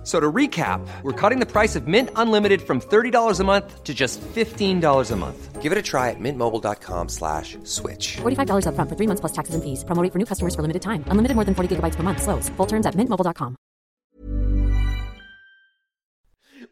[0.00, 3.84] F- So to recap, we're cutting the price of Mint Unlimited from $30 a month
[3.84, 5.60] to just $15 a month.
[5.60, 8.16] Give it a try at mintmobile.com slash switch.
[8.22, 9.84] $45 upfront for three months plus taxes and fees.
[9.84, 11.04] Promo rate for new customers for limited time.
[11.08, 12.22] Unlimited more than 40 gigabytes per month.
[12.22, 12.48] Slows.
[12.56, 13.56] Full terms at mintmobile.com.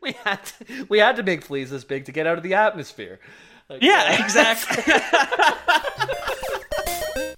[0.01, 2.55] We had to, we had to make fleas this big to get out of the
[2.55, 3.19] atmosphere.
[3.69, 4.95] Like, Yeah, exactly.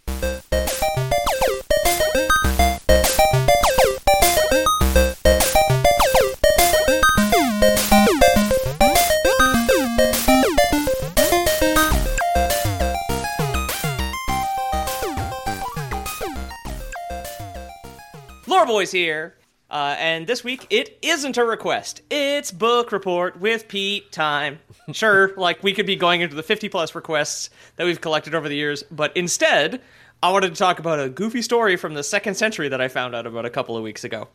[18.70, 19.34] Lore Boys here.
[19.68, 22.02] Uh, and this week, it isn't a request.
[22.08, 24.60] It's book report with Pete time.
[24.92, 28.48] Sure, like we could be going into the 50 plus requests that we've collected over
[28.48, 29.80] the years, but instead,
[30.22, 33.16] I wanted to talk about a goofy story from the second century that I found
[33.16, 34.28] out about a couple of weeks ago.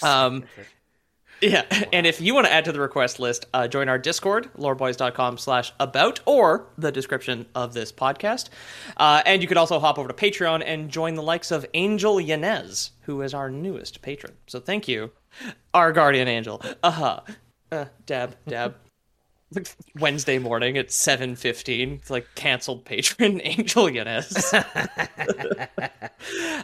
[0.00, 0.44] Um,
[1.40, 4.50] yeah, and if you want to add to the request list, uh, join our Discord,
[4.56, 8.48] loreboys.com slash about, or the description of this podcast.
[8.96, 12.20] Uh, and you could also hop over to Patreon and join the likes of Angel
[12.20, 14.34] Yanez, who is our newest patron.
[14.46, 15.12] So thank you,
[15.74, 16.62] our guardian angel.
[16.82, 17.20] Uh-huh.
[17.70, 18.74] Uh, dab, dab.
[19.98, 24.52] Wednesday morning at 7.15, it's like canceled patron Angel Yanez.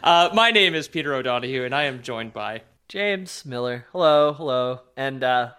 [0.03, 2.61] uh, my name is Peter O'Donohue, and I am joined by...
[2.93, 3.87] James Miller.
[3.91, 4.81] Hello, hello.
[4.95, 5.49] And uh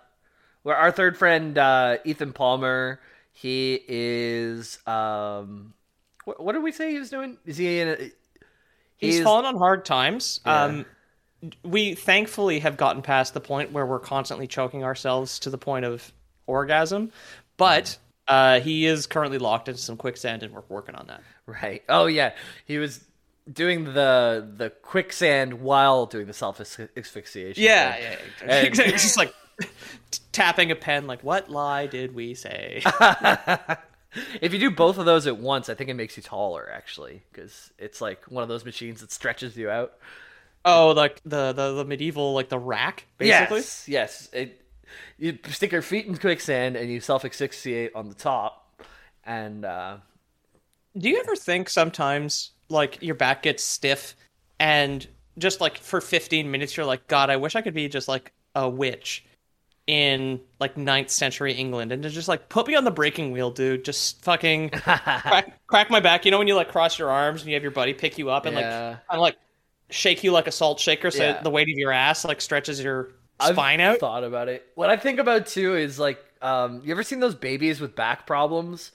[0.63, 3.01] we're our third friend uh Ethan Palmer.
[3.33, 5.75] He is um
[6.27, 7.39] what, what did we say he was doing?
[7.45, 7.97] Is he in a
[8.99, 10.39] He's, He's- fallen on hard times.
[10.47, 10.63] Yeah.
[10.63, 10.87] Um,
[11.65, 15.85] we thankfully have gotten past the point where we're constantly choking ourselves to the point
[15.85, 16.13] of
[16.47, 17.11] orgasm,
[17.57, 17.99] but
[18.29, 21.21] uh, he is currently locked into some quicksand, and we're working on that.
[21.47, 21.83] Right.
[21.89, 22.35] Oh yeah.
[22.65, 23.05] He was
[23.51, 27.63] doing the the quicksand while doing the self asphyxiation.
[27.63, 28.03] Yeah, thing.
[28.49, 28.95] yeah, exactly.
[28.95, 29.35] It's just like
[30.33, 32.83] tapping a pen, like what lie did we say?
[34.41, 37.25] If you do both of those at once, I think it makes you taller actually,
[37.33, 39.95] because it's like one of those machines that stretches you out.
[40.65, 43.59] oh, like the, the the medieval like the rack, basically.
[43.59, 44.29] Yes, yes.
[44.33, 44.61] It,
[45.19, 48.81] you stick your feet in quicksand and you self asphyxiate on the top,
[49.25, 49.97] and uh,
[50.97, 54.17] Do you ever think sometimes like your back gets stiff
[54.59, 55.07] and
[55.39, 58.33] just like for 15 minutes you're like god I wish I could be just like
[58.55, 59.25] a witch
[59.87, 63.51] in like 9th century England and to just like put me on the breaking wheel
[63.51, 67.43] dude just fucking crack, crack my back you know when you like cross your arms
[67.43, 68.91] and you have your buddy pick you up and like Yeah.
[68.93, 69.37] kind of like
[69.91, 71.43] shake you like a salt shaker so Yeah.
[71.43, 73.11] the weight of your ass like stretches your
[73.41, 74.65] I've spine out thought about it.
[74.77, 78.29] What I think about too is like, um, you ever seen those babies with back
[78.29, 78.93] problems,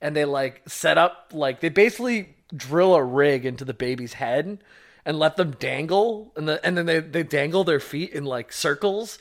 [0.00, 4.58] and they like set up like they basically drill a rig into the baby's head
[5.04, 8.52] and let them dangle, and the, and then they they dangle their feet in like
[8.52, 9.18] circles,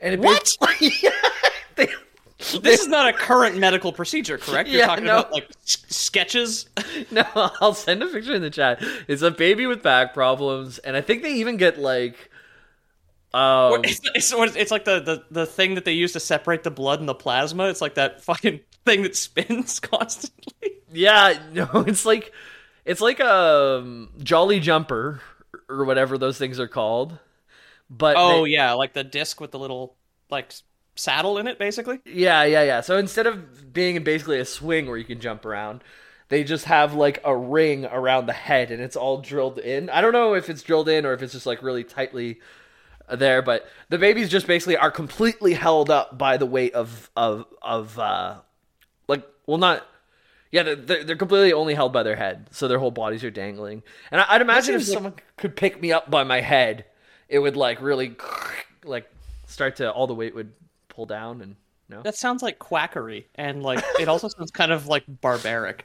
[0.00, 0.42] and it What?
[0.60, 1.10] basically- yeah,
[1.76, 1.88] they,
[2.60, 5.20] this is not a current medical procedure correct you're Yeah, talking no.
[5.20, 6.66] about like s- sketches
[7.10, 8.82] No, I'll send a picture in the chat.
[9.08, 12.16] It's a baby with back problems, and I think they even get like,
[13.34, 16.70] um, It's, it's, it's like the, the, the thing that they use to separate the
[16.70, 17.68] blood and the plasma.
[17.68, 20.72] It's like that fucking thing that spins constantly.
[20.92, 22.32] yeah, no, it's like,
[22.84, 25.20] it's like a um, Jolly Jumper
[25.68, 27.18] or whatever those things are called.
[27.90, 29.96] But Oh they- yeah, like the disc with the little
[30.30, 30.52] like
[30.96, 32.00] saddle in it, basically.
[32.04, 32.80] yeah, yeah, yeah.
[32.80, 35.82] So instead of being basically a swing where you can jump around,
[36.28, 39.90] they just have like a ring around the head, and it's all drilled in.
[39.90, 42.40] I don't know if it's drilled in or if it's just like really tightly
[43.10, 47.44] there, but the babies just basically are completely held up by the weight of of
[47.60, 48.36] of uh
[49.08, 49.86] like well not
[50.52, 53.30] yeah they're- they're, they're completely only held by their head so their whole bodies are
[53.30, 53.82] dangling
[54.12, 56.84] and I, i'd imagine if like- someone could pick me up by my head
[57.28, 58.14] it would like really
[58.84, 59.10] like
[59.46, 60.52] start to all the weight would
[60.88, 61.56] pull down and
[61.88, 65.84] no That sounds like quackery, and like it also sounds kind of like barbaric.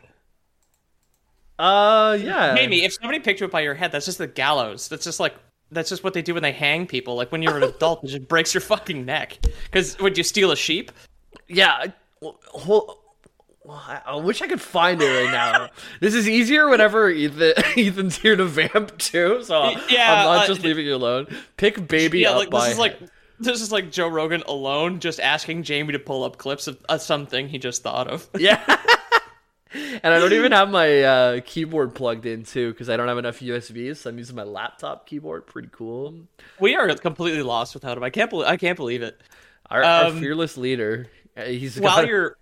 [1.59, 4.88] uh yeah Maybe if somebody picked you up by your head, that's just the gallows.
[4.88, 5.36] That's just like
[5.71, 7.15] that's just what they do when they hang people.
[7.15, 9.38] Like when you're an adult, it just breaks your fucking neck.
[9.65, 10.92] Because would you steal a sheep?
[11.47, 11.71] Yeah.
[11.74, 12.39] I- well,
[13.68, 15.69] well, I I wish I could find it right now.
[16.00, 20.48] this is easier whenever Ethan, Ethan's here to vamp too, so Yeah, I'm not uh,
[20.48, 21.28] just leaving you alone.
[21.58, 23.00] Pick baby yeah, up like by this is like
[23.40, 27.02] this is like Joe Rogan alone, just asking Jamie to pull up clips of, of
[27.02, 28.28] something he just thought of.
[28.38, 28.64] yeah.
[29.74, 33.18] and I don't even have my uh, keyboard plugged in too because I don't have
[33.18, 33.98] enough USBs.
[33.98, 35.46] So I'm using my laptop keyboard.
[35.46, 36.16] Pretty cool.
[36.60, 38.04] We are completely lost without him.
[38.04, 39.22] I can't believe I can't believe it.
[39.69, 41.08] Our, our Um, fearless leader.
[41.36, 42.38] uh, He's While got- you're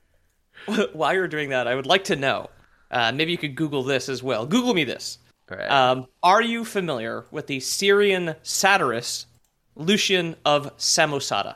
[0.94, 2.50] while you're doing that, I would like to know.
[2.92, 4.46] Uh, maybe you could Google this as well.
[4.46, 5.18] Google me this.
[5.50, 5.70] Right.
[5.70, 9.28] Um, are you familiar with the Syrian satirist
[9.76, 11.56] Lucian of Samosata?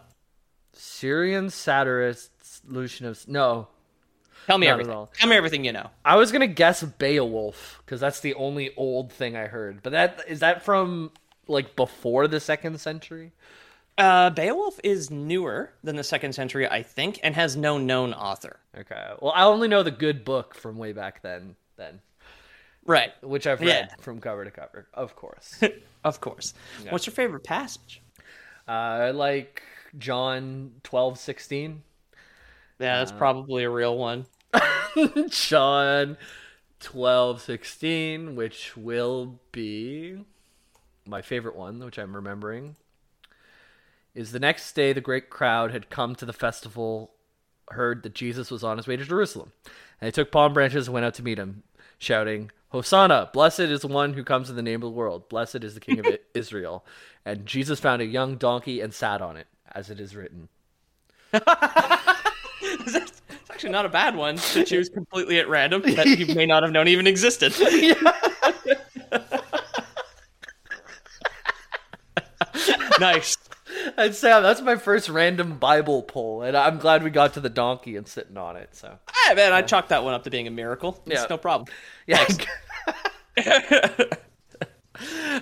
[0.73, 2.31] Syrian satirist
[2.67, 3.67] Lucian of no.
[4.45, 5.07] Tell me Not everything.
[5.13, 5.89] Tell me everything you know.
[6.03, 9.81] I was gonna guess Beowulf because that's the only old thing I heard.
[9.83, 11.11] But that is that from
[11.47, 13.31] like before the second century.
[13.99, 18.59] Uh, Beowulf is newer than the second century, I think, and has no known author.
[18.77, 19.11] Okay.
[19.21, 21.55] Well, I only know the good book from way back then.
[21.75, 21.99] Then,
[22.85, 23.11] Right.
[23.21, 23.95] which I've read Yeah.
[23.99, 25.59] from cover to cover, of course.
[26.01, 26.53] Of course.
[26.89, 28.01] What's your favorite passage?
[28.69, 29.61] uh, I like
[29.97, 31.83] John twelve sixteen.
[32.79, 34.25] Yeah, that's probably a real one.
[35.29, 36.15] John
[36.79, 40.23] twelve sixteen, which will be
[41.05, 42.77] my favorite one, which I'm remembering.
[44.19, 47.12] Is the next day the great crowd had come to the festival,
[47.69, 50.94] heard that Jesus was on his way to Jerusalem, and they took palm branches and
[50.94, 51.63] went out to meet him,
[52.00, 53.30] shouting, Hosanna!
[53.31, 55.30] Blessed is the one who comes in the name of the world.
[55.30, 56.83] Blessed is the King of Israel.
[57.24, 60.50] And Jesus found a young donkey and sat on it, as it is written.
[61.31, 61.48] it's
[63.50, 66.74] actually not a bad one to choose completely at random that you may not have
[66.74, 67.54] known even existed.
[73.00, 73.38] nice.
[73.98, 77.50] And Sam, that's my first random Bible pull, and I'm glad we got to the
[77.50, 78.69] donkey and sitting on it.
[78.75, 81.01] So Ah, man, I chalk that one up to being a miracle.
[81.06, 81.27] It's Yeah.
[81.30, 81.68] no problem.
[82.07, 82.25] yeah,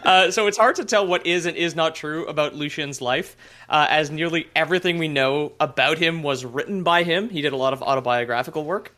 [0.03, 3.35] Uh, so it's hard to tell what is and is not true about Lucian's life,
[3.69, 7.29] uh, as nearly everything we know about him was written by him.
[7.29, 8.95] He did a lot of autobiographical work.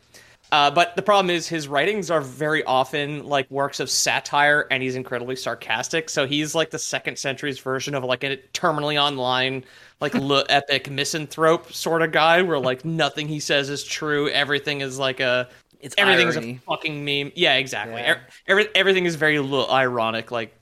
[0.52, 4.82] Uh, but the problem is his writings are very often like works of satire, and
[4.82, 6.10] he's incredibly sarcastic.
[6.10, 9.64] So he's like the second century's version of like a terminally online,
[10.00, 14.28] like le epic misanthrope sort of guy, where like nothing he says is true.
[14.30, 15.48] Everything is like a
[15.80, 16.56] It's everything's irony.
[16.56, 17.32] a fucking meme.
[17.36, 18.00] Yeah, exactly.
[18.00, 18.18] Yeah.
[18.46, 20.54] Every, everything is very little ironic, like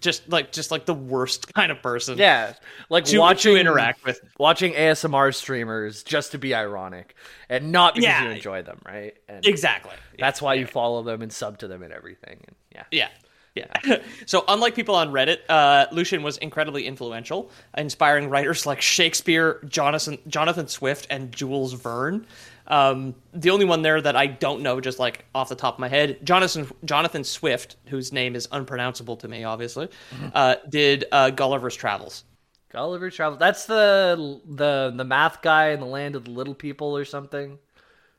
[0.00, 2.18] just like just like the worst kind of person.
[2.18, 2.54] yeah,
[2.88, 4.20] like To, watching to interact with.
[4.38, 7.14] watching ASMR streamers just to be ironic
[7.48, 8.24] and not because Yeah.
[8.24, 9.14] you enjoy them, right?
[9.28, 9.94] And Exactly.
[10.18, 12.40] That's why you follow them and sub to them and everything.
[12.46, 13.08] And yeah, Yeah.
[13.54, 13.98] Yeah.
[14.26, 20.18] so, unlike people on Reddit, uh, Lucian was incredibly influential, inspiring writers like Shakespeare, Jonathan,
[20.26, 22.26] Jonathan Swift, and Jules Verne.
[22.66, 25.80] Um, the only one there that I don't know, just like off the top of
[25.80, 29.88] my head, Jonathan Jonathan Swift, whose name is unpronounceable to me, obviously,
[30.34, 32.24] uh, did uh, Gulliver's Travels.
[32.72, 33.38] Gulliver's Travels.
[33.38, 37.58] That's the the the math guy in the land of the little people or something.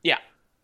[0.02, 0.18] Yeah.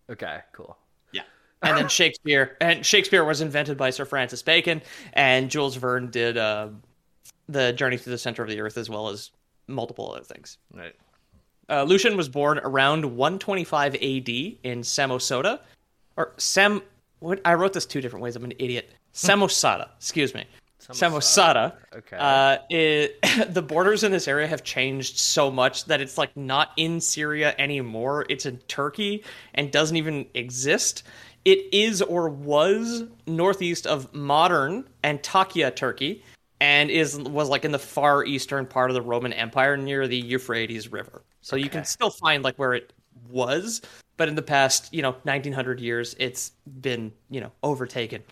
[0.09, 0.77] Okay, cool.
[1.13, 1.23] Yeah.
[1.63, 4.83] And then Shakespeare, and Shakespeare was invented by Sir Francis Bacon,
[5.13, 6.69] and Jules Verne did uh,
[7.49, 9.31] the Journey to the Center of the Earth as well as
[9.67, 10.59] multiple other things.
[10.73, 10.95] Right.
[11.69, 15.61] Uh, Lucian was born around 125 AD in Samosata,
[16.17, 16.83] or Sam.
[17.21, 18.37] What I wrote this two different ways.
[18.37, 18.91] I'm an idiot.
[19.15, 19.89] Samosata.
[19.97, 20.45] excuse me.
[20.81, 21.75] Samosata.
[21.95, 22.17] Okay.
[22.19, 23.23] Uh, it,
[23.55, 27.55] the borders in this area have changed so much that it's like not in Syria
[27.59, 28.27] anymore.
[28.29, 29.23] It's in Turkey
[29.55, 31.05] and doesn't even exist.
[31.45, 36.25] It is or was northeast of modern Antakya, Turkey,
[36.61, 40.17] and is was like in the far eastern part of the Roman Empire near the
[40.17, 41.23] Euphrates River.
[41.43, 42.93] So you can still find like where it
[43.29, 43.83] was,
[44.17, 48.23] but in the past, you know, 1900 years, it's been, you know, overtaken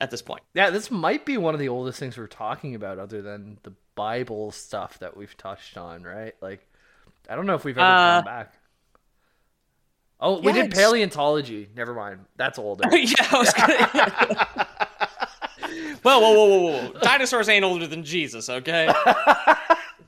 [0.00, 0.42] at this point.
[0.54, 3.72] Yeah, this might be one of the oldest things we're talking about, other than the
[3.94, 6.34] Bible stuff that we've touched on, right?
[6.40, 6.66] Like,
[7.28, 8.54] I don't know if we've ever Uh, gone back.
[10.20, 11.68] Oh, we yeah, did it's- paleontology.
[11.74, 12.24] Never mind.
[12.36, 12.84] That's older.
[12.96, 14.68] yeah, I was gonna.
[16.04, 17.00] well, whoa, whoa, whoa, whoa!
[17.00, 18.92] Dinosaurs ain't older than Jesus, okay?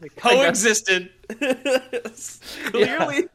[0.01, 1.11] They coexisted.
[2.67, 3.29] Clearly,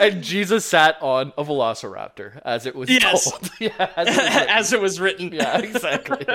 [0.00, 3.30] and Jesus sat on a velociraptor, as it was Yes.
[3.30, 3.50] told.
[3.60, 4.48] yeah, as it was written.
[4.50, 5.32] as it was written.
[5.32, 6.26] yeah, exactly.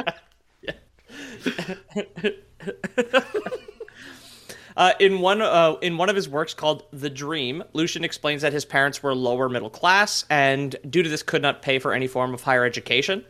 [4.78, 8.54] Uh, in one uh, in one of his works called The Dream, Lucian explains that
[8.54, 12.08] his parents were lower middle class and due to this could not pay for any
[12.08, 13.26] form of higher education.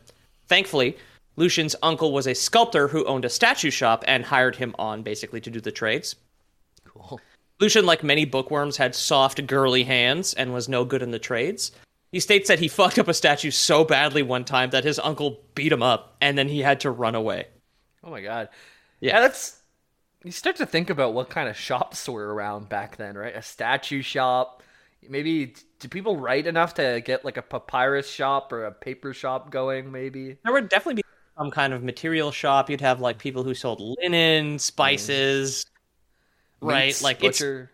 [0.47, 0.97] Thankfully,
[1.35, 5.41] Lucian's uncle was a sculptor who owned a statue shop and hired him on basically
[5.41, 6.15] to do the trades.
[6.85, 7.19] Cool.
[7.59, 11.71] Lucian, like many bookworms, had soft, girly hands and was no good in the trades.
[12.11, 15.39] He states that he fucked up a statue so badly one time that his uncle
[15.55, 17.47] beat him up and then he had to run away.
[18.03, 18.49] Oh my god.
[18.99, 19.15] Yeah.
[19.15, 19.59] Yeah, that's.
[20.23, 23.35] You start to think about what kind of shops were around back then, right?
[23.35, 24.61] A statue shop,
[25.09, 29.49] maybe do people write enough to get like a papyrus shop or a paper shop
[29.49, 29.91] going?
[29.91, 30.37] Maybe.
[30.43, 31.07] There would definitely be
[31.41, 32.69] some kind of material shop.
[32.69, 35.65] You'd have like people who sold linen, spices,
[36.61, 36.87] right?
[36.87, 37.71] Meats, like it's butcher.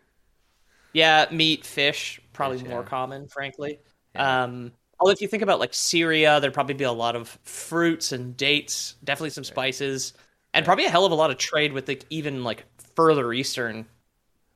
[0.94, 2.88] yeah, meat, fish, probably Fish, more yeah.
[2.88, 3.80] common, frankly.
[4.16, 8.14] Um, although if you think about like Syria, there'd probably be a lot of fruits
[8.14, 10.14] and dates, definitely some spices,
[10.54, 12.64] and probably a hell of a lot of trade with like even like
[12.96, 13.86] further eastern.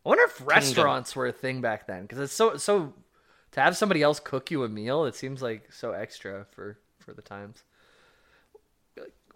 [0.06, 2.94] I wonder if restaurants were a thing back then because it's so so
[3.52, 5.04] to have somebody else cook you a meal.
[5.04, 7.66] It seems like so extra for for the times.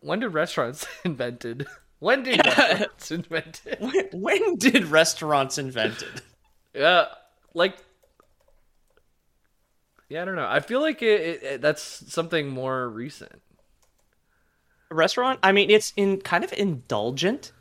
[0.05, 1.65] When did restaurants invented?
[1.97, 3.77] When did restaurants invented?
[3.79, 6.21] When, when did restaurants invented?
[6.75, 7.05] Yeah,
[7.55, 7.75] like
[10.07, 10.47] yeah, I don't know.
[10.47, 11.81] I feel like it, it, it- that's
[12.13, 13.41] something more recent.
[14.91, 15.39] Restaurant?
[15.41, 17.51] I mean, it's in kind of indulgent.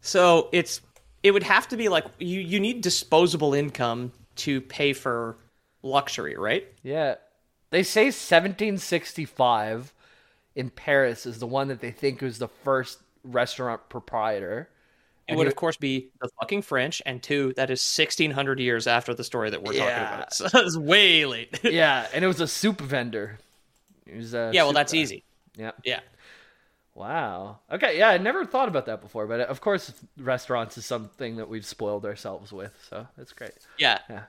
[0.00, 0.80] So it's
[1.22, 5.36] it would have to be like you you need disposable income to pay for
[5.82, 6.66] luxury, right?
[6.82, 7.16] Yeah,
[7.68, 9.92] they say 1765
[10.54, 14.68] in Paris is the one that they think was the first restaurant proprietor.
[15.28, 19.14] It would, of course, be the fucking French, and two, that is 1600 years after
[19.14, 19.98] the story that we're Yeah.
[19.98, 20.32] talking about.
[20.52, 21.60] So it's way late.
[21.64, 23.38] yeah, and it was a soup vendor.
[24.06, 24.98] It was a yeah, well, that's guy.
[24.98, 25.24] easy.
[25.56, 25.70] Yeah.
[25.84, 26.00] Yeah.
[26.94, 27.60] Wow.
[27.70, 27.98] Okay.
[27.98, 31.64] Yeah, I never thought about that before, but of course, restaurants is something that we've
[31.64, 33.52] spoiled ourselves with, so that's great.
[33.78, 33.98] Yeah.
[34.10, 34.24] Yeah.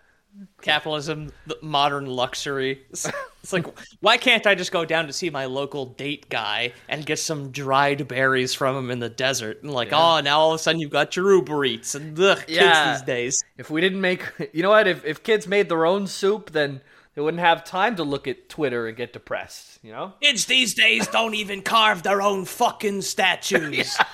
[0.62, 2.82] Capitalism, the modern luxury.
[2.90, 3.10] It's,
[3.42, 3.66] it's like,
[4.00, 7.52] why can't I just go down to see my local date guy and get some
[7.52, 9.62] dried berries from him in the desert?
[9.64, 12.38] And like, oh, now all of a sudden you've got your Uber Eats and ugh,
[12.40, 12.94] kids Yeah.
[12.94, 13.44] these days.
[13.58, 14.24] If we didn't make,
[14.54, 14.88] you know what?
[14.88, 16.82] If if kids made their own soup, then
[17.16, 19.80] they wouldn't have time to look at Twitter and get depressed.
[19.84, 20.14] You know?
[20.22, 23.98] Kids these days don't even carve their own fucking statues.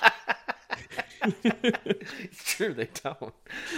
[2.22, 3.34] It's true, they don't.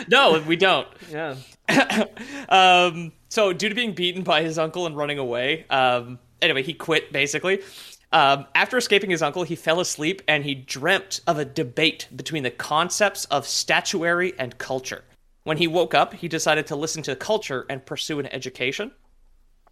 [0.08, 0.88] no, we don't.
[1.10, 1.36] Yeah.
[2.50, 6.74] Um, so due to being beaten by his uncle and running away, um, anyway, he
[6.74, 7.62] quit basically.
[8.12, 12.44] Um, after escaping his uncle, he fell asleep and he dreamt of a debate between
[12.44, 15.04] the concepts of statuary and culture.
[15.44, 18.92] When he woke up, he decided to listen to culture and pursue an education.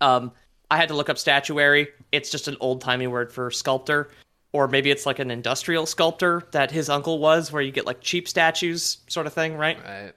[0.01, 0.31] Um,
[0.71, 1.89] I had to look up statuary.
[2.11, 4.09] It's just an old timey word for sculptor,
[4.51, 8.01] or maybe it's like an industrial sculptor that his uncle was, where you get like
[8.01, 9.77] cheap statues, sort of thing, right?
[9.83, 10.13] Right.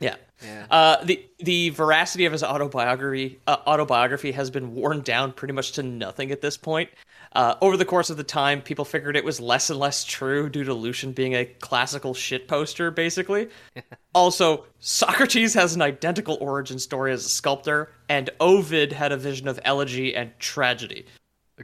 [0.00, 0.16] Yeah.
[0.44, 0.66] Yeah.
[0.70, 5.72] Uh, the the veracity of his autobiography uh, autobiography has been worn down pretty much
[5.72, 6.90] to nothing at this point.
[7.32, 10.48] Uh, over the course of the time, people figured it was less and less true
[10.48, 13.48] due to Lucian being a classical shit poster, basically.
[14.14, 19.48] also, Socrates has an identical origin story as a sculptor, and Ovid had a vision
[19.48, 21.04] of elegy and tragedy.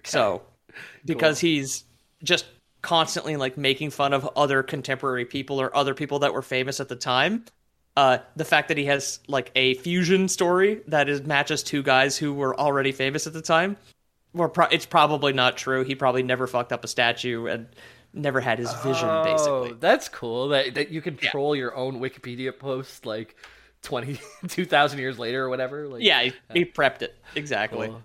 [0.04, 0.42] So,
[1.04, 1.84] because he's
[2.22, 2.46] just
[2.82, 6.88] constantly like making fun of other contemporary people or other people that were famous at
[6.88, 7.44] the time,
[7.96, 12.16] uh, the fact that he has like a fusion story that is matches two guys
[12.16, 13.76] who were already famous at the time,
[14.32, 15.84] well, pro- it's probably not true.
[15.84, 17.66] He probably never fucked up a statue and
[18.14, 19.72] never had his vision, Oh, basically.
[19.78, 20.48] that's cool.
[20.48, 23.36] That that you can troll your own Wikipedia post like
[23.82, 25.86] 20, 2,000 years later or whatever.
[25.88, 27.88] Like, Yeah, he, he prepped it exactly.
[27.88, 28.02] Cool.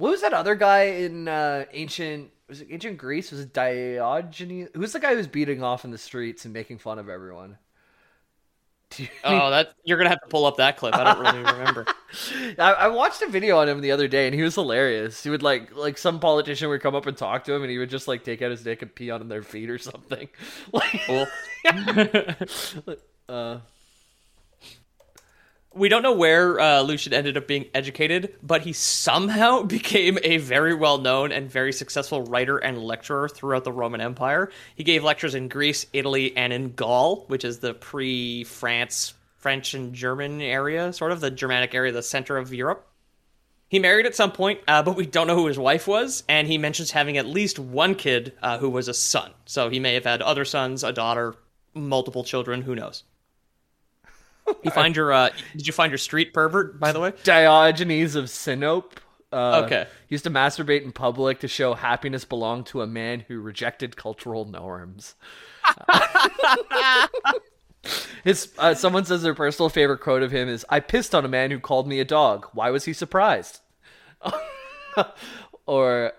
[0.00, 2.30] What was that other guy in uh, ancient?
[2.48, 3.30] Was it ancient Greece?
[3.30, 4.70] Was it Diogenes?
[4.74, 7.58] Who's the guy who's beating off in the streets and making fun of everyone?
[8.96, 10.94] You- Oh, that you're gonna have to pull up that clip.
[10.96, 11.86] I don't really remember.
[12.58, 15.22] I, I watched a video on him the other day, and he was hilarious.
[15.22, 17.78] He would like like some politician would come up and talk to him, and he
[17.78, 20.28] would just like take out his dick and pee on their feet or something.
[20.72, 21.26] Like, Cool.
[23.28, 23.58] uh,
[25.72, 30.38] We don't know where uh, Lucian ended up being educated, but he somehow became a
[30.38, 34.50] very well known and very successful writer and lecturer throughout the Roman Empire.
[34.74, 39.74] He gave lectures in Greece, Italy, and in Gaul, which is the pre France, French,
[39.74, 42.88] and German area, sort of the Germanic area, the center of Europe.
[43.68, 46.48] He married at some point, uh, but we don't know who his wife was, and
[46.48, 49.30] he mentions having at least one kid uh, who was a son.
[49.44, 51.36] So he may have had other sons, a daughter,
[51.72, 53.04] multiple children, who knows.
[54.62, 57.12] You find your uh did you find your street pervert by the way?
[57.24, 58.92] Diogenes of Sinope.
[59.32, 59.86] Uh, Okay.
[60.08, 64.44] Used to masturbate in public to show happiness belonged to a man who rejected cultural
[64.44, 65.14] norms.
[68.24, 71.28] His uh, someone says their personal favorite quote of him is "I pissed on a
[71.28, 72.46] man who called me a dog.
[72.52, 73.60] Why was he surprised?"
[75.66, 76.12] or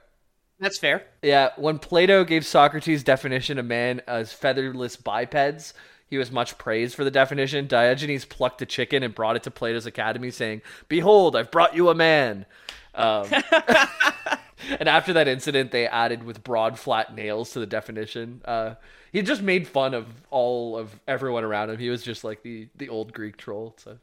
[0.59, 1.03] That's fair.
[1.21, 5.75] yeah, when Plato gave Socrates' definition of man as featherless bipeds,
[6.11, 7.65] he was much praised for the definition.
[7.67, 11.87] Diogenes plucked a chicken and brought it to Plato's academy, saying, "Behold, I've brought you
[11.89, 12.45] a man."
[12.93, 13.27] Um,
[14.79, 18.41] and after that incident, they added with broad, flat nails to the definition.
[18.43, 18.75] Uh,
[19.13, 21.79] he just made fun of all of everyone around him.
[21.79, 23.73] He was just like the the old Greek troll.
[23.77, 23.97] So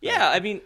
[0.00, 0.60] Yeah, I mean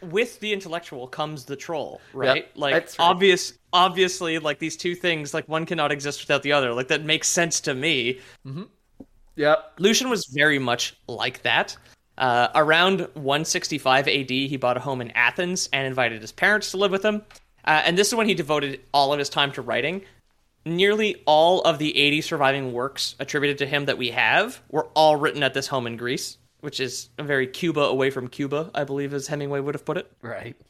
[0.00, 2.36] with the intellectual comes the troll, right?
[2.36, 2.96] Yep, like right.
[3.00, 6.72] obvious obviously like these two things like one cannot exist without the other.
[6.72, 8.20] Like that makes sense to me.
[9.36, 9.74] Yep.
[9.78, 11.76] Lucian was very much like that.
[12.18, 16.78] Uh, around 165 AD, he bought a home in Athens and invited his parents to
[16.78, 17.22] live with him.
[17.64, 20.02] Uh, and this is when he devoted all of his time to writing.
[20.64, 25.16] Nearly all of the 80 surviving works attributed to him that we have were all
[25.16, 28.84] written at this home in Greece, which is a very Cuba away from Cuba, I
[28.84, 30.10] believe, as Hemingway would have put it.
[30.22, 30.56] Right.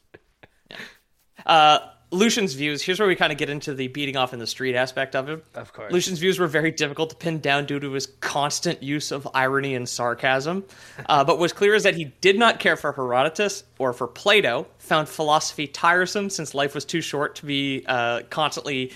[1.45, 2.81] Uh, Lucian's views.
[2.81, 5.27] Here's where we kind of get into the beating off in the street aspect of
[5.27, 5.43] it.
[5.55, 5.91] Of course.
[5.91, 9.75] Lucian's views were very difficult to pin down due to his constant use of irony
[9.75, 10.63] and sarcasm.
[11.09, 14.67] Uh, but what's clear is that he did not care for Herodotus or for Plato.
[14.79, 18.91] Found philosophy tiresome since life was too short to be uh, constantly,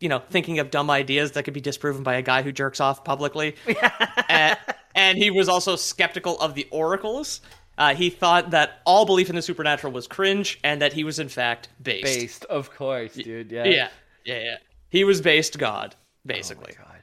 [0.00, 2.80] you know, thinking of dumb ideas that could be disproven by a guy who jerks
[2.80, 3.56] off publicly.
[4.28, 4.58] and,
[4.94, 7.40] and he was also skeptical of the oracles.
[7.78, 11.18] Uh, he thought that all belief in the supernatural was cringe, and that he was
[11.18, 12.04] in fact based.
[12.04, 13.52] Based, of course, dude.
[13.52, 13.64] Yeah.
[13.64, 13.88] Yeah,
[14.24, 14.56] yeah, yeah.
[14.90, 15.94] He was based God,
[16.26, 16.74] basically.
[16.78, 17.02] Oh God.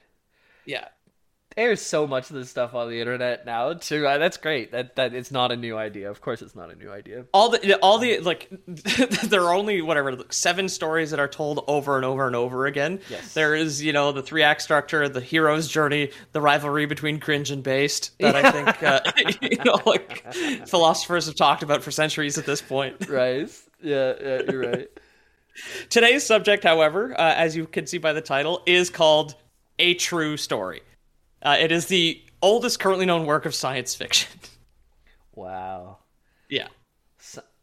[0.65, 0.87] yeah.
[1.55, 4.01] There's so much of this stuff on the internet now too.
[4.01, 4.73] That's great.
[4.73, 6.11] That that it's not a new idea.
[6.11, 7.25] Of course, it's not a new idea.
[7.33, 11.95] All the all the like there are only whatever seven stories that are told over
[11.95, 12.99] and over and over again.
[13.09, 13.33] Yes.
[13.33, 17.51] There is, you know, the three act structure, the hero's journey, the rivalry between cringe
[17.51, 18.99] and based that I think uh,
[19.41, 20.33] you know like
[20.67, 23.07] philosophers have talked about for centuries at this point.
[23.07, 23.49] Right.
[23.81, 24.13] Yeah.
[24.21, 24.41] Yeah.
[24.49, 24.89] You're right.
[25.89, 29.35] Today's subject, however, uh, as you can see by the title, is called
[29.79, 30.81] A True Story.
[31.45, 34.29] Uh, it is the oldest currently known work of science fiction.
[35.35, 35.97] Wow.
[36.49, 36.67] yeah.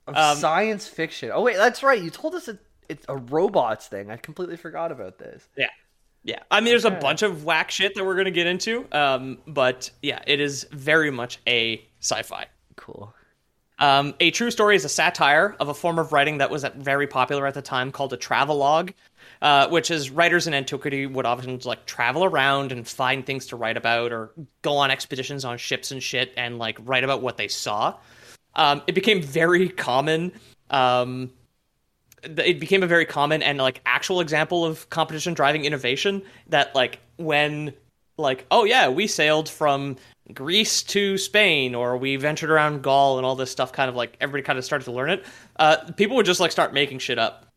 [0.07, 1.31] Of Um, science fiction.
[1.33, 2.03] Oh wait, that's right.
[2.03, 2.59] You told us it,
[2.91, 4.11] it's a robots thing.
[4.11, 5.49] I completely forgot about this.
[5.57, 5.69] Yeah.
[6.23, 6.41] Yeah.
[6.51, 8.87] I mean, there's a bunch of whack shit that we're going to get into.
[8.93, 12.47] Um, but yeah, it is very much a sci fi.
[12.77, 13.15] Cool.
[13.79, 17.07] Um, a true story is a satire of a form of writing that was very
[17.07, 18.91] popular at the time called a travelogue,
[19.43, 23.57] uh, which is writers in antiquity would often like travel around and find things to
[23.57, 24.31] write about or
[24.63, 27.93] go on expeditions on ships and shit and like write about what they saw.
[28.55, 30.33] Um, it became very common.
[30.71, 31.33] Um,
[32.23, 37.01] it became a very common and like actual example of competition driving innovation that like
[37.17, 37.75] when
[38.17, 39.97] like oh yeah we sailed from
[40.33, 44.17] greece to spain or we ventured around gaul and all this stuff kind of like
[44.21, 45.25] everybody kind of started to learn it
[45.57, 47.52] uh, people would just like start making shit up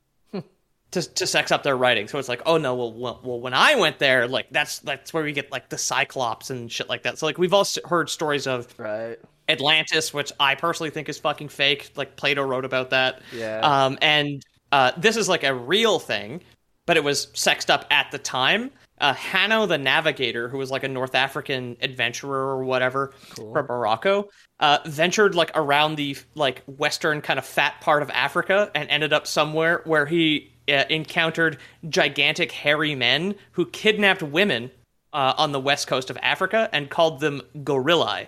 [0.91, 3.53] to, to sex up their writing so it's like oh no well, well well when
[3.53, 7.03] i went there like that's that's where we get like the cyclops and shit like
[7.03, 9.17] that so like we've all heard stories of Right.
[9.47, 11.91] Atlantis, which I personally think is fucking fake.
[11.95, 13.21] Like Plato wrote about that.
[13.33, 13.59] Yeah.
[13.59, 16.41] Um, and uh, this is like a real thing,
[16.85, 18.71] but it was sexed up at the time.
[19.01, 24.29] Uh, Hanno the Navigator, who was like a North African adventurer or whatever from Morocco,
[24.61, 29.11] uh, ventured like around the like western kind of fat part of Africa and ended
[29.11, 31.57] up somewhere where he uh, encountered
[31.89, 34.71] gigantic hairy men who kidnapped women
[35.13, 38.27] uh, on the west coast of Africa and called them gorillae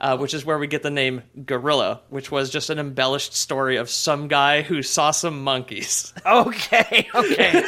[0.00, 3.76] uh, which is where we get the name Gorilla, which was just an embellished story
[3.76, 6.12] of some guy who saw some monkeys.
[6.26, 7.06] Okay.
[7.14, 7.62] Okay.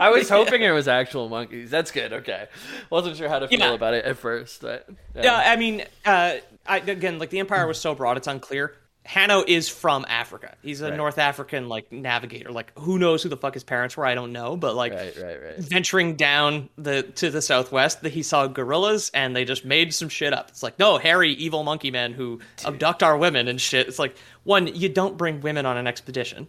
[0.00, 1.70] I was hoping it was actual monkeys.
[1.70, 2.12] That's good.
[2.12, 2.46] Okay.
[2.88, 3.72] Wasn't sure how to feel Yeah.
[3.72, 4.62] about it at first.
[4.62, 8.74] But, yeah, I mean, uh, I, again, like the empire was so broad, it's unclear.
[9.06, 10.54] Hanno is from Africa.
[10.62, 12.50] He's a North African like navigator.
[12.50, 14.04] Like, who knows who the fuck his parents were?
[14.04, 15.16] I don't know, but like, Right.
[15.16, 15.42] Right.
[15.42, 15.58] Right.
[15.58, 20.08] venturing down the to the southwest, that he saw gorillas and they just made some
[20.08, 20.48] shit up.
[20.48, 23.86] It's like, no, hairy evil monkey men who abduct our women and shit.
[23.88, 26.48] It's like, one, you don't bring women on an expedition.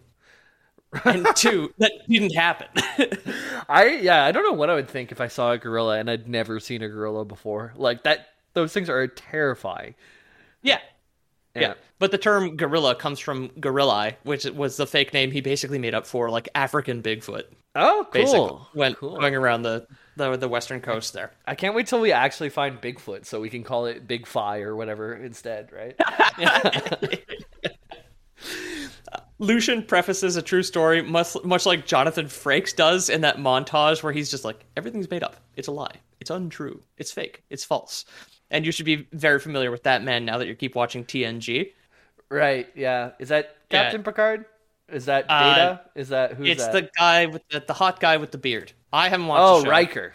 [1.06, 2.67] and two, that didn't happen.
[3.70, 6.10] I yeah, I don't know what I would think if I saw a gorilla and
[6.10, 7.74] I'd never seen a gorilla before.
[7.76, 9.96] Like that those things are terrifying.
[10.63, 10.80] yeah.
[11.62, 11.74] Yeah.
[12.00, 15.96] But the term gorilla comes from gorilla, which was the fake name he basically made
[15.96, 17.43] up for like African Bigfoot.
[17.76, 18.67] Oh, cool.
[18.74, 19.17] when cool.
[19.20, 21.32] going around the, the the western coast there.
[21.46, 24.62] I can't wait till we actually find Bigfoot so we can call it Big Fi
[24.62, 25.96] or whatever instead, right?
[29.39, 34.12] Lucian prefaces a true story much, much like Jonathan Frakes does in that montage where
[34.12, 35.36] he's just like, everything's made up.
[35.56, 35.96] It's a lie.
[36.20, 36.82] It's untrue.
[36.98, 37.43] It's fake.
[37.52, 38.06] It's false.
[38.52, 41.72] And you should be very familiar with that man now that you keep watching TNG.
[42.30, 43.12] right, yeah.
[43.20, 43.84] Is that Yeah.
[43.84, 44.46] Captain Picard?
[44.90, 45.82] Is that Uh, Data?
[45.96, 46.72] Is that who's it's that?
[46.74, 48.72] the guy with the, the hot guy with the beard.
[48.94, 49.72] I haven't watched Oh, the show.
[49.72, 50.14] Riker.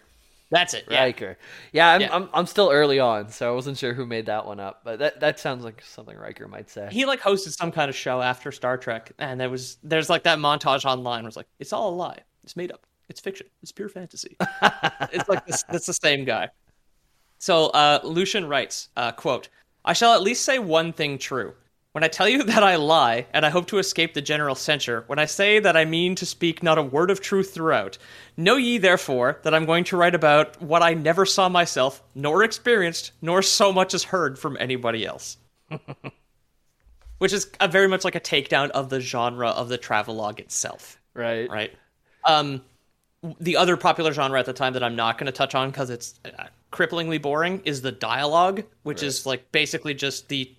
[0.51, 0.85] That's it.
[0.91, 1.03] Yeah.
[1.03, 1.39] Riker.
[1.73, 2.15] Yeah, I'm, Yeah.
[2.15, 4.99] I'm I'm still early on, so I wasn't sure who made that one up, but
[4.99, 6.89] that that sounds like something Riker might say.
[6.91, 10.23] He like hosted some kind of show after Star Trek, and there was there's like
[10.25, 13.47] that montage online where it's like it's all a lie, it's made up, it's fiction,
[13.63, 14.37] it's pure fantasy.
[15.13, 16.49] it's like this, it's the same guy.
[17.43, 19.49] So uh, Lucian writes, uh, "quote
[19.85, 21.55] I shall at least say one thing true.
[21.91, 25.03] When I tell you that I lie, and I hope to escape the general censure,
[25.09, 27.99] when I say that I mean to speak not a word of truth throughout,
[28.37, 32.45] know ye therefore that I'm going to write about what I never saw myself, nor
[32.45, 35.37] experienced, nor so much as heard from anybody else.
[37.19, 40.97] Which is a very much like a takedown of the genre of the travelogue itself
[41.13, 41.51] Right.
[41.51, 41.73] right?
[42.25, 42.63] Um,
[43.41, 45.91] the other popular genre at the time that I'm not going to touch on because
[45.91, 50.55] it's uh, cripplingly boring is the dialogue, which is like basically just the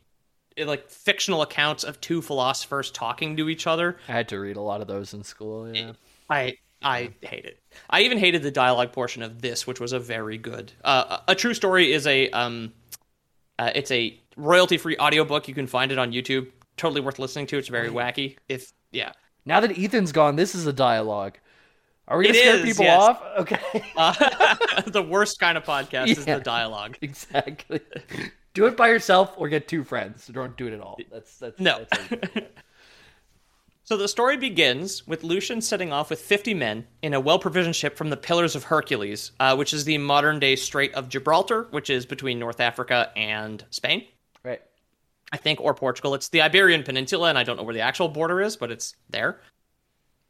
[0.58, 3.97] like fictional accounts of two philosophers talking to each other.
[4.08, 5.73] I had to read a lot of those in school.
[5.76, 5.93] Yeah.
[6.30, 7.60] I I hate it.
[7.89, 10.71] I even hated the dialogue portion of this, which was a very good.
[10.84, 12.73] Uh, a true story is a um,
[13.58, 15.47] uh, it's a royalty free audiobook.
[15.47, 16.52] You can find it on YouTube.
[16.78, 17.58] Totally worth listening to.
[17.58, 18.38] It's very wacky.
[18.49, 19.13] If yeah.
[19.45, 21.38] Now that Ethan's gone, this is a dialogue.
[22.08, 23.02] Are we gonna scare is, people yes.
[23.02, 23.24] off?
[23.39, 23.60] Okay.
[23.96, 26.98] Uh, the worst kind of podcast is the dialogue.
[27.02, 27.80] exactly.
[28.54, 30.28] Do it by yourself or get two friends.
[30.28, 30.98] Don't do it at all.
[31.12, 31.80] That's that's No.
[31.80, 32.58] That's how you do it.
[33.86, 37.98] So the story begins with Lucian setting off with 50 men in a well-provisioned ship
[37.98, 42.06] from the Pillars of Hercules, uh, which is the modern-day Strait of Gibraltar, which is
[42.06, 44.06] between North Africa and Spain,
[44.42, 44.62] right.
[45.34, 46.16] I think, or Portugal.
[46.16, 48.96] It's the Iberian Peninsula, and I don't know where the actual border is, but it's
[49.10, 49.42] there.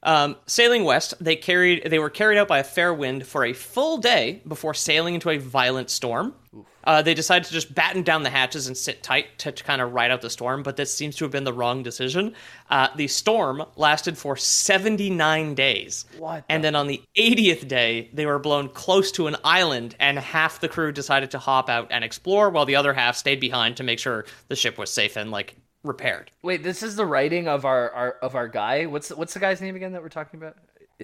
[0.04, 3.54] Um, sailing west, they carried they were carried out by a fair wind for a
[3.54, 6.36] full day before sailing into a violent storm.
[6.84, 9.94] Uh, they decided to just batten down the hatches and sit tight to, kind of
[9.94, 12.34] ride out the storm, but this seems to have been the wrong decision.
[12.70, 16.06] Uh, the storm lasted for 79 days.
[16.18, 20.20] What And then on the 80th day, they were blown close to an island, and
[20.20, 23.78] half the crew decided to hop out and explore, while the other half stayed behind
[23.78, 26.32] to make sure the ship was safe and like repaired.
[26.42, 28.86] Wait, this is the writing of our, our of our guy.
[28.86, 30.56] What's what's the guy's name again that we're talking about?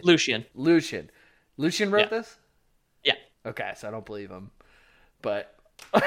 [0.03, 0.45] Lucian.
[0.55, 1.09] Lucian.
[1.57, 2.17] Lucian wrote Yeah.
[2.19, 2.37] this.
[3.03, 3.13] Yeah.
[3.45, 4.51] Okay, so I don't believe him,
[5.21, 5.55] but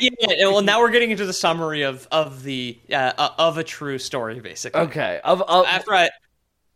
[0.00, 0.10] Yeah,
[0.42, 3.98] well, now we're getting into the summary of of the uh, uh, of a true
[3.98, 4.80] story, basically.
[4.82, 6.08] okay, of of After I,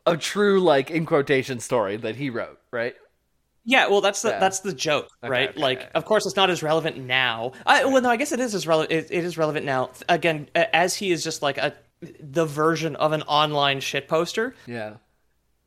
[0.06, 2.96] a true like in quotation story that he wrote, right?
[3.64, 4.38] Yeah, well, that's the Yeah.
[4.38, 5.51] that's the joke, right?
[5.51, 5.88] okay, like, okay.
[5.94, 7.53] of course, it's not as relevant now.
[7.66, 8.92] I, well, no, I guess it is as relevant.
[8.92, 9.90] It, it is relevant now.
[10.09, 11.75] Again, as he is just like a
[12.20, 14.55] the version of an online shit poster.
[14.66, 14.94] Yeah.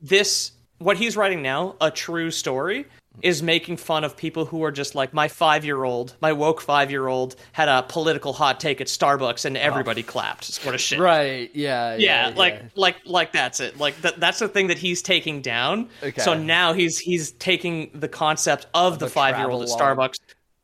[0.00, 2.86] This what he's writing now, a true story,
[3.22, 6.60] is making fun of people who are just like my five year old, my woke
[6.60, 10.80] five year old had a political hot take at Starbucks and everybody clapped, sort of
[10.80, 10.98] shit.
[10.98, 11.50] Right.
[11.54, 11.96] Yeah.
[11.96, 12.34] yeah, Yeah.
[12.36, 12.68] like yeah.
[12.74, 16.20] like like that's it like that, that's the thing that he's taking down Okay.
[16.20, 20.16] so now he's he's taking the concept of, the a five year old at starbucks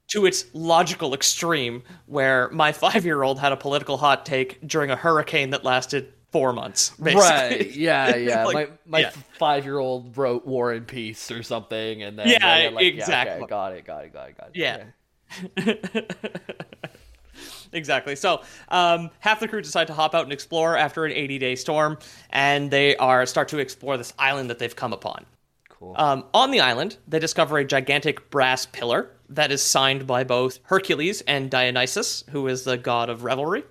[0.08, 4.90] to its logical extreme where my five year old had a political hot take during
[4.90, 7.70] a hurricane that lasted four months basically Right.
[7.76, 8.16] Yeah.
[8.16, 8.44] Yeah.
[8.46, 9.10] Like, my my yeah.
[9.38, 13.42] five year old wrote War and Peace or something, and then Yeah, like, exactly.
[13.42, 13.84] okay, got it.
[13.84, 14.12] Got it.
[14.12, 14.38] Got it.
[14.38, 14.56] Got it.
[14.56, 14.84] Yeah.
[15.58, 16.08] okay.
[17.72, 18.16] exactly.
[18.16, 21.54] So, um, half the crew decide to hop out and explore after an 80 day
[21.56, 21.98] storm,
[22.30, 25.24] and they are start to explore this island that they've come upon.
[25.68, 25.94] Cool.
[25.96, 30.60] Um, on the island, they discover a gigantic brass pillar that is signed by both
[30.64, 33.64] Hercules and Dionysus, who is the god of revelry,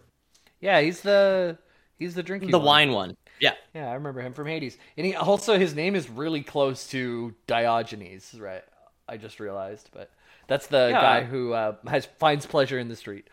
[0.60, 0.82] Yeah.
[0.82, 1.58] He's the
[2.02, 2.66] he's the drinking the one.
[2.66, 3.18] wine one.
[3.40, 3.54] Yeah.
[3.74, 7.34] Yeah, I remember him from Hades, and he also his name is really close to
[7.48, 8.64] Diogenes, right?
[9.08, 10.12] I just realized, but
[10.48, 11.02] that's the Yeah.
[11.02, 13.28] guy who uh, has finds pleasure in the street.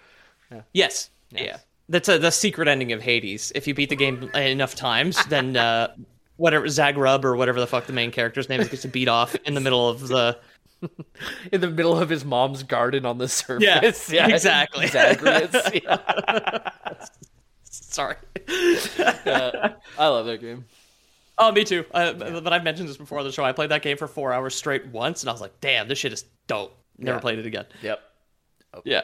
[0.51, 0.63] Yeah.
[0.73, 1.11] Yes.
[1.31, 1.59] Yeah.
[1.89, 3.51] That's a, the secret ending of Hades.
[3.55, 5.95] If you beat the game enough times, then uh,
[6.37, 9.35] whatever Zagreb or whatever the fuck the main character's name is gets to beat off
[9.45, 10.39] in the middle of the
[11.53, 14.09] in the middle of his mom's garden on the surface.
[14.13, 14.87] Yeah, exactly.
[14.87, 15.55] Zagreus.
[15.75, 16.71] Yeah.
[17.99, 18.17] Sorry.
[18.49, 19.75] I
[20.09, 20.65] love that game.
[21.37, 21.85] Oh, me too.
[21.93, 23.45] Uh, But I've mentioned this before on the show.
[23.45, 25.99] I played that game for four hours straight once, and I was like, "Damn, this
[25.99, 27.21] shit is dope." Never Yeah.
[27.21, 27.67] played it again.
[27.83, 28.01] Yep.
[28.85, 29.03] Yeah.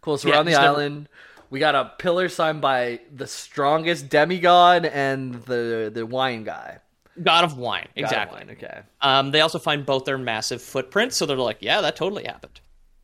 [0.00, 0.18] Cool.
[0.18, 1.08] So Yeah, we're on the just never- island.
[1.50, 6.78] We got a pillar signed by the strongest demigod and the the wine guy.
[7.22, 7.82] God of Wine.
[7.82, 8.38] God of Exactly.
[8.40, 8.80] wine, Okay.
[9.00, 12.60] Um, they also find both their massive footprints, so they're like, "Yeah, that totally happened."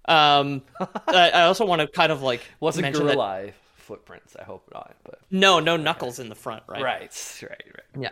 [0.07, 0.63] Um,
[1.07, 3.53] I I also want to kind of like Wasn't that- gorilla eye
[3.91, 4.37] footprints.
[4.39, 4.95] I hope not.
[5.03, 6.81] But no, no knuckles in the front, right?
[6.83, 8.03] right, right, right.
[8.03, 8.11] Yeah.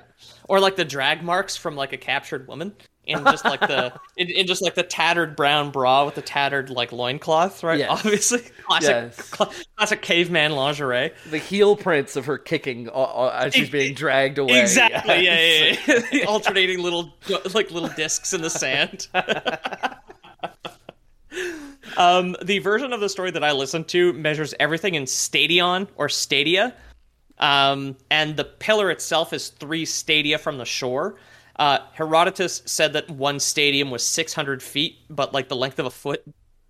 [0.48, 2.74] Or like the drag marks from like a captured woman,
[3.06, 6.68] and just like the in, in just like the tattered brown bra with the tattered
[6.68, 7.78] like loincloth, right?
[7.78, 7.90] Yes.
[7.90, 9.30] Obviously, classic, Yes.
[9.30, 11.12] cla- classic caveman lingerie.
[11.30, 14.60] The heel prints of her kicking uh, uh, as she's being dragged away.
[14.60, 15.22] Exactly.
[15.22, 15.78] Yes.
[15.86, 16.24] Yeah, yeah, yeah.
[16.24, 17.14] Alternating little
[17.54, 19.06] like little discs in the sand.
[21.98, 26.08] Um, the version of the story that I listened to measures everything in stadion or
[26.08, 26.74] stadia,
[27.38, 31.16] um, and the pillar itself is three stadia from the shore.
[31.56, 35.90] Uh, Herodotus said that one stadium was 600 feet, but like the length of a
[35.90, 36.22] foot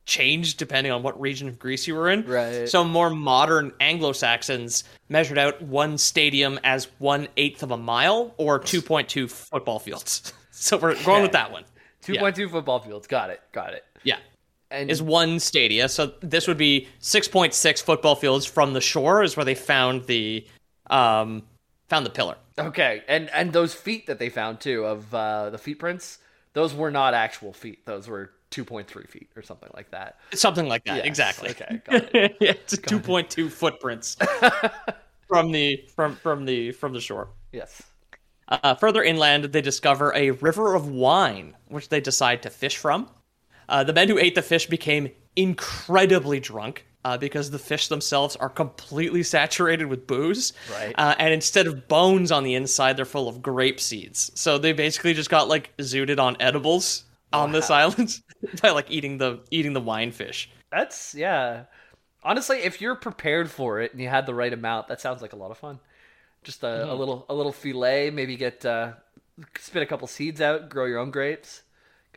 [0.06, 2.24] changed depending on what region of Greece you were in.
[2.24, 2.68] Right.
[2.68, 8.34] So more modern Anglo Saxons measured out one stadium as one eighth of a mile
[8.38, 10.32] or 2.2 football fields.
[10.60, 11.62] So we're going with that one.
[12.02, 13.06] Two point two football fields.
[13.06, 13.40] Got it.
[13.52, 13.84] Got it.
[14.02, 14.18] Yeah.
[14.70, 15.88] And Is one stadia.
[15.88, 20.46] So this would be 6.6 football fields from the shore is where they found the
[20.90, 21.42] um
[21.88, 22.36] found the pillar.
[22.58, 26.18] okay, and and those feet that they found too of uh, the feet prints,
[26.52, 27.86] those were not actual feet.
[27.86, 30.18] Those were two point three feet or something like that.
[30.34, 30.96] Something like that.
[30.96, 31.50] Yes, Exactly.
[31.50, 31.80] Okay.
[31.84, 32.36] Got it.
[32.40, 34.16] yeah, it's 2.2 footprints
[35.28, 37.28] from the from from the from the shore.
[37.52, 37.82] yes.
[38.50, 43.06] Uh, further inland, they discover a river of wine, which they decide to fish from.
[43.68, 48.34] Uh, the men who ate the fish became incredibly drunk uh, because the fish themselves
[48.36, 50.52] are completely saturated with booze.
[50.72, 50.94] Right.
[50.98, 54.30] Uh, and instead of bones on the inside, they're full of grape seeds.
[54.34, 58.20] So they basically just got like zooted on edibles on this island
[58.62, 60.50] by like eating the eating the wine fish.
[60.72, 61.64] That's yeah.
[62.24, 65.32] Honestly, if you're prepared for it and you had the right amount, that sounds like
[65.32, 65.78] a lot of fun.
[66.42, 66.90] Just a, Mm-hmm.
[66.90, 68.92] a little a little fillet, maybe get uh,
[69.58, 71.62] spit a couple seeds out, grow your own grapes.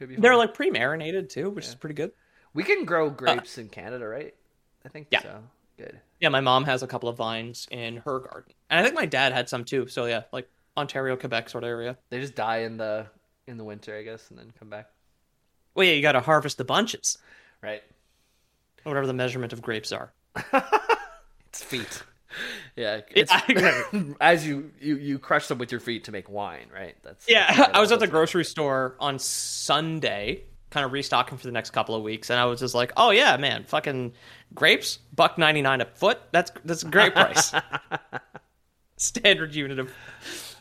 [0.02, 0.16] Could be.
[0.16, 0.22] Fun.
[0.24, 2.12] They're like pre-marinated too, which is pretty good.
[2.56, 4.34] we can grow uh, grapes in Canada, right?
[4.84, 5.22] I think Yeah.
[5.22, 5.44] so.
[5.78, 6.00] Good.
[6.20, 9.06] Yeah, my mom has a couple of vines in her garden, and I think my
[9.06, 9.88] dad had some too.
[9.88, 11.98] So yeah, like Ontario, Quebec sort of area.
[12.10, 13.06] They just die in the
[13.48, 14.90] in the winter, I guess, and then come back.
[15.76, 17.18] Well, yeah, you got to harvest the bunches,
[17.62, 17.84] Right.
[18.84, 20.12] whatever the measurement of grapes are.
[21.50, 22.04] It's feet.
[22.76, 23.32] Yeah, it's,
[24.22, 26.96] as you, you you crush them with your feet to make wine, right?
[27.04, 31.52] That's Yeah, I was at the grocery store on Sunday, kind of restocking for the
[31.52, 34.14] next couple of weeks, and I was just like, "Oh yeah, man, fucking
[34.56, 36.20] grapes, buck ninety nine a foot.
[36.32, 37.54] That's that's a great price.
[38.98, 39.92] Standard unit of."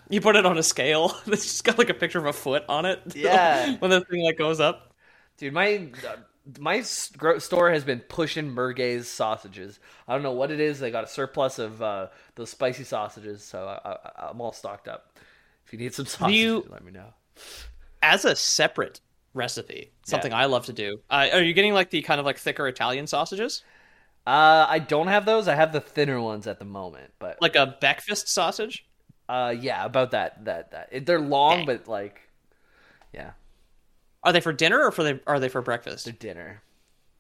[0.09, 1.17] You put it on a scale.
[1.27, 3.01] It's just got like a picture of a foot on it.
[3.15, 3.77] Yeah.
[3.79, 4.93] when the thing like goes up.
[5.37, 6.17] Dude, my uh,
[6.59, 9.79] my store has been pushing Merguez sausages.
[10.09, 10.81] I don't know what it is.
[10.81, 13.97] They got a surplus of uh, those spicy sausages, so I,
[14.31, 15.19] I'm all stocked up.
[15.67, 17.13] If you need some sausages, you- let me know.
[18.03, 19.01] as a separate
[19.35, 21.01] recipe, something I love to do.
[21.11, 23.63] Uh, are you getting like the kind of like thicker Italian sausages,
[24.27, 25.49] Uh, I don't have those.
[25.49, 28.87] I have the thinner ones at the moment, but like a breakfast sausage?
[29.29, 31.67] uh, yeah, about that that that it, they're long, Dang.
[31.67, 32.21] but like,
[33.13, 33.33] yeah,
[34.23, 36.05] Are they for dinner or for they are they for breakfast?
[36.05, 36.63] they're dinner.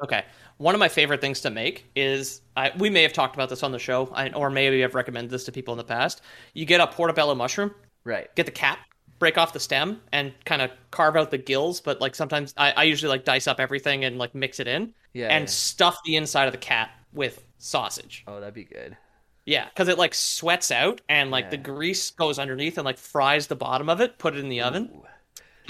[0.02, 0.24] Okay.
[0.56, 3.62] One of my favorite things to make is I, we may have talked about this
[3.62, 6.22] on the show, I, or maybe I've recommended this to people in the past.
[6.54, 8.34] You get a portobello mushroom, Right.
[8.34, 8.78] get the cap,
[9.18, 11.80] break off the stem, and kind of carve out the gills.
[11.82, 14.94] But like sometimes I, I usually like dice up everything and like mix it in,
[15.12, 15.46] Yeah, and yeah.
[15.48, 18.24] stuff the inside of the cap with sausage.
[18.26, 18.96] Oh, that'd be good.
[19.44, 23.48] Yeah, because it like sweats out and like the grease goes underneath and like fries
[23.48, 24.16] the bottom of it.
[24.18, 25.02] Put it in the oven.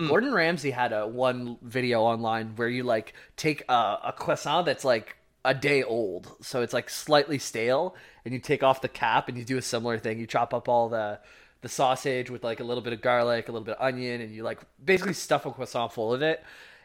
[0.01, 0.09] Mm.
[0.09, 3.73] Gordon Ramsay had a one video online where you like take a,
[4.05, 8.63] a croissant that's like a day old, so it's like slightly stale, and you take
[8.63, 10.19] off the cap and you do a similar thing.
[10.19, 11.19] You chop up all the
[11.63, 14.35] the sausage with like a little bit of garlic, a little bit of onion, and
[14.35, 16.43] you like basically stuff a croissant full of it.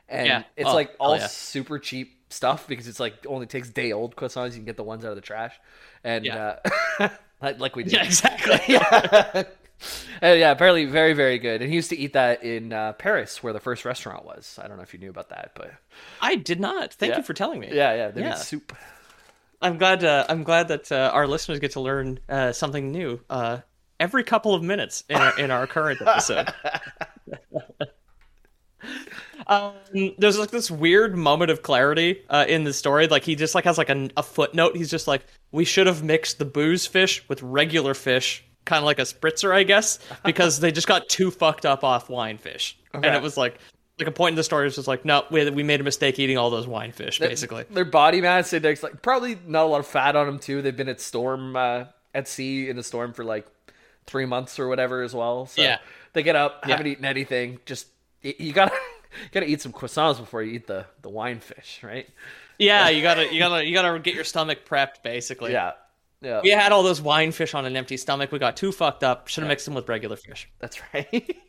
[0.10, 0.44] And Yeah.
[0.56, 1.28] it's Oh, like all yeah.
[1.28, 4.48] super cheap stuff because it's like only takes day old croissants.
[4.52, 5.54] You can get the ones out of the trash,
[6.04, 6.58] and Yeah.
[7.00, 7.10] uh,
[7.42, 7.94] like like we did.
[7.94, 8.60] Yeah, exactly.
[8.68, 9.44] yeah.
[10.22, 11.62] Yeah, apparently very, very good.
[11.62, 14.58] And he used to eat that in uh, Paris, where the first restaurant was.
[14.62, 15.72] I don't know if you knew about that, but
[16.22, 16.94] I did not.
[16.94, 17.18] Thank Yeah.
[17.18, 17.70] you for telling me.
[17.72, 18.36] yeah, yeah, they Yeah.
[18.36, 18.76] soup.
[19.62, 20.04] I'm glad.
[20.04, 23.60] Uh, I'm glad that uh, our listeners get to learn uh, something new uh,
[24.00, 26.48] every couple of minutes in our, in our current episode.
[29.48, 29.74] um,
[30.18, 33.08] there's like this weird moment of clarity uh, in the story.
[33.08, 34.76] Like he just like has like a, a footnote.
[34.76, 38.86] He's just like, we should have mixed the booze fish with regular fish, kind of
[38.86, 42.78] like a spritzer, I guess, because they just got too fucked up off wine fish,
[42.94, 43.60] and it was like.
[43.98, 46.20] Like a point in the story was just like, no, we, we made a mistake
[46.20, 47.64] eating all those wine fish, basically.
[47.72, 50.62] Their body mass index, like probably not a lot of fat on them too.
[50.62, 53.48] They've been at storm uh, at sea in a storm for like
[54.06, 55.46] three months or whatever as well.
[55.46, 55.78] So Yeah.
[56.12, 56.72] they get up, Yeah.
[56.76, 57.60] haven't eaten anything.
[57.66, 57.88] Just
[58.22, 61.80] y- you gotta you gotta eat some croissants before you eat the the wine fish,
[61.82, 62.10] right?
[62.60, 65.54] Yeah, you gotta you gotta you gotta get your stomach prepped basically.
[65.54, 65.72] Yeah,
[66.26, 68.32] yeah, We had all those wine fish on an empty stomach.
[68.32, 69.28] We got too fucked up.
[69.28, 70.50] Should have mixed them with regular fish.
[70.60, 71.36] that's right.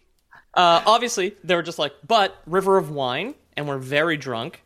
[0.55, 4.63] Uh, obviously, they were just like, but river of wine, and we're very drunk.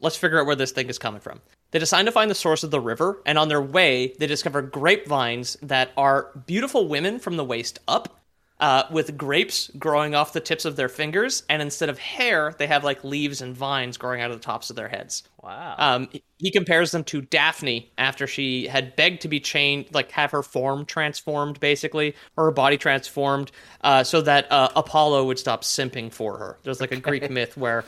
[0.00, 1.40] Let's figure out where this thing is coming from.
[1.70, 4.60] They decide to find the source of the river, and on their way, they discover
[4.60, 8.21] grapevines that are beautiful women from the waist up,
[8.62, 12.66] uh, with grapes growing off the tips of their fingers, and instead of hair, they
[12.68, 15.24] have like leaves and vines growing out of the tops of their heads.
[15.42, 15.74] wow.
[15.76, 20.30] Um, he compares them to Daphne after she had begged to be changed, like have
[20.30, 23.50] her form transformed, basically, or her body transformed,
[23.82, 26.56] uh, so that uh, Apollo would stop simping for her.
[26.62, 27.84] There's like a Greek myth where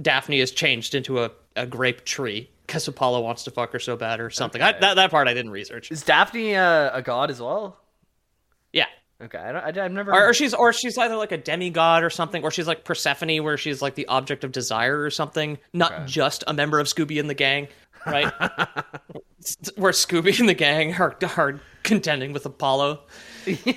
[0.00, 3.96] Daphne is changed into a a grape tree because Apollo wants to fuck her so
[3.96, 4.62] bad or something.
[4.62, 5.92] I, that that part I didn't research.
[5.92, 7.78] Is Daphne uh, a god as well?
[9.22, 9.26] Yeah.
[9.26, 10.12] Okay, I don't, I, have never.
[10.12, 13.42] Or, or she's or she's either like a demigod or something, or she's like Persephone,
[13.42, 17.20] where she's like the object of desire or something, not just a member of Scooby
[17.20, 17.68] and the gang,
[18.06, 18.32] right?
[19.76, 23.00] where Scooby and the gang are are contending with Apollo.
[23.46, 23.74] you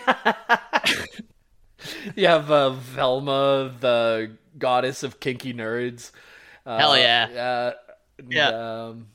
[2.28, 6.12] have uh, Velma, the goddess of kinky nerds.
[6.66, 7.30] Uh, Hell yeah.
[7.30, 7.72] Yeah.
[8.18, 8.50] and, Yeah.
[8.50, 9.08] Um,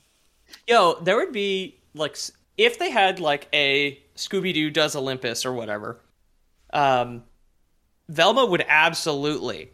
[0.66, 2.16] Yo, there would be like
[2.56, 6.00] if they had like a Scooby Doo does Olympus or whatever.
[6.72, 7.24] Um,
[8.08, 9.70] Velma would absolutely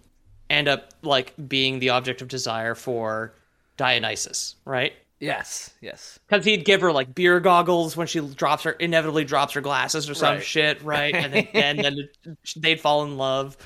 [0.50, 3.34] end up like being the object of desire for
[3.76, 4.92] Dionysus, right?
[5.18, 5.70] yes.
[5.80, 6.18] Yes.
[6.28, 10.10] Because he'd give her like beer goggles when she drops her inevitably drops her glasses
[10.10, 10.44] or some Right.
[10.44, 11.14] shit, right?
[11.14, 11.78] And then and
[12.24, 13.56] then they'd fall in love,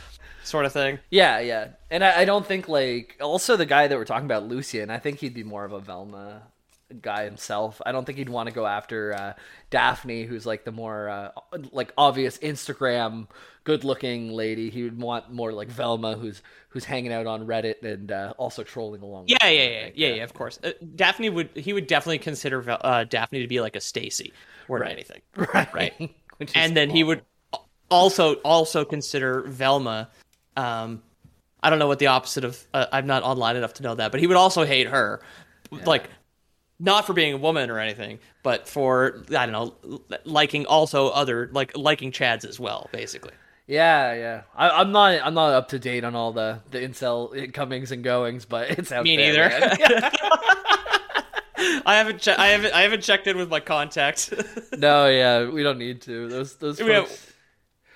[0.45, 1.01] sort of thing.
[1.11, 1.41] Yeah.
[1.41, 1.69] Yeah.
[1.91, 4.91] And I, I don't think like also the guy that we're talking about, Lucian.
[4.91, 6.43] I think he'd be more of a Velma
[7.01, 7.81] guy himself.
[7.85, 9.33] I don't think he'd want to go after uh,
[9.71, 11.31] Daphne, who's like the more uh,
[11.73, 13.29] like obvious Instagram
[13.65, 14.71] good-looking lady.
[14.71, 18.63] He would want more like Velma, who's who's hanging out on Reddit and uh, also
[18.63, 19.25] trolling along.
[19.29, 20.23] Yeah, yeah, yeah, yeah, yeah.
[20.25, 23.81] Of course, uh, Daphne would he would definitely consider uh, Daphne to be like a
[23.81, 24.33] Stacy
[24.69, 25.73] or anything, Right.
[25.75, 26.15] right?
[26.55, 27.23] And then he would
[27.91, 30.09] also also consider Velma.
[30.57, 31.03] Um,
[31.63, 32.67] I don't know what the opposite of.
[32.73, 35.21] Uh, I'm not online enough to know that, but he would also hate her,
[35.85, 36.09] like
[36.81, 41.49] not for being a woman or anything, but for I don't know, liking also other
[41.53, 43.33] like liking Chads as well, basically.
[43.67, 44.43] Yeah, yeah.
[44.57, 45.21] I, I'm not.
[45.25, 48.91] I'm not up to date on all the the incel comings and goings, but it's
[48.91, 50.11] out Me there, neither.
[51.87, 54.33] I haven't che- I haven't I haven't checked in with my contacts.
[54.77, 56.29] no, yeah, we don't need to.
[56.29, 57.33] Those those We have-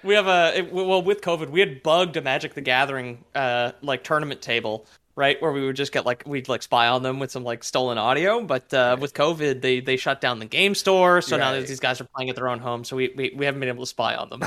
[0.03, 4.05] We have a well with COVID, we had bugged a Magic the Gathering uh like
[4.05, 7.31] tournament table, right, where we would just get like we'd like spy on them with
[7.31, 8.43] some like stolen audio.
[8.43, 12.01] But uh, with COVID, they they shut down the game store, so now these guys
[12.01, 14.15] are playing at their own home, so we we, we haven't been able to spy
[14.15, 14.43] on them.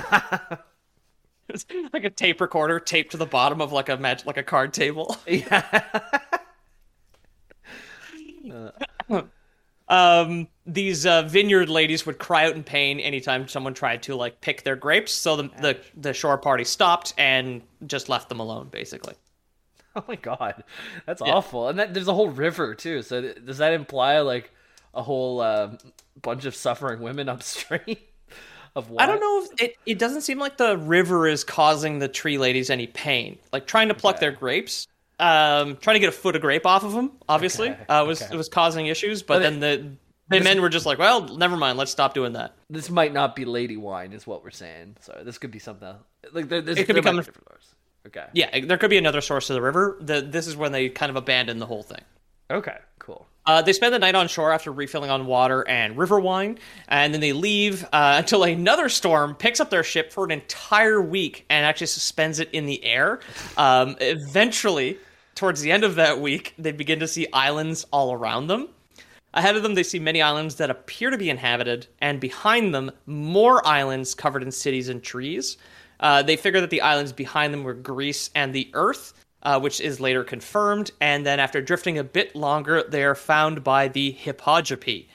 [1.50, 4.44] it's like a tape recorder taped to the bottom of like a mag- like a
[4.44, 5.18] card table.
[8.44, 9.22] Yeah.
[9.90, 14.40] Um these uh, vineyard ladies would cry out in pain anytime someone tried to like
[14.42, 18.68] pick their grapes so the, the the shore party stopped and just left them alone
[18.70, 19.16] basically
[20.02, 20.64] Oh my god,
[21.06, 21.70] that's awful.
[21.70, 23.02] And that, there's a whole river too.
[23.02, 24.52] So th- does that imply like
[24.94, 25.76] a whole uh,
[26.22, 27.98] bunch of suffering women upstream
[28.76, 29.04] of water?
[29.04, 32.38] i don't know if it, it doesn't seem like the river is causing the tree
[32.38, 34.88] ladies any pain like trying to pluck their grapes
[35.20, 38.22] um trying to get a foot of grape off of them obviously Okay, uh was
[38.22, 38.34] okay.
[38.34, 39.92] it was causing issues but But then the
[40.30, 43.36] the men were just like well never mind let's stop doing that This might not
[43.36, 44.98] be lady wine, is what we're saying.
[45.00, 45.96] So this could be something.
[46.34, 47.26] Like there, there's, It could there be coming-.
[48.08, 48.26] Okay.
[48.34, 51.10] yeah there could be another source of the river the, this is when they kind
[51.10, 52.02] of abandon the whole thing
[52.50, 52.78] Okay.
[53.00, 53.28] Cool.
[53.46, 57.14] Uh, they spend the night on shore after refilling on water and river wine, and
[57.14, 61.46] then they leave uh, until another storm picks up their ship for an entire week
[61.50, 63.20] and actually suspends it in the air.
[63.58, 64.98] Um, eventually,
[65.36, 68.70] towards the end of that week, they begin to see islands all around them.
[69.34, 72.92] Ahead of them, they see many islands that appear to be inhabited, and behind them,
[73.06, 75.58] more islands covered in cities and trees.
[76.00, 79.82] Uh, they figure that the islands behind them were Greece and the Earth, uh, which
[79.82, 80.92] is later confirmed.
[81.02, 85.10] And then, after drifting a bit longer, they are found by the Hippogrippy,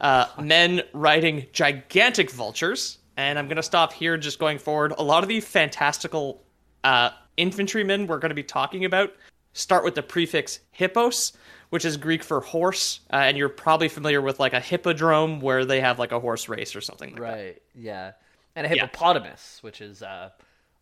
[0.00, 2.98] uh, men riding gigantic vultures.
[3.16, 4.92] And I'm going to stop here, just going forward.
[4.98, 6.42] A lot of the fantastical
[6.82, 9.12] uh, infantrymen we're going to be talking about
[9.52, 11.32] start with the prefix hippos,
[11.70, 13.00] which is Greek for horse.
[13.12, 16.48] Uh, and you're probably familiar with like a hippodrome where they have like a horse
[16.48, 17.32] race or something like that.
[17.32, 17.62] Right.
[17.74, 18.12] Yeah.
[18.56, 20.30] And a hippopotamus, which is uh,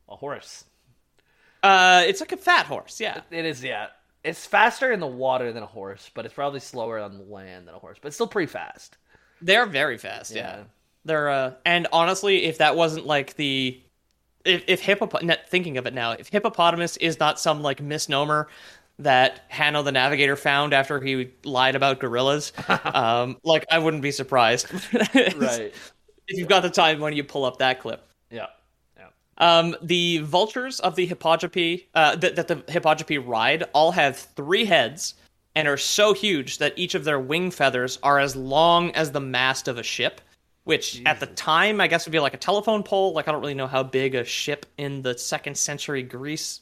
[0.09, 0.65] a horse.
[1.63, 3.21] Uh, it's like a fat horse, yeah.
[3.31, 3.63] It is.
[3.63, 3.89] Yeah.
[4.25, 7.67] It's faster in the water than a horse, but it's probably slower on the land
[7.67, 7.99] than a horse.
[8.01, 8.99] But it's still pretty fast.
[9.41, 10.57] They're very fast, yeah.
[10.59, 10.65] Yeah.
[11.05, 13.81] They're uh and honestly, if that wasn't like the
[14.45, 18.49] if if hippop thinking of it now, if hippopotamus is not some like misnomer
[18.99, 22.53] that Hanno the Navigator found after he lied about gorillas,
[22.85, 24.67] um, like I wouldn't be surprised.
[25.37, 25.75] Right.
[26.29, 28.07] If you've got the time when you pull up that clip.
[28.31, 28.47] Yeah.
[28.97, 29.09] Yeah.
[29.39, 34.65] Um, the vultures of the hippogrippy uh, that, that the hippogrippy ride all have three
[34.65, 35.15] heads
[35.55, 39.21] and are so huge that each of their wing feathers are as long as the
[39.21, 40.21] mast of a ship.
[40.65, 43.13] Which at the time I guess would be like a telephone pole.
[43.15, 46.61] Like I don't really know how big a ship in the second century Greece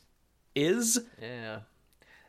[0.54, 0.98] is.
[1.20, 1.58] Yeah.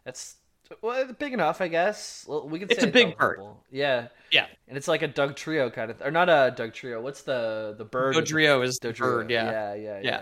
[0.04, 0.36] That's
[0.82, 2.26] well, big enough, I guess.
[2.28, 2.70] Well, we can.
[2.72, 3.64] It's a big intelligible.
[3.72, 4.08] Yeah.
[4.32, 7.02] Yeah, And it's like a Dugtrio kind of, or not a Dugtrio.
[7.02, 8.16] What's the the bird?
[8.16, 9.00] the- Dodrio is the Dodrio.
[9.00, 9.32] bird.
[9.32, 9.74] Yeah, Yeah.
[9.76, 10.00] Yeah.
[10.04, 10.22] Yeah.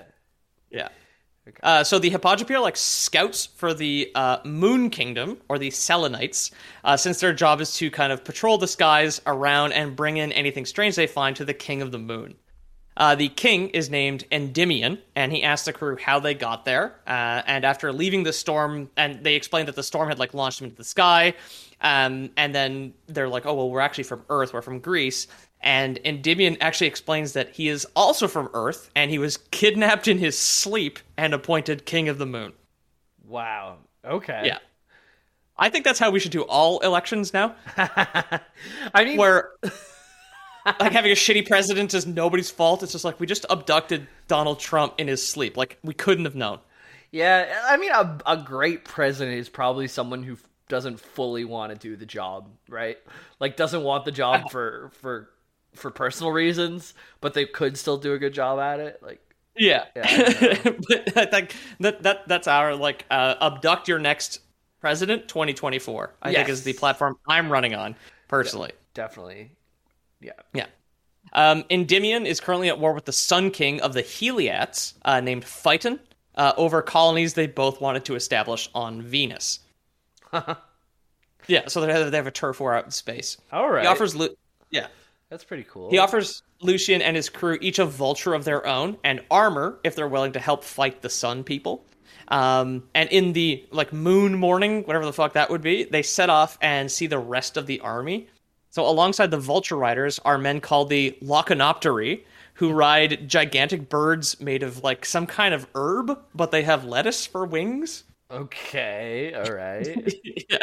[0.72, 0.88] yeah.
[1.64, 6.52] Uh, so the Hippogripi are like scouts for the uh, Moon Kingdom or the Selenites,
[6.84, 10.32] uh, since their job is to kind of patrol the skies around and bring in
[10.34, 12.36] anything strange they find to the King of the Moon.
[13.00, 17.00] Uh, the king is named Endymion, and he asks the crew how they got there.
[17.08, 20.60] Uh, and after leaving the storm, and they explain that the storm had like launched
[20.60, 21.34] them into the sky,
[21.80, 24.54] um, and then they're like, "Oh well, we're actually from Earth.
[24.54, 25.28] We're from Greece."
[25.62, 30.18] And Endymion actually explains that he is also from Earth, and he was kidnapped in
[30.18, 32.52] his sleep and appointed king of the moon.
[33.26, 33.78] Wow.
[34.04, 34.44] Okay.
[34.46, 34.60] Yeah.
[35.58, 39.52] I think that's how we should do all elections now, I mean, where
[40.66, 42.84] like having a shitty president is nobody's fault.
[42.84, 45.58] It's just like we just abducted Donald Trump in his sleep.
[45.58, 46.60] Like we couldn't have known.
[47.12, 50.38] yeah, I mean, a, a great president is probably someone who
[50.70, 52.98] doesn't fully want to do the job, right?
[53.40, 55.30] Like, doesn't want the job for for
[55.74, 59.02] for personal reasons, but they could still do a good job at it.
[59.04, 59.20] Like,
[59.58, 64.40] Yeah, I but I think that that that's our like uh, abduct your next
[64.80, 66.14] president 2024.
[66.22, 67.96] I think is the platform I'm running on
[68.28, 68.72] personally.
[68.94, 69.52] definitely,
[70.22, 70.34] yeah.
[70.54, 70.66] Yeah.
[71.34, 75.46] Um, Endymion is currently at war with the Sun King of the Heliats, uh, named
[75.46, 76.00] Phaeton,
[76.36, 79.60] uh, over colonies they both wanted to establish on Venus.
[81.48, 83.38] yeah, so they have, they have a turf war out in space.
[83.52, 83.84] All right.
[83.84, 84.36] He offers, Lu-
[84.72, 84.88] yeah,
[85.30, 85.90] That's pretty cool.
[85.90, 89.96] he offers Lucian and his crew each a vulture of their own and armor if
[89.96, 91.86] they're willing to help fight the Sun people.
[92.30, 96.30] Um, and in the like moon morning, whatever the fuck that would be, they set
[96.30, 98.28] off and see the rest of the army.
[98.70, 102.22] So alongside the vulture riders are men called the Lachanopteri,
[102.54, 107.26] who ride gigantic birds made of like some kind of herb, but they have lettuce
[107.26, 108.04] for wings.
[108.32, 109.34] Okay.
[109.34, 110.14] All right.
[110.50, 110.58] yeah.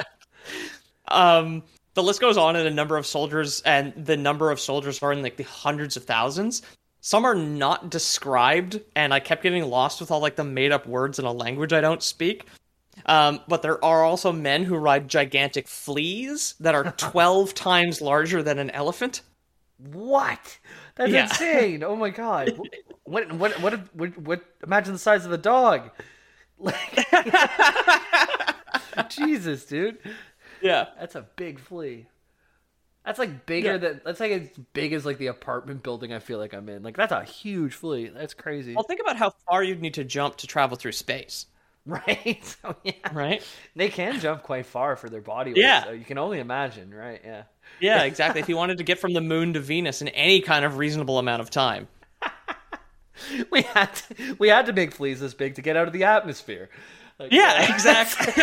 [1.08, 1.62] Um,
[1.94, 5.12] the list goes on, and a number of soldiers, and the number of soldiers are
[5.12, 6.62] in like the hundreds of thousands.
[7.00, 10.86] Some are not described, and I kept getting lost with all like the made up
[10.86, 12.46] words in a language I don't speak.
[13.04, 18.42] Um, but there are also men who ride gigantic fleas that are 12 times larger
[18.42, 19.20] than an elephant.
[19.78, 20.58] what?
[20.94, 21.24] That's Yeah.
[21.24, 21.82] insane.
[21.84, 22.58] Oh my god.
[23.04, 23.30] What?
[23.34, 23.60] What?
[23.60, 23.94] What?
[23.94, 24.18] What?
[24.18, 25.90] what imagine the size of the dog.
[26.58, 27.06] Like,
[29.10, 29.98] Jesus, dude.
[30.60, 30.86] Yeah.
[30.98, 32.06] That's a big flea.
[33.04, 33.76] That's like bigger Yeah.
[33.76, 36.82] than that's like as big as like the apartment building I feel like I'm in.
[36.82, 38.08] Like that's a huge flea.
[38.08, 38.74] That's crazy.
[38.74, 41.46] Well, think about how far you'd need to jump to travel through space,
[42.06, 42.44] Right?
[42.44, 42.92] So, yeah.
[43.12, 43.42] right?
[43.76, 45.62] They can jump quite far for their body weight.
[45.62, 45.84] Yeah.
[45.84, 47.20] So you can only imagine, right?
[47.24, 47.42] Yeah.
[47.78, 48.40] Yeah, exactly.
[48.40, 51.18] if you wanted to get from the moon to Venus in any kind of reasonable
[51.18, 51.88] amount of time.
[53.50, 56.04] We had to, we had to make fleas this big to get out of the
[56.04, 56.68] atmosphere.
[57.18, 58.42] Like, Yeah, exactly.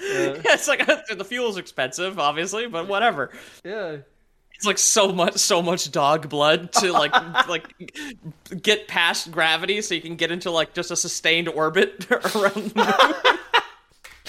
[0.00, 3.30] Yeah, it's like the fuel's expensive, obviously, but whatever.
[3.64, 3.98] Yeah.
[4.60, 7.12] It's like so much, so much dog blood to like,
[7.48, 7.64] like
[8.60, 13.14] get past gravity, so you can get into like just a sustained orbit around the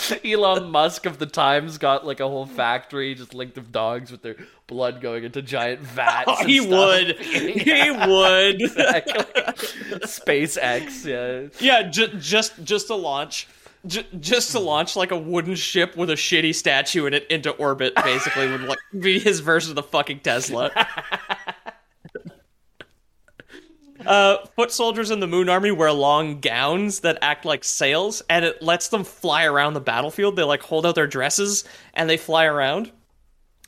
[0.06, 0.22] moon.
[0.32, 4.22] Elon Musk of the Times got like a whole factory just linked of dogs with
[4.22, 6.24] their blood going into giant vats.
[6.32, 6.70] Oh, he stuff.
[6.70, 8.62] would, he would.
[10.08, 11.50] SpaceX, yeah.
[11.60, 13.50] Yeah, ju- just just a launch,
[13.86, 17.52] ju- just to launch like a wooden ship with a shitty statue in it into
[17.52, 20.72] orbit, basically would like be his version of the fucking Tesla.
[24.06, 28.44] Uh, foot soldiers in the Moon Army wear long gowns that act like sails, and
[28.44, 30.36] it lets them fly around the battlefield.
[30.36, 31.64] They like hold out their dresses
[31.94, 32.92] and they fly around.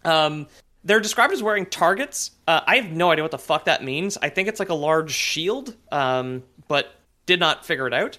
[0.04, 0.48] Um,
[0.84, 2.32] they're described as wearing targets.
[2.48, 4.18] Uh, I have no idea what the fuck that means.
[4.22, 6.94] I think it's like a large shield, um, but
[7.26, 8.18] did not figure it out.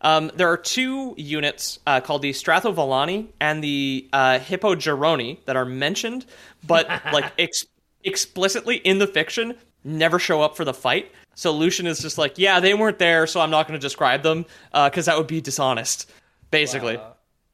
[0.00, 5.64] Um, there are two units uh, called the Strathovolani and the uh, Hippogeroni that are
[5.64, 6.24] mentioned,
[6.66, 7.64] but like ex-
[8.04, 11.10] explicitly in the fiction, never show up for the fight.
[11.34, 14.22] So Lucian is just like, yeah, they weren't there, so I'm not going to describe
[14.22, 16.10] them because that would be dishonest,
[16.50, 16.98] basically.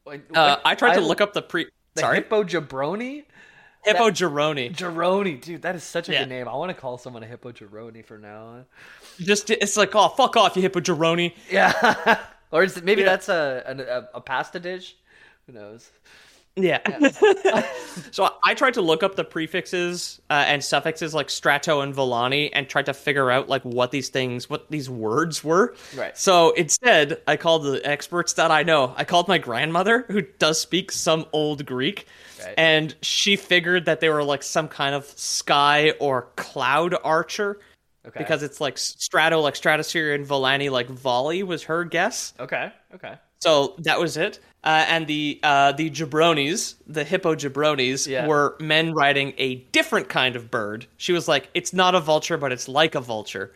[0.06, 0.62] Wait, Uh, what?
[0.64, 1.66] I tried to look up the pre.
[1.94, 3.24] the Sorry, Hippo Jabroni?
[3.86, 4.74] Hippogeroni.
[4.74, 6.20] Jaroni, dude, that is such a Yeah.
[6.20, 6.48] good name.
[6.48, 8.64] I want to call someone a Hippo Jaroni from now on.
[9.18, 11.34] Just it's like, oh fuck off, you Hippo Hippogeroni.
[11.50, 12.18] Yeah.
[12.54, 13.08] or is it, maybe Yeah.
[13.10, 14.96] that's a, a a pasta dish?
[15.46, 15.90] Who knows?
[16.56, 16.78] Yeah.
[18.12, 22.50] so I tried to look up the prefixes uh, and suffixes like strato and volani
[22.52, 25.74] and tried to figure out like what these things, what these words were.
[25.96, 26.16] Right.
[26.16, 28.94] So instead, I called the experts that I know.
[28.96, 32.06] I called my grandmother, who does speak some old Greek,
[32.44, 32.54] Right.
[32.56, 37.58] and she figured that they were like some kind of sky or cloud archer.
[38.06, 38.18] Okay.
[38.18, 42.34] Because it's like strato, like stratosphere, and volani, like volley was her guess.
[42.38, 42.70] Okay.
[42.94, 43.14] Okay.
[43.40, 44.40] So that was it.
[44.62, 48.26] Uh, and the uh, the jabronis, the hippo jabronis, Yeah.
[48.26, 50.86] were men riding a different kind of bird.
[50.96, 53.54] She was like, "It's not a vulture, but it's like a vulture."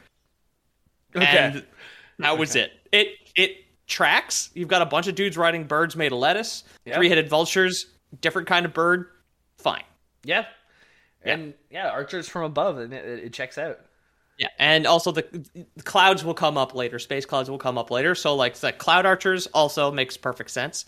[1.16, 1.24] Okay.
[1.24, 1.64] And
[2.18, 2.72] that was it.
[2.92, 4.50] It it tracks.
[4.54, 6.96] You've got a bunch of dudes riding birds made of lettuce, Yeah.
[6.96, 7.86] three-headed vultures,
[8.20, 9.06] different kind of bird.
[9.56, 9.84] Fine.
[10.24, 10.44] Yeah.
[11.22, 13.80] And yeah, archers from above, and it, it checks out.
[14.38, 15.24] Yeah, and also the,
[15.76, 16.98] the clouds will come up later.
[17.00, 18.14] Space clouds will come up later.
[18.14, 20.84] So like the cloud archers also makes perfect sense.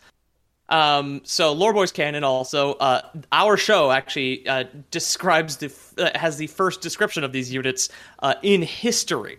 [0.69, 2.75] Um, so Lore Boys canon also.
[2.75, 3.01] Uh,
[3.33, 7.89] our show actually uh, describes the uh, has the first description of these units
[8.21, 9.39] uh, in history.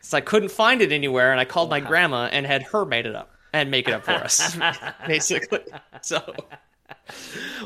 [0.00, 3.06] So I couldn't find it anywhere, and I called my grandma and had her made
[3.06, 4.56] it up and make it up for us,
[5.06, 5.60] basically.
[6.02, 6.20] So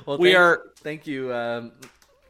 [0.06, 1.72] Well, We thank- are- Thank you, um,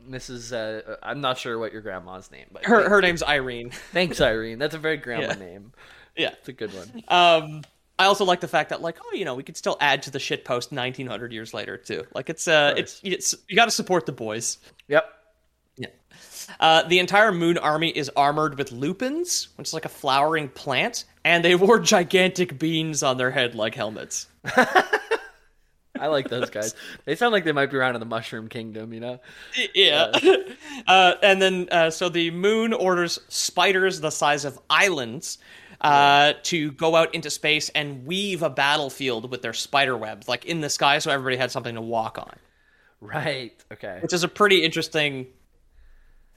[0.09, 0.53] Mrs.
[0.53, 3.71] Uh, I'm not sure what your grandma's name, but her her name's Irene.
[3.93, 4.59] thanks, Irene.
[4.59, 5.35] That's a very grandma Yeah.
[5.35, 5.73] name.
[6.17, 6.31] Yeah.
[6.39, 7.03] It's a good one.
[7.09, 7.63] Um,
[7.99, 10.11] I also like the fact that like, oh, you know, we could still add to
[10.11, 12.05] the shit post 1900 years later too.
[12.15, 14.59] Like it's uh, it's, it's you got to support the boys.
[14.89, 15.05] Yep.
[15.77, 15.89] Yeah.
[16.61, 21.05] Uh, the entire moon army is armored with lupins, which is like a flowering plant,
[21.25, 24.27] and they wore gigantic beans on their head like helmets.
[26.01, 26.75] I like those guys.
[27.05, 29.21] They sound like they might be around in the Mushroom Kingdom, you know?
[29.75, 30.13] Yeah.
[30.87, 35.39] uh, and then, uh, so the moon orders spiders the size of islands
[35.81, 40.45] uh, to go out into space and weave a battlefield with their spider webs, like
[40.45, 42.35] in the sky, so everybody had something to walk on.
[43.01, 43.55] Right.
[43.73, 43.99] Okay.
[44.03, 45.27] which is a pretty interesting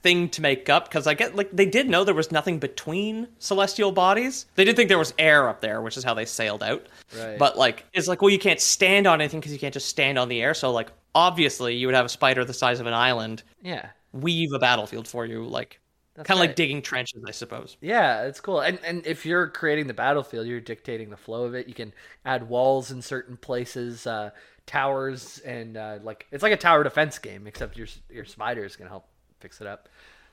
[0.02, 3.28] thing to make up because I get like they did know there was nothing between
[3.38, 4.46] celestial bodies.
[4.56, 6.86] They did think there was air up there, which is how they sailed out.
[7.16, 7.38] Right.
[7.38, 10.18] But like it's like well, you can't stand on anything because you can't just stand
[10.18, 10.54] on the air.
[10.54, 13.90] So like obviously you would have a spider the size of an island Yeah.
[14.12, 15.78] weave a battlefield for you, like
[16.16, 16.48] kind of right.
[16.48, 17.76] like digging trenches, I suppose.
[17.80, 18.60] Yeah, it's cool.
[18.60, 21.68] And and if you're creating the battlefield, you're dictating the flow of it.
[21.68, 21.92] You can
[22.24, 24.30] add walls in certain places, uh,
[24.66, 28.86] towers, and uh, like it's like a tower defense game, except your your spiders can
[28.88, 29.06] help
[29.42, 29.88] fix it up.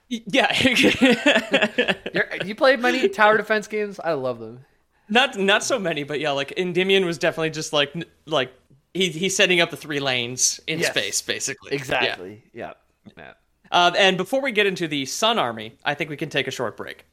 [0.07, 0.51] Yeah.
[2.45, 3.99] you play many tower defense games?
[4.03, 4.65] I love them.
[5.09, 7.93] not not so many, but yeah, like Endymion was definitely just like
[8.25, 8.53] like
[8.93, 10.91] he he's setting up the three lanes in Yes.
[10.91, 11.71] space, basically.
[11.71, 11.77] Yeah.
[11.77, 12.43] Exactly.
[12.53, 12.73] Yeah.
[13.17, 13.33] yeah.
[13.71, 16.51] Uh, and before we get into the Sun Army, I think we can take a
[16.51, 17.05] short break.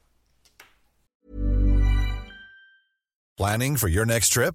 [3.36, 4.54] Planning for your next trip?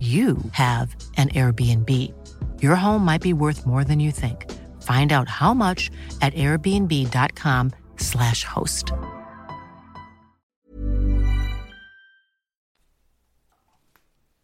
[0.00, 2.12] you have an Airbnb.
[2.62, 4.52] Your home might be worth more than you think.
[4.82, 5.90] Find out how much
[6.20, 8.92] at airbnb.com/slash host.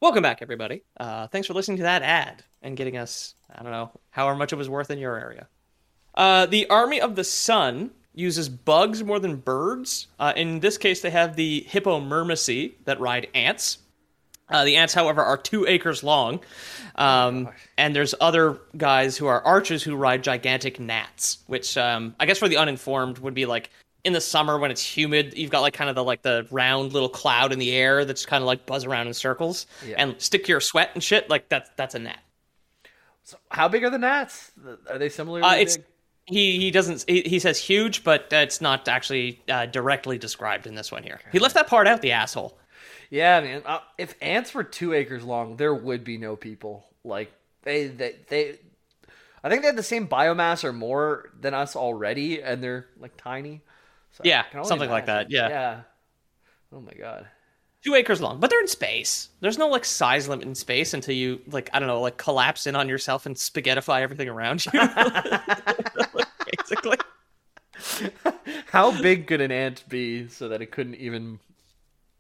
[0.01, 0.83] Welcome back, everybody.
[0.99, 4.53] Uh, thanks for listening to that ad and getting us, I don't know, however much
[4.53, 5.47] it was worth in your area.
[6.15, 10.09] Uh, the Army of the Sun uses bugs more than birds.
[10.19, 13.79] Uh, in this case, they have the Hippomyrmaceae that ride ants.
[14.53, 16.41] Uh, the ants, however, are two acres long.
[16.97, 17.49] Um,
[17.79, 22.39] and there's other guys who are archers who ride gigantic gnats, which um, I guess
[22.39, 23.71] for the uninformed would be like
[24.05, 26.93] in the summer when it's humid, you've got like kind of the like the round
[26.93, 30.45] little cloud in the air that's kind of like buzz around in circles and stick
[30.45, 31.31] to your sweat and shit.
[31.31, 32.19] Like that's that's a gnat.
[33.23, 34.51] So how big are the gnats?
[34.91, 35.87] Are they similarly Uh, it's big?
[36.27, 40.75] he he doesn't he, he says huge, but it's not actually uh, directly described in
[40.75, 41.21] this one here.
[41.31, 42.59] He left that part out, the asshole.
[43.13, 43.63] Yeah, man.
[43.67, 46.87] Uh, if ants were two acres long, there would be no people.
[47.05, 47.31] Like
[47.63, 48.59] they, they, they.
[49.45, 53.19] I think they have the same biomass or more than us already, and they're like
[53.19, 53.61] tiny.
[54.13, 55.49] So Yeah, something like that, yeah.
[55.51, 55.81] Yeah.
[56.73, 57.27] Oh my god.
[57.85, 59.29] Two acres long, but they're in space.
[59.41, 62.67] There's no like size limit in space until you like I don't know like collapse
[62.67, 64.73] in on yourself and spaghettify everything around you.
[66.57, 66.97] Basically,
[68.69, 71.41] How big could an ant be so that it couldn't even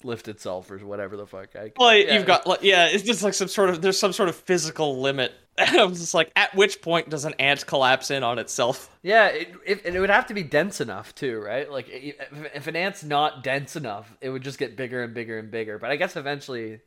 [0.04, 1.54] lift itself or whatever the fuck.
[1.56, 2.14] I, Well, yeah.
[2.14, 5.00] you've got like yeah, it's just like some sort of there's some sort of physical
[5.00, 5.32] limit.
[5.58, 8.90] I was just like, at which point does an ant collapse in on itself?
[9.02, 11.70] Yeah, it, it, it would have to be dense enough too, right?
[11.70, 12.16] Like if,
[12.54, 15.78] if an ant's not dense enough, it would just get bigger and bigger and bigger.
[15.78, 16.80] But I guess eventually,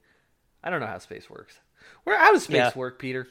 [0.63, 1.59] I don't know how space works.
[2.05, 2.71] Where how does space Yeah.
[2.75, 3.27] work, Peter?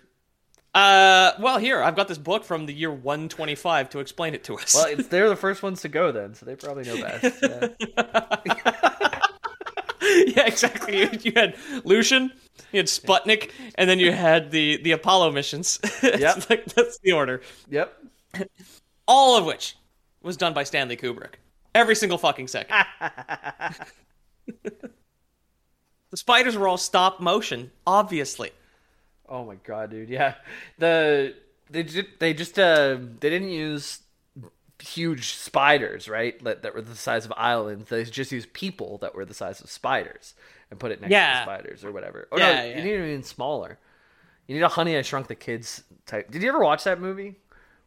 [0.73, 4.57] Uh, well, here I've got this book from the year 125 to explain it to
[4.59, 4.75] us.
[4.75, 7.43] Well, it's they're the first ones to go then, so they probably know best.
[7.97, 9.09] Yeah.
[10.37, 10.99] yeah, exactly.
[11.01, 12.33] You, you had Lucian,
[12.73, 15.81] you had Sputnik, and then you had the the Apollo missions.
[16.03, 16.51] Yep.
[16.51, 17.41] like, that's the order.
[17.69, 17.99] yep.
[19.07, 19.77] All of which
[20.23, 21.35] was done by Stanley Kubrick.
[21.75, 22.75] Every single fucking second.
[24.63, 28.51] the spiders were all stop motion, obviously.
[29.29, 30.09] Oh my god, dude.
[30.09, 30.35] Yeah,
[30.79, 31.35] the
[31.71, 34.01] they ju- they just uh they didn't use
[34.85, 36.43] huge spiders, right?
[36.45, 37.89] That that were the size of islands.
[37.89, 40.35] They just used people that were the size of spiders
[40.71, 41.39] and put it next to Yeah.
[41.39, 42.29] the spiders or whatever.
[42.33, 42.79] Oh Yeah, no, yeah.
[42.79, 43.79] you need it even smaller.
[44.47, 46.31] You need a Honey I Shrunk the Kids type.
[46.31, 47.37] Did you ever watch that movie?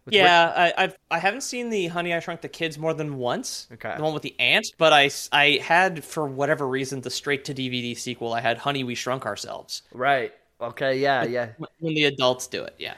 [0.06, 2.94] With Rick- Yeah, I, I've I haven't seen the Honey I Shrunk the Kids more
[2.94, 3.68] than once.
[3.74, 3.94] Okay.
[3.96, 7.54] The one with the ant, but I I had for whatever reason the straight to
[7.54, 8.34] DVD sequel.
[8.34, 10.34] I had Honey We Shrunk Ourselves Right.
[10.60, 10.98] Okay.
[11.00, 11.24] Yeah.
[11.26, 11.50] Yeah.
[11.80, 12.74] when the adults do it.
[12.80, 12.96] Yeah.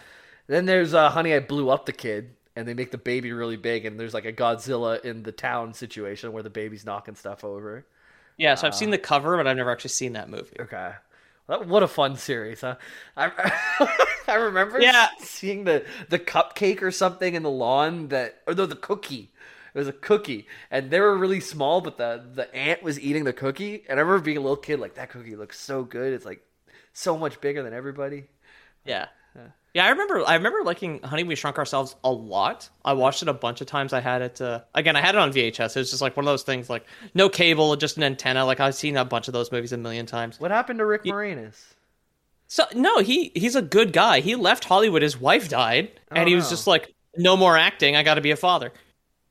[0.48, 3.58] Then there's uh, Honey I Blew Up the Kid, and they make the baby really
[3.58, 7.44] big, and there's like a Godzilla in the town situation where the baby's knocking stuff
[7.44, 7.86] over.
[8.38, 10.56] Yeah, so I've seen uh, the cover, but I've never actually seen that movie.
[10.60, 10.94] Okay.
[11.48, 12.76] Well, what a fun series, huh?
[13.18, 13.52] I,
[14.28, 15.08] I remember Yeah.
[15.20, 19.32] seeing the, the cupcake or something in the lawn that, or no, the cookie.
[19.74, 23.24] It was a cookie, and they were really small, but the the ant was eating
[23.24, 23.84] the cookie.
[23.88, 26.12] And I remember being a little kid, like that cookie looks so good.
[26.14, 26.42] It's like
[26.94, 28.26] so much bigger than everybody.
[28.84, 29.08] Yeah.
[29.74, 30.24] Yeah, I remember.
[30.28, 32.70] I remember liking Honey We Shrunk Ourselves a lot.
[32.84, 33.94] I watched it a bunch of times.
[33.94, 34.42] I had it.
[34.42, 35.76] Uh, again, I had it on VHS.
[35.76, 38.46] It was just like one of those things, like no cable, just an antenna.
[38.46, 40.40] Like I've seen a bunch of those movies a million times.
[40.40, 41.56] What happened to Rick Moranis?
[42.48, 44.22] So no, he he's a good guy.
[44.22, 45.04] He left Hollywood.
[45.04, 46.50] His wife died, and he was no.
[46.50, 47.96] just like, no more acting.
[47.96, 48.74] I got to be a father.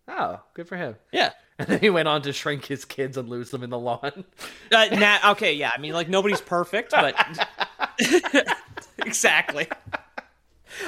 [0.06, 0.96] Oh, good for him.
[1.12, 1.30] Yeah.
[1.60, 4.24] And then he went on to shrink his kids and lose them in the lawn.
[4.70, 5.72] Uh, nah, okay, yeah.
[5.74, 7.16] I mean, like nobody's perfect, but
[8.98, 9.66] exactly.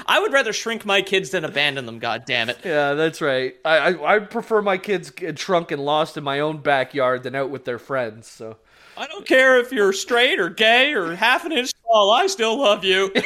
[0.07, 1.99] I would rather shrink my kids than abandon them.
[1.99, 2.59] God damn it.
[2.64, 3.55] Yeah, that's right.
[3.64, 7.34] I I, I prefer my kids get shrunk and lost in my own backyard than
[7.34, 8.26] out with their friends.
[8.26, 8.57] So
[8.97, 12.11] I don't care if you're straight or gay or half an inch tall.
[12.11, 13.12] I still love you.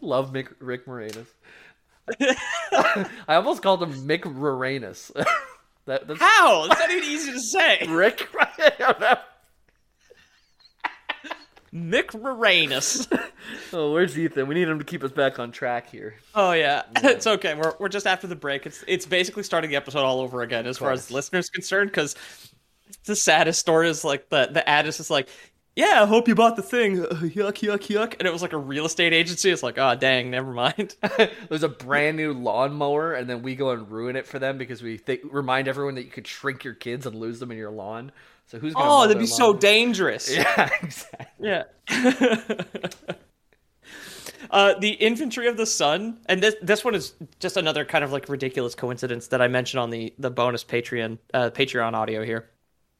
[0.00, 1.26] love Mick, Rick Moranis.
[3.28, 5.12] I almost called him Mick Moranis.
[5.86, 6.66] that, that's How?
[6.68, 7.86] That's not even easy to say.
[7.88, 8.28] Rick.
[11.76, 13.06] Mick Moranis.
[13.72, 14.48] Oh, where's Ethan?
[14.48, 16.16] We need him to keep us back on track here.
[16.34, 17.54] Oh yeah, it's okay.
[17.54, 18.66] We're we're just after the break.
[18.66, 22.16] It's it's basically starting the episode all over again as far as listeners concerned because
[23.04, 25.28] the saddest story is like the the ad is just like.
[25.76, 27.04] Yeah, I hope you bought the thing.
[27.04, 28.16] Uh, yuck, yuck, yuck.
[28.18, 29.50] And it was like a real estate agency.
[29.50, 30.96] It's like, oh, dang, never mind.
[31.50, 34.82] There's a brand new lawnmower, and then we go and ruin it for them because
[34.82, 37.70] we think, remind everyone that you could shrink your kids and lose them in your
[37.70, 38.10] lawn.
[38.46, 38.86] So who's gonna?
[38.86, 40.32] oh, mow that'd be so dangerous.
[40.34, 41.26] Yeah, exactly.
[41.40, 41.64] Yeah.
[44.50, 48.12] uh, the infantry of the sun, and this this one is just another kind of
[48.12, 52.48] like ridiculous coincidence that I mentioned on the the bonus Patreon uh, Patreon audio here.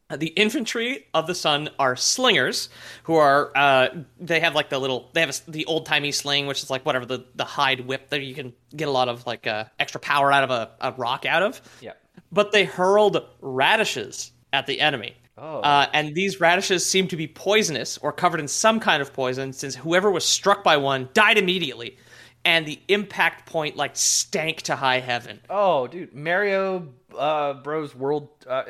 [0.09, 2.69] Uh, The infantry of the sun are slingers,
[3.05, 3.89] who are uh,
[4.21, 6.85] they have like the little they have a the old timey sling, which is like
[6.85, 10.01] whatever the the hide whip that you can get a lot of like uh, extra
[10.01, 11.61] power out of a, a rock out of.
[11.81, 11.93] Yeah.
[12.33, 15.15] But they hurled radishes at the enemy.
[15.39, 15.61] Oh.
[15.61, 19.53] Uh, and these radishes seem to be poisonous or covered in some kind of poison,
[19.53, 21.99] since whoever was struck by one died immediately,
[22.45, 25.41] and the impact point like stank to high heaven.
[25.51, 27.95] Oh, dude, Mario uh, Bros.
[27.95, 28.29] World.
[28.47, 28.63] Uh,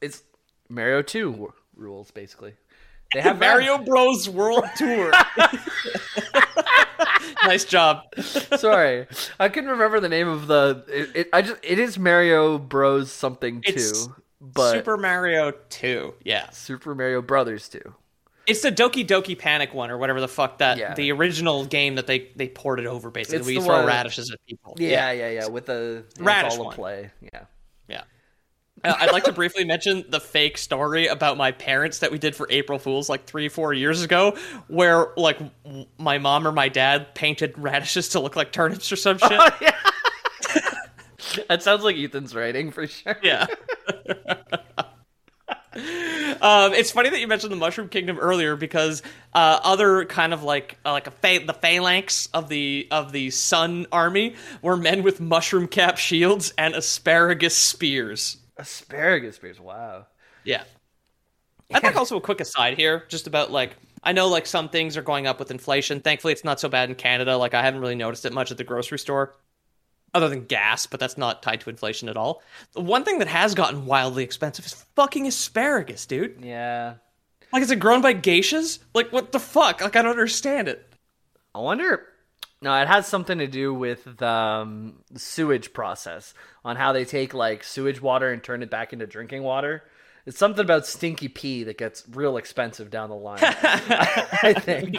[0.00, 0.22] it's
[0.68, 2.54] Mario Two rules basically.
[3.12, 4.28] They have Mario Bros.
[4.28, 5.12] World Tour.
[7.44, 8.02] nice job.
[8.20, 9.06] Sorry,
[9.38, 10.84] I couldn't remember the name of the.
[10.88, 13.12] It, it, I just it is Mario Bros.
[13.12, 14.14] Something It's Two,
[14.52, 16.14] but Super Mario 2.
[16.24, 16.50] Yeah.
[16.50, 17.94] Super Mario Brothers Two.
[18.46, 20.92] It's the Doki Doki Panic one or whatever the fuck that Yeah.
[20.94, 23.38] the original game that they they ported over basically.
[23.38, 24.74] It's where you the throw one- radishes at people.
[24.78, 25.46] Yeah, yeah, yeah.
[25.46, 26.74] With the it's Radish all a one.
[26.74, 27.10] play.
[27.32, 27.44] Yeah.
[27.88, 28.02] Yeah.
[28.82, 32.36] Uh, I'd like to briefly mention the fake story about my parents that we did
[32.36, 34.36] for April Fools like three, four years ago,
[34.68, 38.96] where like w- my mom or my dad painted radishes to look like turnips or
[38.96, 39.40] some shit.
[41.48, 43.16] That sounds like Ethan's writing for sure.
[43.22, 43.46] yeah.
[46.40, 49.02] Um, it's funny that you mentioned the Mushroom Kingdom earlier because
[49.34, 53.30] uh, other kind of like uh, like a pha- the phalanx of the of the
[53.30, 58.36] Sun Army were men with mushroom cap shields and asparagus spears.
[58.56, 59.58] Asparagus spears.
[59.58, 60.06] Wow.
[60.44, 60.62] Yeah,
[61.72, 64.96] I think also a quick aside here, just about like I know like some things
[64.96, 66.00] are going up with inflation.
[66.00, 67.36] Thankfully, it's not so bad in Canada.
[67.36, 69.34] Like I haven't really noticed it much at the grocery store,
[70.14, 72.42] other than gas, but that's not tied to inflation at all.
[72.72, 76.42] The one thing that has gotten wildly expensive is fucking asparagus, dude.
[76.42, 76.94] Yeah.
[77.52, 78.78] Like, is it grown by geishas?
[78.94, 79.80] Like, what the fuck?
[79.80, 80.94] Like, I don't understand it.
[81.54, 82.06] I wonder.
[82.62, 86.32] No, it has something to do with the um, sewage process
[86.64, 89.82] on how they take like sewage water and turn it back into drinking water.
[90.26, 93.40] It's something about stinky pee that gets real expensive down the line.
[93.42, 94.96] I think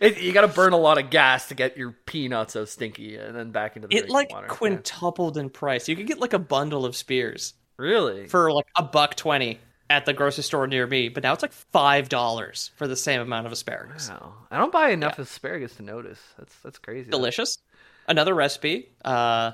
[0.00, 2.64] it, you got to burn a lot of gas to get your pee not so
[2.64, 4.46] stinky, and then back into the It like water.
[4.48, 4.54] Yeah.
[4.54, 5.88] quintupled in price.
[5.88, 8.28] You could get like a bundle of spears Really?
[8.28, 9.58] for like a buck twenty
[9.90, 13.20] at the grocery store near me, but now it's like five dollars for the same
[13.20, 14.08] amount of asparagus.
[14.08, 14.34] Wow.
[14.52, 16.20] I don't buy enough asparagus to notice.
[16.38, 17.10] That's that's crazy.
[17.10, 17.58] delicious.
[18.06, 19.52] Another recipe uh,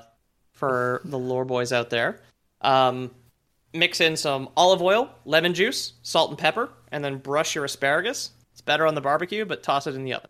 [0.51, 2.21] for the lore boys out there.
[2.61, 3.09] Um,
[3.73, 8.31] mix in some olive oil, lemon juice, salt and pepper, and then brush your asparagus.
[8.51, 10.29] It's better on the barbecue, but toss it in the oven.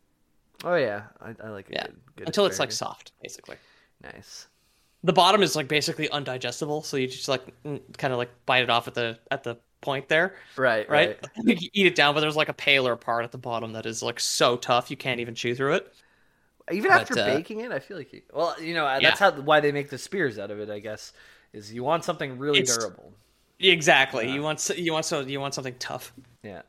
[0.63, 1.73] Oh yeah, I, I like it.
[1.75, 3.55] Yeah, Good, good until it's like soft, basically.
[4.03, 4.47] Nice.
[5.03, 7.41] The bottom is like basically undigestible, so you just like
[7.97, 10.87] kind of like bite it off at the at the point there, Right.
[10.87, 11.17] right?
[11.23, 11.29] Right.
[11.43, 13.87] you can eat it down, but there's like a paler part at the bottom that
[13.87, 15.91] is like so tough you can't even chew through it.
[16.71, 19.31] Even But, after uh, baking it, I feel like you, well, you know, that's Yeah.
[19.31, 20.69] how why they make the spears out of it.
[20.69, 21.13] I guess
[21.51, 23.11] is you want something really It's- durable.
[23.61, 24.31] Exactly.
[24.31, 26.13] You want you want so you want something tough.
[26.43, 26.61] Yeah.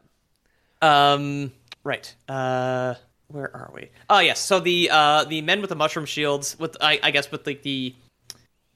[0.81, 1.53] Um.
[1.85, 2.15] Right.
[2.29, 2.95] Uh.
[3.29, 3.89] Where are we?
[4.11, 4.39] Oh yes.
[4.41, 7.63] So the uh the men with the mushroom shields with I, I guess with like
[7.63, 7.95] the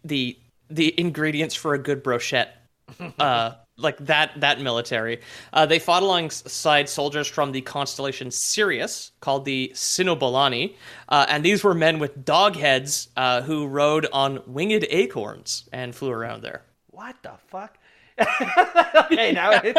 [0.05, 0.39] the
[0.71, 2.49] the ingredients for a good brochette.
[3.19, 3.53] Uh.
[3.79, 5.21] Like that that military.
[5.53, 10.77] Uh, they fought alongside soldiers from the constellation Sirius, called the Cynobalani,
[11.11, 15.95] uh, and these were men with dog heads uh, who rode on winged acorns and
[15.95, 16.63] flew around there.
[16.97, 17.77] What the fuck?
[18.19, 19.77] okay, now it,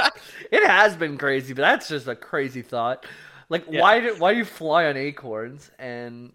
[0.52, 3.08] it has been crazy, but that's just a crazy thought.
[3.50, 6.34] Like, why do why do you fly on acorns and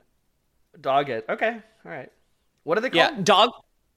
[0.80, 1.24] dog it?
[1.28, 1.52] Okay,
[1.84, 2.10] all right.
[2.64, 3.14] What are they called?
[3.16, 3.50] Yeah, dog.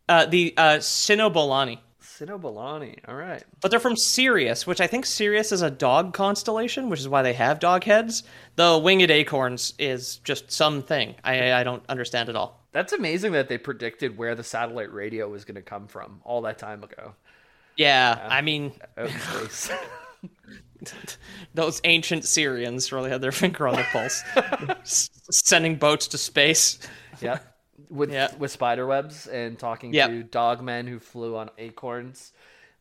[0.07, 1.79] Uh, the uh, Cynobalani.
[2.03, 2.99] Cynobalani.
[3.07, 3.43] All right.
[3.61, 7.23] But they're from Sirius, which I think Sirius is a dog constellation, which is why
[7.23, 8.21] they have dog heads.
[8.57, 12.64] The winged acorns is just something I I don't understand at all.
[12.75, 16.41] That's amazing that they predicted where the satellite radio was going to come from all
[16.41, 17.13] that time ago.
[17.77, 19.71] Yeah, I mean, oh, space.
[21.53, 24.21] those ancient Syrians really had their finger on the pulse,
[24.81, 26.79] S- sending boats to space.
[27.21, 27.39] yeah.
[27.89, 28.35] With Yeah.
[28.37, 30.09] with spider webs and talking Yep.
[30.09, 32.33] to dog men who flew on acorns.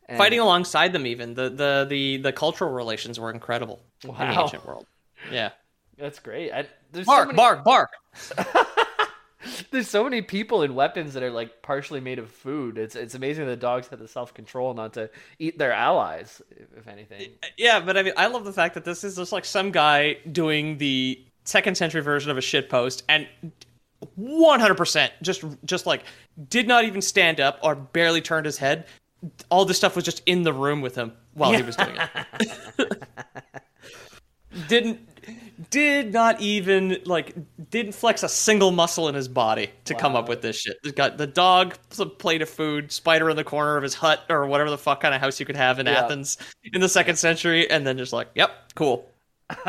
[0.09, 4.41] And Fighting alongside them, even the, the the the cultural relations were incredible in the
[4.41, 4.87] ancient world.
[5.31, 5.51] Yeah,
[5.97, 6.51] That's great.
[6.51, 7.89] I, there's bark, so many, bark, bark.
[9.71, 12.77] There's so many people and weapons that are like partially made of food.
[12.77, 16.67] It's it's amazing that dogs have the self control not to eat their allies, if,
[16.77, 17.21] if anything.
[17.43, 19.71] Uh, yeah, but I mean, I love the fact that this is just like some
[19.71, 23.27] guy doing the second century version of a shit post and
[24.19, 26.03] 100% just just like
[26.49, 28.85] did not even stand up or barely turned his head.
[29.49, 31.95] All this stuff was just in the room with him while he was doing
[32.77, 33.03] it.
[34.67, 35.14] Didn't
[35.69, 37.35] did not even like
[37.69, 40.77] didn't flex a single muscle in his body to come up with this shit.
[40.83, 44.23] He's got the dog, some plate of food, spider in the corner of his hut
[44.29, 46.03] or whatever the fuck kind of house you could have in Yeah.
[46.03, 46.37] Athens
[46.73, 49.09] in the second century, and then just like, yep, cool.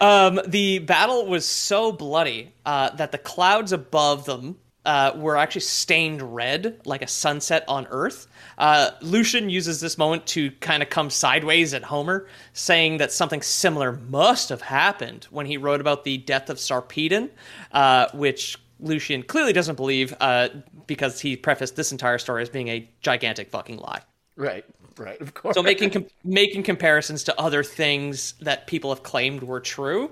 [0.00, 4.56] um, the battle was so bloody uh, that the clouds above them
[4.90, 8.26] uh, were actually stained red, like a sunset on Earth.
[8.58, 13.40] Uh, Lucian uses this moment to kind of come sideways at Homer, saying that something
[13.40, 17.30] similar must have happened when he wrote about the death of Sarpedon,
[17.70, 20.48] uh, which Lucian clearly doesn't believe uh,
[20.88, 24.00] because he prefaced this entire story as being a gigantic fucking lie.
[24.34, 24.64] Right,
[24.98, 25.54] right, of course.
[25.54, 30.10] So making com- making comparisons to other things that people have claimed were true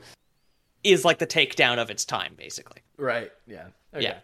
[0.85, 2.81] is like the takedown of its time, basically.
[2.97, 4.05] right, yeah, okay.
[4.05, 4.19] Yeah.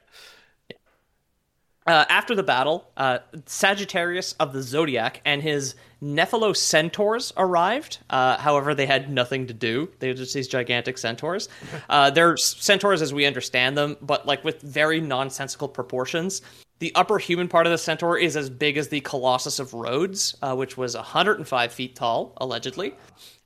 [1.87, 7.99] Uh, after the battle, uh, Sagittarius of the Zodiac and his Nephilo centaurs arrived.
[8.09, 9.91] Uh, however, they had nothing to do.
[9.99, 11.49] They were just these gigantic centaurs.
[11.91, 16.41] Uh, they're centaurs as we understand them, but like with very nonsensical proportions.
[16.79, 20.37] The upper human part of the centaur is as big as the Colossus of Rhodes,
[20.43, 22.95] uh, which was 105 feet tall, allegedly.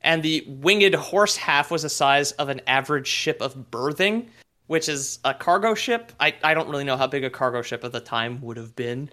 [0.01, 4.29] And the winged horse half was the size of an average ship of burden,
[4.69, 6.11] which is a cargo ship.
[6.19, 8.75] I, I don't really know how big a cargo ship at the time would have
[8.75, 9.09] been.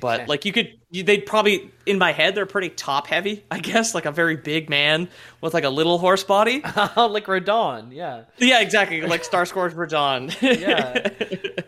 [0.00, 3.44] But like you could, you, they'd probably in my head they're pretty top heavy.
[3.52, 5.08] I guess like a very big man
[5.40, 6.60] with like a little horse body.
[6.64, 8.22] like Radahn, yeah.
[8.38, 9.00] yeah, exactly.
[9.02, 10.34] Like Starscourge Radahn.
[10.56, 11.10] Yeah.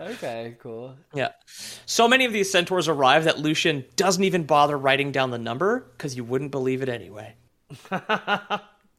[0.01, 0.97] okay, cool.
[1.15, 1.29] Yeah.
[1.87, 5.87] So many of these centaurs arrive that Lucian doesn't even bother writing down the number
[5.97, 7.37] because you wouldn't believe it anyway.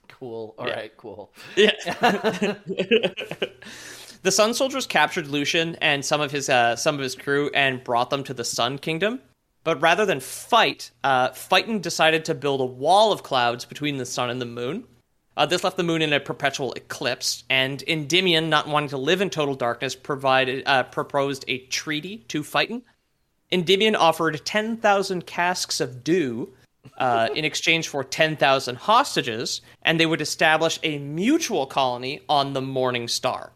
[0.08, 0.56] Cool.
[0.58, 1.34] All right, cool.
[1.58, 2.56] Yeah.
[4.22, 7.84] The Sun Soldiers captured Lucian and some of his uh, some of his crew and
[7.84, 9.22] brought them to the Sun Kingdom.
[9.64, 14.06] But rather than fight, uh, Phaeton decided to build a wall of clouds between the
[14.06, 14.86] sun and the moon.
[15.36, 19.22] Uh, this left the moon in a perpetual eclipse, and Endymion, not wanting to live
[19.22, 22.82] in total darkness, provided uh, proposed a treaty to Phaeton.
[23.52, 26.54] Endymion offered 10,000 casks of dew
[26.98, 32.62] uh, in exchange for 10,000 hostages, and they would establish a mutual colony on the
[32.62, 33.52] Morning Star.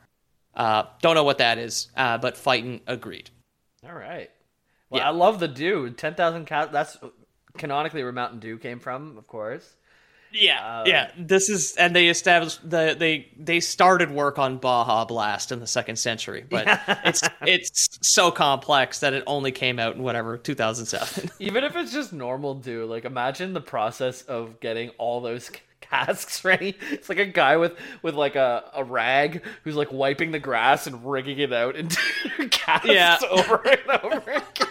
[0.55, 3.29] Uh, don't know what that is, uh, but Phaeton agreed.
[3.85, 4.29] All right.
[4.89, 5.07] Well, Yeah.
[5.07, 5.89] I love the Dew.
[5.89, 6.71] 10,000 cat.
[6.71, 6.97] That's
[7.57, 9.75] canonically where Mountain Dew came from, of course.
[10.35, 11.11] Yeah, yeah.
[11.15, 15.67] This is, and they established the they they started work on Baja Blast in the
[15.67, 16.65] second century, but
[17.05, 21.29] it's it's so complex that it only came out in whatever 2007.
[21.39, 25.51] Even if it's just normal Dew, like imagine the process of getting all those
[25.89, 26.77] casks ready.
[26.91, 30.87] It's like a guy with with like a, a rag who's like wiping the grass
[30.87, 31.97] and rigging it out into
[32.49, 33.17] casks Yeah.
[33.29, 34.67] over and over again.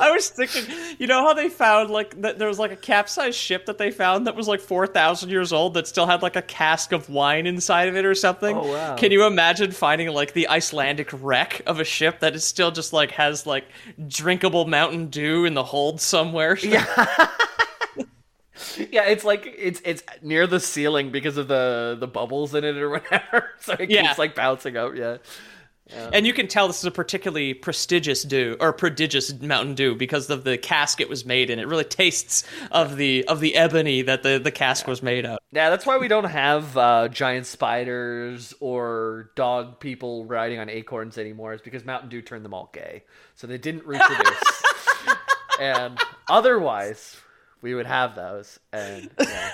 [0.00, 0.64] I was thinking,
[0.98, 3.90] you know how they found like that there was like a capsized ship that they
[3.90, 7.08] found that was like four thousand years old that still had like a cask of
[7.08, 8.56] wine inside of it or something.
[8.56, 8.96] Oh, wow.
[8.96, 12.92] Can you imagine finding like the Icelandic wreck of a ship that is still just
[12.92, 13.64] like has like
[14.06, 16.58] drinkable Mountain Dew in the hold somewhere?
[16.58, 16.84] Yeah.
[18.90, 22.76] Yeah, it's like it's it's near the ceiling because of the the bubbles in it
[22.76, 23.50] or whatever.
[23.60, 24.02] So it Yeah.
[24.02, 24.94] keeps like bouncing out.
[24.96, 25.16] Yeah.
[26.14, 30.30] And you can tell this is a particularly prestigious dew or prodigious Mountain Dew because
[30.30, 31.58] of the cask it was made in.
[31.58, 35.38] It really tastes of the of the ebony that the, the cask was made of.
[35.52, 41.18] Yeah, that's why we don't have uh, giant spiders or dog people riding on acorns
[41.18, 41.52] anymore.
[41.52, 43.02] Is because Mountain Dew turned them all gay,
[43.34, 44.62] so they didn't reproduce.
[45.60, 45.98] and
[46.30, 47.16] otherwise,
[47.64, 48.60] we would have those.
[48.74, 49.50] And yeah.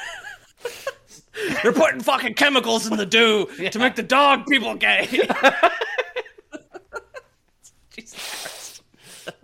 [1.62, 5.06] They're putting fucking chemicals in the dew to make the dog people gay.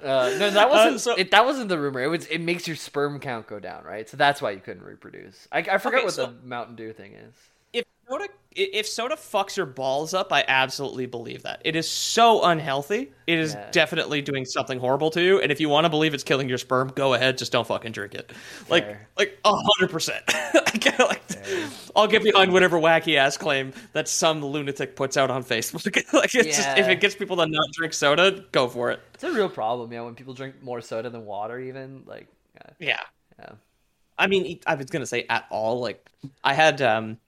[0.02, 2.02] uh, no, that wasn't so- it, that wasn't the rumor.
[2.02, 4.08] It was it makes your sperm count go down, right?
[4.08, 5.46] So that's why you couldn't reproduce.
[5.52, 7.34] I, I forget Okay, what so- the Mountain Dew thing is.
[7.72, 8.26] if soda
[8.56, 11.60] if soda fucks your balls up, I absolutely believe that.
[11.64, 13.12] It is so unhealthy.
[13.26, 13.70] It is Yeah.
[13.70, 15.40] definitely doing something horrible to you.
[15.40, 17.38] And if you want to believe it's killing your sperm, go ahead.
[17.38, 18.32] Just don't fucking drink it.
[18.68, 19.08] Like Fair.
[19.18, 20.22] like a hundred percent.
[20.98, 21.24] Like,
[21.96, 25.94] I'll get behind whatever wacky ass claim that some lunatic puts out on Facebook.
[26.12, 29.00] like it's just, if it gets people to not drink soda, go for it.
[29.14, 30.02] It's a real problem, yeah.
[30.02, 33.00] When people drink more soda than water, even like, yeah, Yeah.
[33.38, 33.50] yeah.
[34.18, 35.80] I mean, I was gonna say at all.
[35.80, 36.04] Like,
[36.44, 37.18] I had um,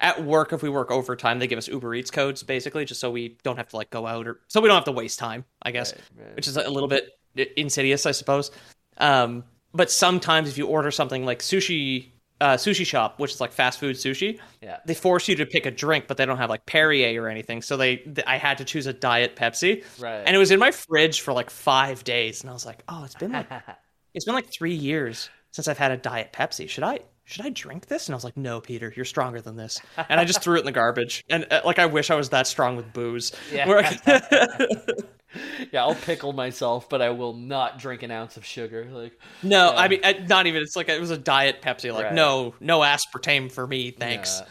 [0.00, 3.10] at work if we work overtime, they give us Uber Eats codes basically, just so
[3.10, 5.44] we don't have to like go out or so we don't have to waste time.
[5.62, 6.36] I guess, Right, right.
[6.36, 7.10] which is a little bit
[7.56, 8.50] insidious, I suppose.
[8.98, 9.44] Um,
[9.74, 13.78] but sometimes if you order something like sushi, uh, sushi shop, which is like fast
[13.80, 14.78] food sushi, Yeah.
[14.86, 17.60] they force you to pick a drink, but they don't have like Perrier or anything.
[17.62, 20.22] So they, th- I had to choose a diet Pepsi, Right.
[20.24, 23.04] And it was in my fridge for like five days, and I was like, oh,
[23.04, 23.46] it's been like
[24.14, 26.68] it's been like three years since I've had a diet Pepsi.
[26.68, 28.06] Should I should I drink this?
[28.08, 29.80] And I was like, no, Peter, you're stronger than this.
[30.08, 31.22] And I just threw it in the garbage.
[31.28, 33.32] And uh, like I wish I was that strong with booze.
[33.52, 33.92] Yeah.
[35.70, 38.88] Yeah, I'll pickle myself, but I will not drink an ounce of sugar.
[38.90, 40.62] Like, no, I mean uh, not even.
[40.62, 41.92] It's like it was a diet Pepsi.
[41.92, 42.14] Like Right.
[42.14, 44.40] no, no aspartame for me, thanks.
[44.40, 44.46] uh,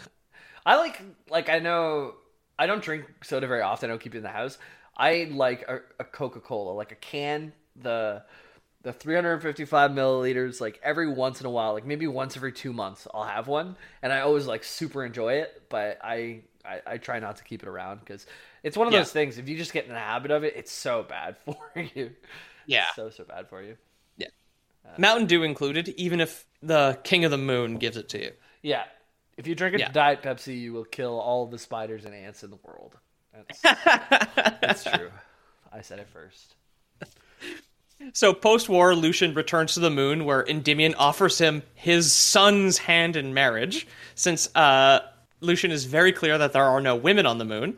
[0.68, 2.14] I like, like I know
[2.60, 3.90] I don't drink soda very often.
[3.90, 4.60] I don't keep it in the house.
[4.96, 8.24] I like a, a Coca Cola, like a can, the
[8.84, 10.62] the 355 milliliters.
[10.62, 13.76] Like every once in a while, like maybe once every two months, I'll have one,
[14.02, 15.64] and I always like super enjoy it.
[15.70, 18.26] But I I, I try not to keep it around because
[18.64, 19.00] it's one of Yeah.
[19.00, 19.38] those things.
[19.38, 21.58] If you just get in the habit of it, it's so bad for
[21.96, 22.12] you.
[22.66, 22.86] Yeah.
[22.96, 23.78] so so bad for you.
[24.18, 24.28] Yeah.
[24.86, 28.32] Uh, Mountain Dew included, even if the King of the Moon gives it to you.
[28.62, 28.84] Yeah.
[29.38, 29.92] If you drink a Yeah.
[29.92, 32.98] Diet Pepsi, you will kill all the spiders and ants in the world.
[33.34, 33.62] That's,
[34.62, 35.12] that's true.
[35.72, 36.56] I said it first.
[38.14, 43.34] So post-war, Lucian returns to the moon, where Endymion offers him his son's hand in
[43.34, 45.00] marriage, since uh,
[45.42, 47.76] Lucian is very clear that there are no women on the moon.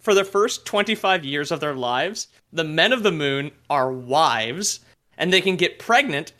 [0.00, 4.80] For the first 25 years of their lives, the men of the moon are wives,
[5.18, 6.32] and they can get pregnant,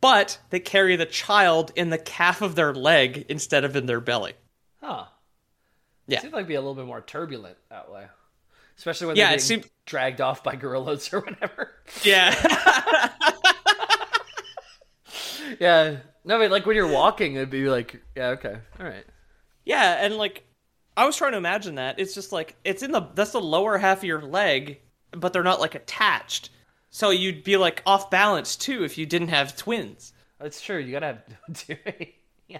[0.00, 4.00] but they carry the child in the calf of their leg instead of in their
[4.00, 4.32] belly.
[4.80, 5.04] Huh.
[6.06, 6.20] Yeah.
[6.20, 8.06] Seems like it'd be a little bit more turbulent that way.
[8.78, 11.70] especially when Yeah, they're it seemed- dragged off by gorillas or whatever.
[12.02, 12.34] Yeah.
[15.60, 19.04] yeah, no, but like when you're walking, it'd be like, yeah, okay, all right.
[19.64, 20.44] yeah, and like
[20.96, 21.98] I was trying to imagine that.
[21.98, 24.80] It's just like it's in the that's the lower half of your leg,
[25.12, 26.50] but they're not like attached.
[26.90, 30.12] So you'd be like off balance too if you didn't have twins.
[30.38, 30.78] That's true.
[30.78, 31.78] You gotta have,
[32.48, 32.58] yeah.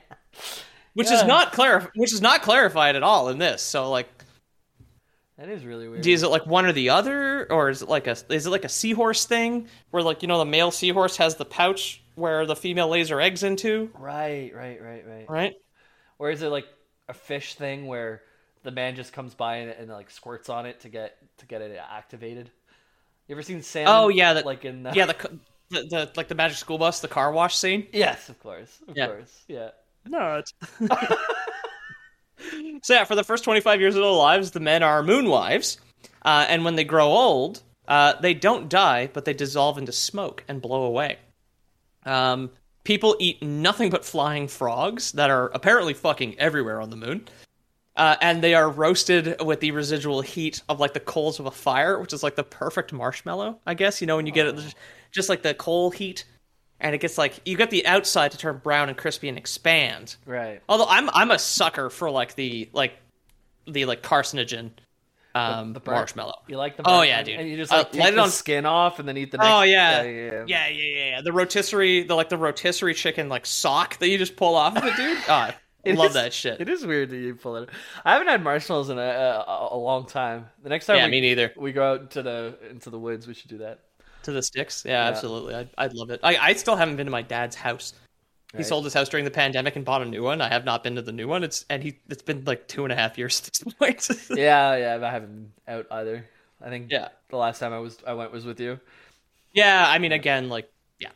[0.95, 3.63] Which is not clar- which is not clarified at all in this.
[3.63, 4.09] So like
[5.39, 6.07] That is really weird.
[6.07, 8.65] is it like one or the other or is it like a is it like
[8.65, 12.55] a seahorse thing where like you know the male seahorse has the pouch where the
[12.55, 15.31] female lays her eggs into, Right, right, right, right.
[15.31, 15.55] right?
[16.19, 16.67] Or is it like
[17.09, 18.21] a fish thing where
[18.63, 21.63] the man just comes by and, and like squirts on it to get to get
[21.63, 22.51] it activated?
[23.27, 23.93] You ever seen salmon?
[23.93, 24.93] Oh yeah, that like in the...
[24.93, 25.15] yeah the,
[25.71, 27.87] the the like the magic school bus, the car wash scene.
[27.93, 29.07] yes, of course, of Yeah.
[29.07, 29.71] course, yeah.
[30.07, 30.53] No, it's.
[32.83, 35.79] so yeah, for the first 25 years of their lives, the men are moon wives,
[36.25, 40.45] uh, and when they grow old, uh, they don't die, but they dissolve into smoke
[40.49, 41.17] and blow away.
[42.05, 42.51] Um,
[42.85, 47.29] people eat nothing but flying frogs that are apparently fucking everywhere on the moon.
[47.95, 51.51] Uh, and they are roasted with the residual heat of like the coals of a
[51.51, 54.01] fire, which is like the perfect marshmallow, I guess.
[54.01, 54.75] You know, when you get it,
[55.11, 56.25] just like the coal heat,
[56.83, 60.17] and it gets like you get the outside to turn brown and crispy and expand.
[60.27, 60.61] Right.
[60.69, 62.93] Although I'm I'm a sucker for like the like
[63.67, 64.73] the like carcinogen
[65.35, 66.35] um, The burnt- marshmallow.
[66.47, 67.41] You like the Oh, yeah, dude.
[67.41, 69.31] And you just Uh, like take light it the on- skin off and then eat
[69.31, 69.49] the next.
[69.51, 70.03] Oh yeah.
[70.03, 70.31] yeah, yeah.
[70.31, 71.21] yeah, yeah, yeah, yeah.
[71.23, 74.85] The rotisserie, the like the rotisserie chicken like sock that you just pull off of
[74.85, 75.17] it, dude.
[75.29, 75.55] Oh, I
[75.85, 76.61] It love is- that shit.
[76.61, 77.71] It is weird that you pull it.
[78.05, 80.47] I haven't had marshmallows in a, a, a long time.
[80.63, 81.53] The next time Yeah, we, me neither.
[81.57, 83.79] we go out to the into the woods, we should do that.
[84.23, 85.55] To the sticks, yeah, absolutely.
[85.55, 86.21] I'd, I'd love it.
[86.23, 87.95] I, I still haven't been to my dad's house.
[88.57, 88.67] He Right.
[88.67, 90.41] sold his house during the pandemic and bought a new one.
[90.43, 91.43] I have not been to the new one.
[91.43, 94.29] It's and he it's been like two and a half years at this point.
[94.39, 95.07] yeah, yeah.
[95.07, 96.29] I haven't been out either.
[96.61, 97.09] I think Yeah.
[97.31, 98.79] the last time I was I went was with you.
[99.55, 101.11] Yeah, I mean, again, like, yeah.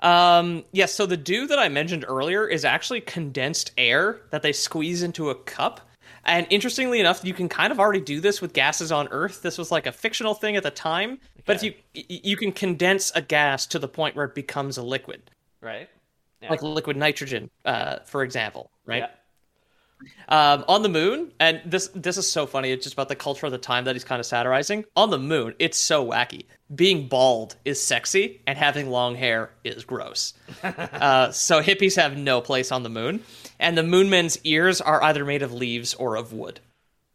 [0.00, 4.52] Um, yeah, so the dew that I mentioned earlier is actually condensed air that they
[4.52, 5.83] squeeze into a cup.
[6.26, 9.42] And interestingly enough, you can kind of already do this with gases on Earth.
[9.42, 13.12] This was like a fictional thing at the time, but if you you can condense
[13.14, 15.88] a gas to the point where it becomes a liquid, Right.
[16.40, 16.50] Yeah.
[16.50, 18.98] like liquid nitrogen, uh, for example, right?
[19.02, 19.08] Yeah.
[20.28, 22.70] Um, on the moon, and this this is so funny.
[22.70, 24.84] It's just about the culture of the time that he's kind of satirizing.
[24.96, 26.46] On the moon, it's so wacky.
[26.74, 30.34] Being bald is sexy, and having long hair is gross.
[30.62, 33.22] uh, so hippies have no place on the moon,
[33.58, 36.60] and the moon men's ears are either made of leaves or of wood.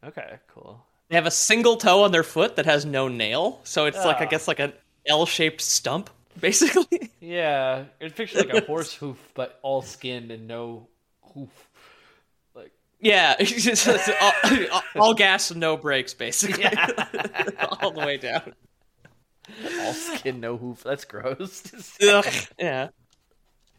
[0.04, 0.38] Okay.
[0.48, 0.84] Cool.
[1.10, 4.22] They have a single toe on their foot that has no nail, so it's like
[4.22, 4.74] I guess like an
[5.08, 6.10] L-shaped stump,
[6.40, 7.12] basically.
[7.20, 10.88] Yeah, it's picture like a horse hoof, but all skinned and no
[11.34, 11.69] hoof.
[13.00, 16.66] Yeah, it's it's all, all gas, no brakes, basically,
[17.82, 18.54] all the way down.
[19.82, 20.84] all skin, no hoof.
[20.84, 21.98] That's gross.
[22.08, 22.26] Ugh,
[22.58, 22.90] yeah.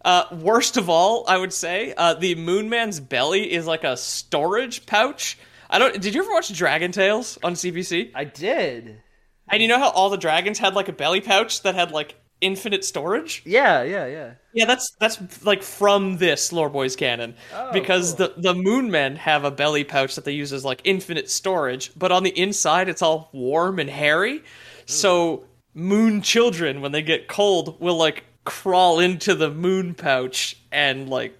[0.03, 3.97] Uh, worst of all, I would say, uh, the Moon Man's belly is like a
[3.99, 5.39] storage pouch.
[5.69, 6.01] I don't.
[6.01, 8.13] Did you ever watch Dragon Tales on CBC?
[8.15, 9.03] I did.
[9.51, 12.15] And you know how all the dragons had like a belly pouch that had like
[12.41, 13.43] infinite storage?
[13.45, 14.33] Yeah, yeah, yeah.
[14.53, 19.17] Yeah, that's that's like from this Lore Boys canon oh, because the the Moon Men
[19.17, 22.89] have a belly pouch that they use as like infinite storage, but on the inside
[22.89, 24.43] it's all warm and hairy.
[24.87, 31.09] So Moon children, when they get cold, will like crawl into the Moon pouch and
[31.09, 31.37] like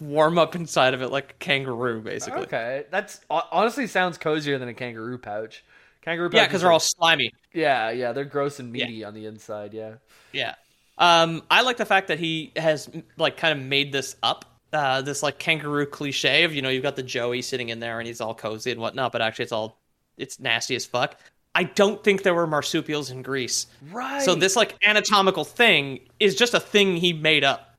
[0.00, 2.42] warm up inside of it like a kangaroo, basically.
[2.42, 5.64] Okay, that's honestly sounds cozier than a kangaroo pouch.
[6.02, 6.30] Kangaroo.
[6.32, 7.32] Yeah, because they're all slimy.
[7.52, 9.74] yeah, yeah, they're gross and meaty on the inside.
[9.74, 9.94] Yeah.
[10.32, 10.54] Yeah.
[10.98, 14.44] Um, I like the fact that he has like kind of made this up.
[14.72, 17.98] Uh, this like kangaroo cliche of you know you've got the Joey sitting in there
[17.98, 19.80] and he's all cozy and whatnot, but actually it's all
[20.16, 21.16] it's nasty as fuck.
[21.56, 24.22] I don't think there were marsupials in Greece, Right.
[24.22, 27.74] so this like anatomical thing is just a thing he made up.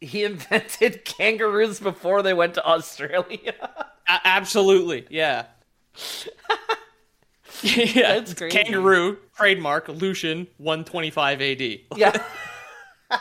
[0.00, 3.54] he invented kangaroos before they went to Australia.
[4.08, 5.46] A- absolutely, yeah.
[7.94, 8.56] yeah, That's crazy.
[8.56, 11.60] kangaroo trademark Lucian 125 AD.
[11.96, 12.22] yeah.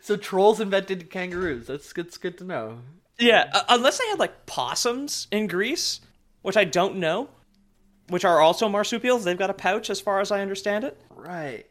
[0.00, 1.66] so trolls invented kangaroos.
[1.66, 2.06] That's good.
[2.06, 2.78] It's good to know.
[3.18, 6.00] Yeah, uh, unless they had like possums in Greece,
[6.42, 7.28] which I don't know,
[8.08, 9.24] which are also marsupials.
[9.24, 11.00] They've got a pouch, as far as I understand it.
[11.10, 11.66] Right.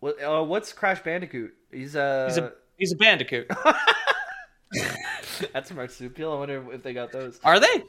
[0.00, 0.22] What?
[0.22, 1.54] Uh, what's Crash Bandicoot?
[1.72, 3.50] He's uh, He's a he's a bandicoot.
[5.52, 6.34] that's a marsupial.
[6.34, 7.40] I wonder if they got those.
[7.42, 7.82] Are they?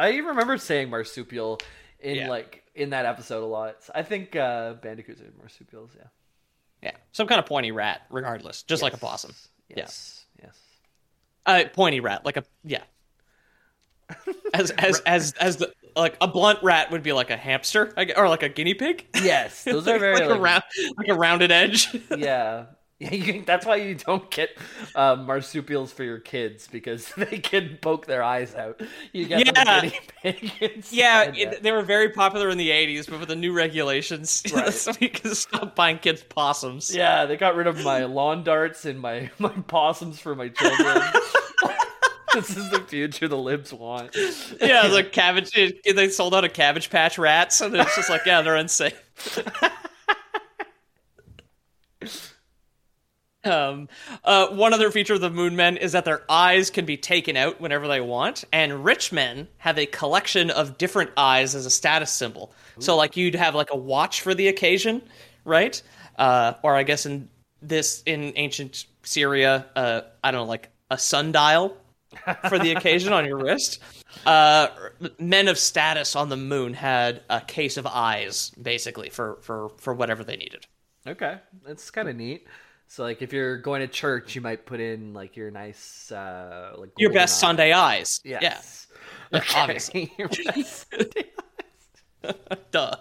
[0.00, 1.60] I remember saying marsupial
[2.00, 2.28] in Yeah.
[2.28, 3.76] like in that episode a lot.
[3.94, 5.90] I think uh, bandicoots are marsupials.
[5.96, 6.06] Yeah.
[6.82, 9.32] Yeah, some kind of pointy rat, regardless, just like a possum.
[9.68, 10.24] Yes.
[10.42, 10.58] Yes.
[11.44, 12.82] Uh, pointy rat, like a yeah.
[14.54, 18.28] as as as as the like a blunt rat would be like a hamster or
[18.28, 19.06] like a guinea pig.
[19.22, 20.62] Yes, those are very like, a round,
[20.96, 21.94] like a rounded edge.
[22.16, 22.66] Yeah.
[23.10, 24.50] Yeah, you, that's why you don't get
[24.94, 28.82] uh, marsupials for your kids because they can poke their eyes out.
[29.14, 29.46] You get
[30.22, 30.70] Yeah.
[30.90, 34.42] yeah, it, they were very popular in the '80s, but with the new regulations,
[35.00, 36.94] we can stop buying kids possums.
[36.94, 41.02] yeah, they got rid of my lawn darts and my, my possums for my children.
[42.34, 44.14] this is the future the libs want.
[44.60, 45.56] yeah, the cabbage.
[45.56, 49.00] It, they sold out of Cabbage Patch rats, and it's just like, yeah, they're unsafe.
[53.44, 53.88] Um,
[54.24, 57.36] uh, one other feature of the Moon Men is that their eyes can be taken
[57.36, 61.70] out whenever they want, and rich men have a collection of different eyes as a
[61.70, 62.52] status symbol.
[62.78, 65.02] So, like, you'd have like a watch for the occasion,
[65.44, 65.80] right?
[66.18, 67.28] Uh, or I guess in
[67.62, 71.76] this in ancient Syria, uh, I don't know, like a sundial
[72.48, 73.80] for the occasion on your wrist.
[74.26, 74.68] Uh,
[75.18, 79.94] men of status on the moon had a case of eyes, basically for for for
[79.94, 80.66] whatever they needed.
[81.06, 82.46] Okay, that's kind of neat.
[82.92, 86.74] So, like, if you're going to church, you might put in like your nice, uh,
[86.76, 87.46] like Your best eye.
[87.46, 88.20] Sunday eyes.
[88.24, 88.88] Yes.
[89.32, 89.60] Yeah, Okay.
[89.60, 90.12] obviously.
[90.18, 91.30] Your best Sunday
[92.72, 92.96] Duh.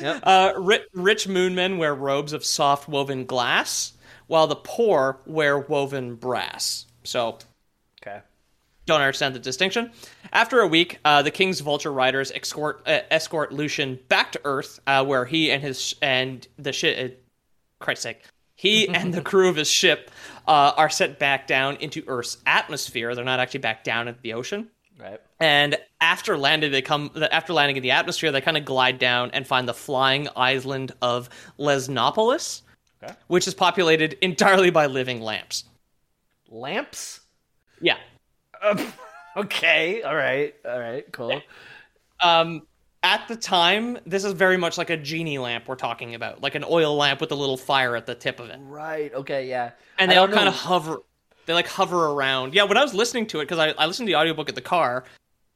[0.00, 0.20] Yep.
[0.24, 3.92] Uh, ri- rich moonmen wear robes of soft woven glass,
[4.26, 6.86] while the poor wear woven brass.
[7.04, 7.38] So
[8.02, 8.20] Okay.
[8.86, 9.92] don't understand the distinction.
[10.32, 14.80] After a week, uh, the king's vulture riders escort uh, escort Lucian back to Earth,
[14.88, 17.22] uh, where he and his and the ship.
[17.80, 18.22] Uh, Christ's sake,
[18.54, 20.10] he and the crew of his ship
[20.48, 23.14] uh, are sent back down into Earth's atmosphere.
[23.14, 24.68] They're not actually back down into the ocean.
[24.98, 25.20] Right.
[25.40, 27.10] And after landing, they come.
[27.30, 30.92] After landing in the atmosphere, they kind of glide down and find the flying island
[31.02, 32.62] of Lychnopolis,
[33.02, 33.12] Okay.
[33.26, 35.64] which is populated entirely by living lamps.
[36.48, 37.20] Lamps.
[37.80, 37.98] Yeah.
[39.36, 40.00] Okay.
[40.00, 40.54] All right.
[40.66, 41.04] All right.
[41.12, 41.42] Cool.
[42.20, 42.62] Um,
[43.02, 46.54] at the time, this is very much like a genie lamp we're talking about, like
[46.54, 49.12] an oil lamp with a little fire at the tip of it, Right.
[49.14, 49.48] Okay.
[49.48, 49.72] Yeah.
[49.98, 50.98] and they all kind of hover.
[51.46, 52.54] They like hover around.
[52.54, 54.56] Yeah, when I was listening to it, because I, I listened to the audiobook at
[54.56, 55.04] the car,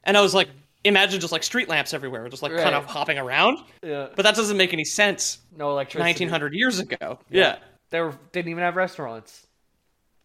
[0.05, 0.49] and I was like,
[0.85, 3.59] imagine just like street lamps everywhere, just like kind of hopping around.
[3.83, 4.07] Yeah.
[4.15, 5.39] But that doesn't make any sense.
[5.57, 6.05] No electricity.
[6.05, 7.19] 1900 years ago.
[7.29, 7.57] Yeah.
[7.91, 9.47] They were, didn't even have restaurants.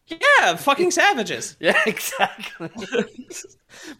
[0.07, 1.57] Yeah, fucking savages.
[1.61, 1.79] Yeah.
[1.85, 2.69] Exactly.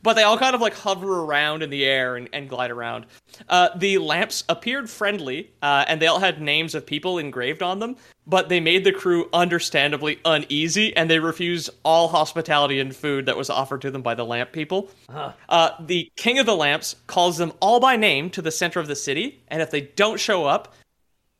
[0.01, 3.07] But they all kind of like hover around in the air and, and glide around.
[3.49, 7.79] Uh, the lamps appeared friendly, uh, and they all had names of people engraved on
[7.79, 13.25] them, but they made the crew understandably uneasy, and they refused all hospitality and food
[13.25, 14.89] that was offered to them by the lamp people.
[15.49, 18.87] Uh, the king of the lamps calls them all by name to the center of
[18.87, 20.73] the city, and if they don't show up,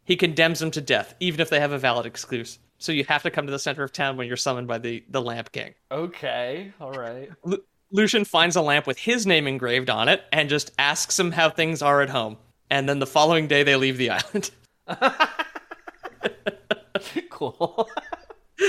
[0.04, 2.60] he condemns them to death, even if they have a valid excuse.
[2.86, 5.04] So you have to come to the center of town when you're summoned by the,
[5.10, 5.74] the lamp king.
[5.92, 6.72] okay.
[6.80, 7.32] All right.
[7.44, 11.32] Lu- Lucian finds a lamp with his name engraved on it and just asks him
[11.32, 12.38] how things are at home.
[12.70, 14.52] And then the following day, they leave the island.
[17.30, 17.90] Cool.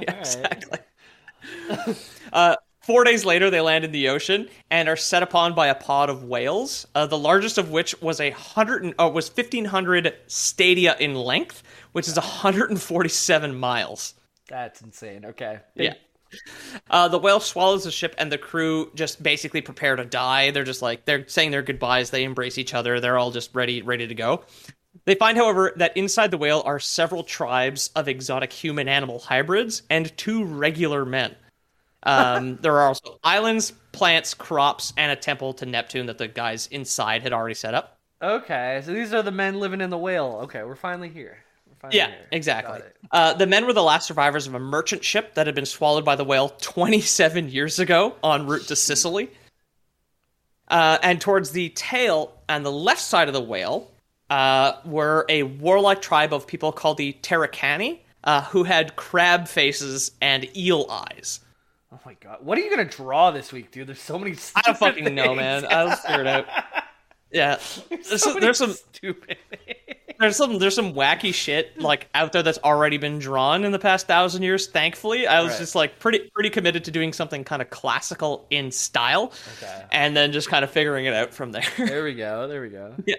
[0.00, 0.78] yeah, exactly.
[2.32, 2.56] uh,
[2.88, 6.08] four days later, they land in the ocean and are set upon by a pod
[6.08, 6.86] of whales.
[6.94, 11.14] Uh, the largest of which was a hundred and, uh, was fifteen hundred stadia in
[11.14, 11.62] length,
[11.92, 14.14] which is 147 miles.
[14.48, 15.26] That's insane.
[15.26, 15.60] Okay.
[15.74, 15.94] Yeah.
[16.90, 20.50] Uh, the whale swallows the ship, and the crew just basically prepare to die.
[20.50, 22.08] They're just like they're saying their goodbyes.
[22.08, 23.00] They embrace each other.
[23.00, 24.44] They're all just ready, ready to go.
[25.04, 30.16] They find, however, that inside the whale are several tribes of exotic human-animal hybrids and
[30.16, 31.36] two regular men.
[32.02, 36.66] Um, there are also islands, plants, crops, and a temple to Neptune that the guys
[36.68, 37.98] inside had already set up.
[38.22, 38.82] Okay.
[38.84, 40.40] So these are the men living in the whale.
[40.44, 40.62] Okay.
[40.62, 41.38] We're finally here.
[41.66, 42.26] We're finally Yeah, here.
[42.32, 42.80] exactly.
[43.10, 46.04] Uh, the men were the last survivors of a merchant ship that had been swallowed
[46.04, 49.30] by the whale 27 years ago en route to Sicily.
[50.68, 53.90] Uh, and towards the tail and the left side of the whale
[54.30, 60.10] uh, were a warlike tribe of people called the Terracani, uh, who had crab faces
[60.20, 61.40] and eel eyes.
[61.92, 62.38] Oh my god.
[62.42, 63.86] What are you gonna draw this week, dude?
[63.86, 64.36] There's so many.
[64.54, 65.64] I don't fucking know, man.
[65.70, 66.46] I'll figure it out.
[67.30, 67.58] Yeah,
[67.90, 69.36] there's, So some, there's some stupid.
[70.18, 73.78] there's some there's some wacky shit like out there that's already been drawn in the
[73.78, 74.66] past thousand years.
[74.68, 75.58] Thankfully, I was Right.
[75.58, 79.30] just like pretty pretty committed to doing something kind of classical in style,
[79.62, 79.84] Okay.
[79.92, 81.64] and then just kind of figuring it out from there.
[81.76, 82.48] There we go.
[82.48, 82.94] There we go.
[83.06, 83.16] yeah.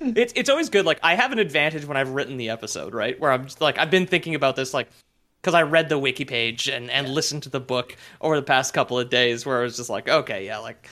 [0.00, 0.84] It's it's always good.
[0.84, 3.20] Like I have an advantage when I've written the episode, right?
[3.20, 4.88] Where I'm just like I've been thinking about this like
[5.46, 8.74] because I read the wiki page and and listened to the book over the past
[8.74, 9.46] couple of days.
[9.46, 10.88] Where I was just like, okay, yeah, like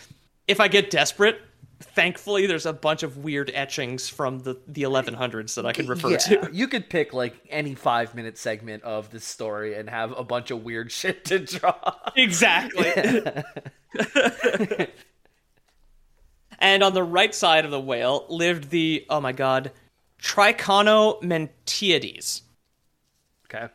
[0.46, 1.40] if I get desperate,
[1.80, 6.10] thankfully there's a bunch of weird etchings from the the 1100s that I can refer
[6.10, 6.48] Yeah, to.
[6.52, 10.52] you could pick like any five minute segment of this story and have a bunch
[10.52, 11.74] of weird shit to draw.
[12.14, 12.92] Exactly.
[16.60, 19.72] and on the right side of the whale lived the oh my god,
[20.22, 22.42] Trichonomentiades.
[23.52, 23.66] Okay.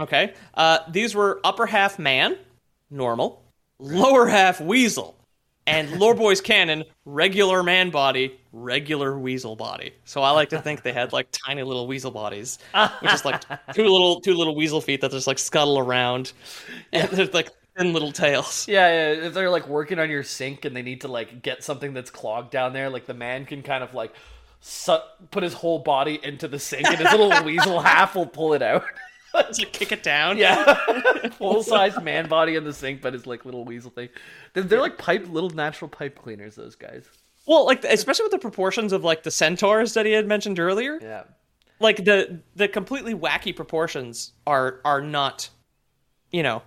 [0.00, 0.34] Okay.
[0.54, 2.36] Uh, these were upper half man,
[2.90, 3.42] normal,
[3.78, 5.16] lower half weasel,
[5.66, 9.92] and Lore Boy's canon, regular man body, regular weasel body.
[10.04, 12.58] So I like to think they had like tiny little weasel bodies,
[13.00, 13.42] which is like
[13.74, 16.32] two little two little weasel feet that just like scuttle around,
[16.92, 18.66] and there's like thin little tails.
[18.68, 21.62] Yeah, yeah, if they're like working on your sink and they need to like get
[21.62, 24.12] something that's clogged down there, like the man can kind of like
[24.60, 24.98] su-
[25.30, 28.62] put his whole body into the sink and his little weasel half will pull it
[28.62, 28.84] out.
[29.34, 30.38] Like kick it down.
[30.38, 30.74] Yeah,
[31.38, 34.08] full size man body in the sink, but his like little weasel thing.
[34.54, 36.56] They're, they're like pipe, little natural pipe cleaners.
[36.56, 37.08] Those guys.
[37.46, 40.98] Well, like especially with the proportions of like the centaurs that he had mentioned earlier.
[41.00, 41.22] Yeah.
[41.80, 45.48] like the the completely wacky proportions are are not
[46.30, 46.62] you know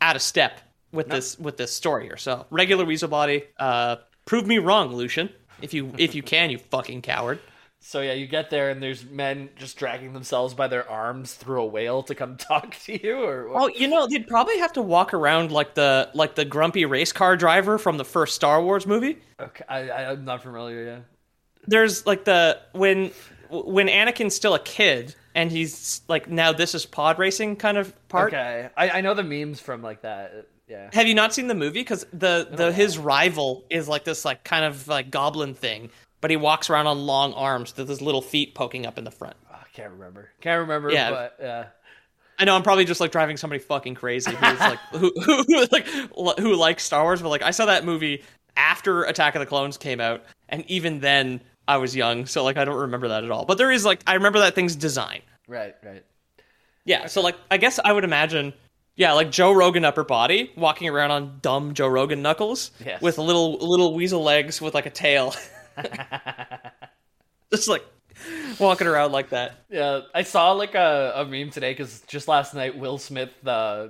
[0.00, 0.60] out of step
[0.92, 5.28] with this with this story here so regular weasel body uh prove me wrong lucian
[5.62, 7.38] if you if you can you fucking coward
[7.84, 11.62] So yeah, you get there and there's men just dragging themselves by their arms through
[11.62, 14.82] a whale to come talk to you, or oh you know they'd probably have to
[14.82, 18.86] walk around like the like the grumpy race car driver from the first star wars
[18.86, 20.84] movie okay, I, I, I'm not familiar.
[20.84, 20.98] Yeah.
[21.66, 23.10] there's like the when
[23.50, 28.08] when anakin's still a kid and he's like now this is pod racing kind of
[28.08, 30.46] part Okay, I, I know the memes from like that.
[30.68, 30.88] Yeah.
[30.92, 31.80] Have you not seen the movie?
[31.80, 35.90] Because the the his rival is like this like kind of like goblin thing,
[36.22, 39.10] but he walks around on long arms with his little feet poking up in the
[39.10, 39.36] front.
[39.52, 40.30] Oh, I can't remember.
[40.40, 40.90] Can't remember.
[40.90, 41.10] Yeah.
[41.10, 41.64] But yeah.
[42.38, 45.66] I know I'm probably just like driving somebody fucking crazy who's like who, who who
[45.70, 45.86] like
[46.38, 48.24] who likes Star Wars, but like I saw that movie
[48.56, 52.56] after Attack of the Clones came out, and even then I was young, so like
[52.56, 53.44] I don't remember that at all.
[53.44, 55.20] But there is like I remember that thing's design.
[55.46, 55.74] Right.
[55.84, 56.04] Right.
[56.84, 58.54] Yeah, so like I guess I would imagine
[58.94, 63.00] yeah, like Joe Rogan upper body walking around on dumb Joe Rogan knuckles Yes.
[63.02, 65.34] with little little weasel legs with like a tail.
[67.50, 67.84] Just like
[68.58, 69.56] walking around like that.
[69.70, 73.88] Yeah, I saw like a, a meme today because just last night Will Smith uh,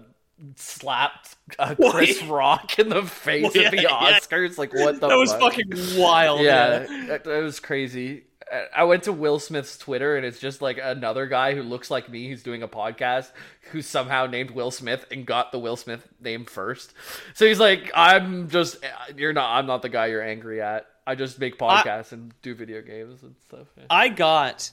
[0.56, 2.30] slapped uh, Chris yeah.
[2.32, 4.18] Rock in the face Well, at the yeah, yeah.
[4.18, 4.58] Oscars.
[4.58, 5.08] Like what the?
[5.08, 5.54] That was fuck?
[5.54, 6.40] fucking wild.
[6.40, 8.24] Yeah, that, that was crazy.
[8.50, 11.90] I- I went to Will Smith's Twitter and it's just like another guy who looks
[11.90, 13.30] like me who's doing a podcast
[13.70, 16.92] who's somehow named Will Smith and got the Will Smith name first.
[17.32, 18.76] So he's like, I'm just
[19.16, 20.86] you're not I'm not the guy you're angry at.
[21.06, 23.66] I just make podcasts and do video games and stuff.
[23.76, 23.84] Yeah.
[23.90, 24.70] I got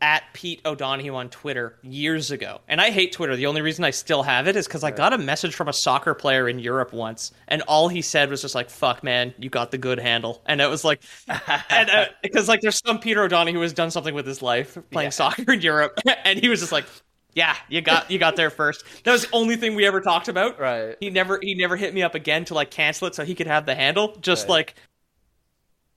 [0.00, 2.60] at Pete O'Donohue on Twitter years ago.
[2.68, 3.36] And I hate Twitter.
[3.36, 5.72] The only reason I still have it is because I got a message from a
[5.72, 9.48] soccer player in Europe once, and all he said was just like, fuck, man, you
[9.50, 10.42] got the good handle.
[10.46, 11.02] And it was like,
[11.70, 14.76] and uh, because like there's some Peter O'Donohue who has done something with his life
[14.90, 16.86] playing soccer in Europe, and he was just like,
[17.34, 18.84] yeah, you got you got there first.
[19.04, 20.58] That was the only thing we ever talked about.
[20.60, 20.96] Right.
[21.00, 23.46] He never he never hit me up again to like cancel it so he could
[23.46, 24.16] have the handle.
[24.20, 24.50] Just Right.
[24.50, 24.74] like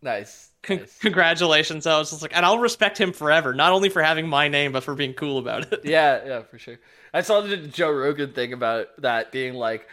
[0.01, 0.51] Nice.
[0.63, 0.97] Con- nice.
[0.99, 1.87] congratulations.
[1.87, 4.71] I was just like, and I'll respect him forever, not only for having my name,
[4.71, 5.81] but for being cool about it.
[5.83, 6.77] Yeah, yeah, for sure.
[7.13, 9.87] I saw the Joe Rogan thing about that being like,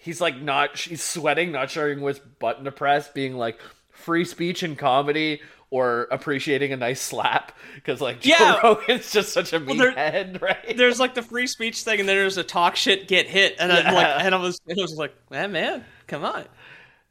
[0.00, 3.60] he's like not, he's sweating, not sure which button to press, being like
[3.90, 8.60] free speech and comedy or appreciating a nice slap because like Joe Yeah.
[8.62, 10.76] Rogan's just such a there- meathead, right?
[10.76, 13.70] There's like the free speech thing, and then there's a talk shit, get hit, and
[13.70, 16.44] I'm like, and I was, and I was like, man, man, come on.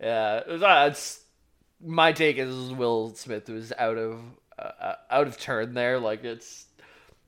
[0.02, 1.20] Yeah, it was, uh, it's
[1.84, 4.20] my take is Will Smith was out of
[4.58, 6.00] uh, out of turn there.
[6.00, 6.66] Like it's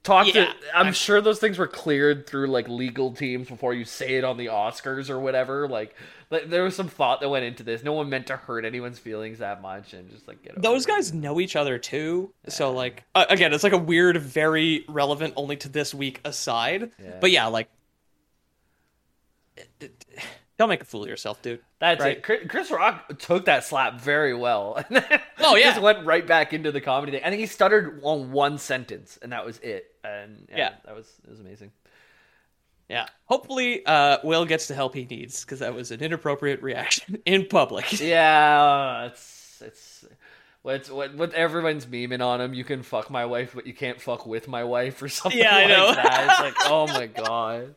[0.04, 0.54] talk Yeah, to.
[0.76, 4.38] I'm sure those things were cleared through like legal teams before you say it on
[4.38, 5.68] the Oscars or whatever.
[5.68, 5.96] Like,
[6.30, 7.84] like there was some thought that went into this.
[7.84, 10.86] No one meant to hurt anyone's feelings that much, and just like get over Those
[10.86, 10.88] it.
[10.88, 15.34] guys know each other too, so like, uh, again, it's like a weird, very relevant
[15.38, 16.92] only to this week aside.
[17.20, 17.70] But yeah, like,
[20.62, 21.60] don't make a fool of yourself, dude.
[21.80, 22.18] That's right?
[22.18, 22.48] it.
[22.50, 24.84] Chris- Rock took that slap very well.
[25.44, 25.72] Oh, yeah.
[25.72, 27.24] just went right back into the comedy thing.
[27.26, 29.92] I think he stuttered on one sentence, and that was it.
[30.04, 30.74] And yeah, Yeah.
[30.86, 31.72] that was it was amazing.
[32.90, 33.08] Yeah.
[33.26, 37.48] Hopefully, uh, Will gets the help he needs because that was an inappropriate reaction in
[37.48, 37.92] public.
[38.02, 40.06] Yeah, it's it's
[40.62, 42.54] what's what what everyone's memeing on him.
[42.54, 45.40] You can fuck my wife, but you can't fuck with my wife or something.
[45.40, 45.94] Yeah, I like know.
[45.96, 46.28] That.
[46.30, 47.76] It's like, oh my god.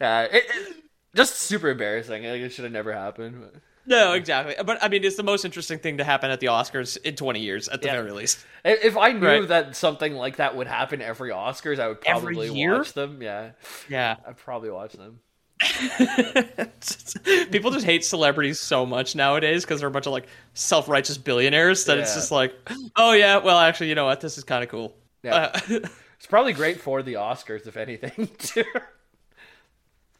[0.00, 0.76] Yeah, it, it-
[1.18, 2.22] just super embarrassing.
[2.24, 3.40] Like it should have never happened.
[3.40, 4.54] but- No, exactly.
[4.64, 7.40] But I mean, it's the most interesting thing to happen at the Oscars in 20
[7.40, 7.96] years, at the Yeah.
[7.96, 8.38] very least.
[8.64, 9.48] If I knew Right.
[9.48, 13.20] that something like that would happen every Oscars, I would probably watch them.
[13.22, 13.50] Yeah,
[13.88, 14.16] Yeah.
[14.26, 15.20] I'd probably watch them.
[17.50, 21.84] People just hate celebrities so much nowadays because they're a bunch of like self-righteous billionaires
[21.86, 22.54] that it's just like,
[22.96, 24.20] oh yeah, well actually, you know what?
[24.20, 24.94] This is kind of cool.
[25.22, 25.50] Yeah.
[25.70, 25.78] Uh,
[26.18, 28.28] It's probably great for the Oscars, if anything.
[28.38, 28.64] too.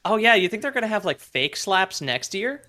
[0.05, 2.63] Oh yeah, you think they're gonna have like fake slaps next year?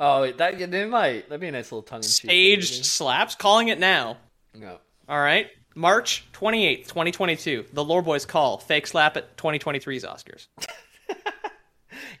[0.00, 1.28] oh, that they might.
[1.28, 2.30] That'd be a nice little tongue in cheek.
[2.30, 4.16] Staged slaps, calling it now.
[4.54, 4.78] No.
[5.08, 7.64] All right, March twenty eighth, twenty twenty two.
[7.72, 10.48] The Lore Boys call fake slap at 2023's Oscars.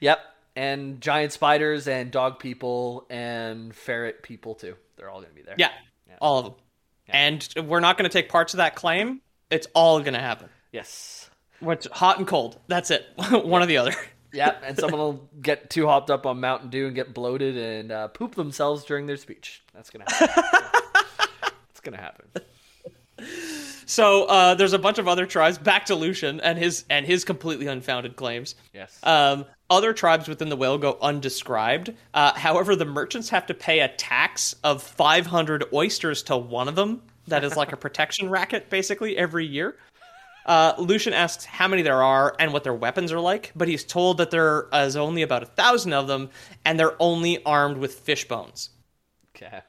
[0.00, 0.18] Yep.
[0.56, 4.74] And giant spiders and dog people and ferret people too.
[4.96, 5.54] They're all gonna be there.
[5.56, 5.70] Yeah,
[6.20, 6.54] all of them.
[7.08, 9.20] And we're not going to take parts of that claim.
[9.50, 10.48] It's all going to happen.
[10.72, 11.28] Yes.
[11.60, 12.58] What's hot and cold?
[12.68, 13.04] That's it.
[13.30, 13.92] One or the other.
[14.32, 14.62] Yep.
[14.64, 18.08] And someone will get too hopped up on Mountain Dew and get bloated and uh,
[18.08, 19.62] poop themselves during their speech.
[19.74, 20.44] That's gonna happen.
[21.70, 22.26] it's gonna happen.
[23.86, 25.58] So uh, there's a bunch of other tribes.
[25.58, 28.54] Back to Lucian and his and his completely unfounded claims.
[28.72, 28.98] Yes.
[29.02, 31.92] Um, other tribes within the whale go undescribed.
[32.14, 36.74] Uh, however, the merchants have to pay a tax of 500 oysters to one of
[36.74, 37.02] them.
[37.28, 39.76] That is like a protection racket, basically, every year.
[40.46, 43.84] Uh, Lucian asks how many there are and what their weapons are like, but he's
[43.84, 46.30] told that there is only about a thousand of them,
[46.64, 48.70] and they're only armed with fish bones.
[49.36, 49.60] Okay.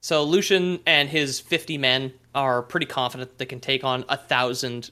[0.00, 4.16] So Lucian and his 50 men are pretty confident that they can take on a
[4.16, 4.90] thousand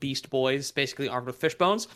[0.00, 1.88] beast boys, basically armed with fish bones.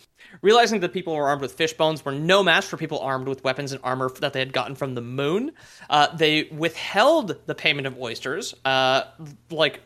[0.42, 3.28] Realizing that people who were armed with fish bones were no match for people armed
[3.28, 5.52] with weapons and armor that they had gotten from the moon,
[5.88, 9.02] uh, they withheld the payment of oysters, uh,
[9.50, 9.80] like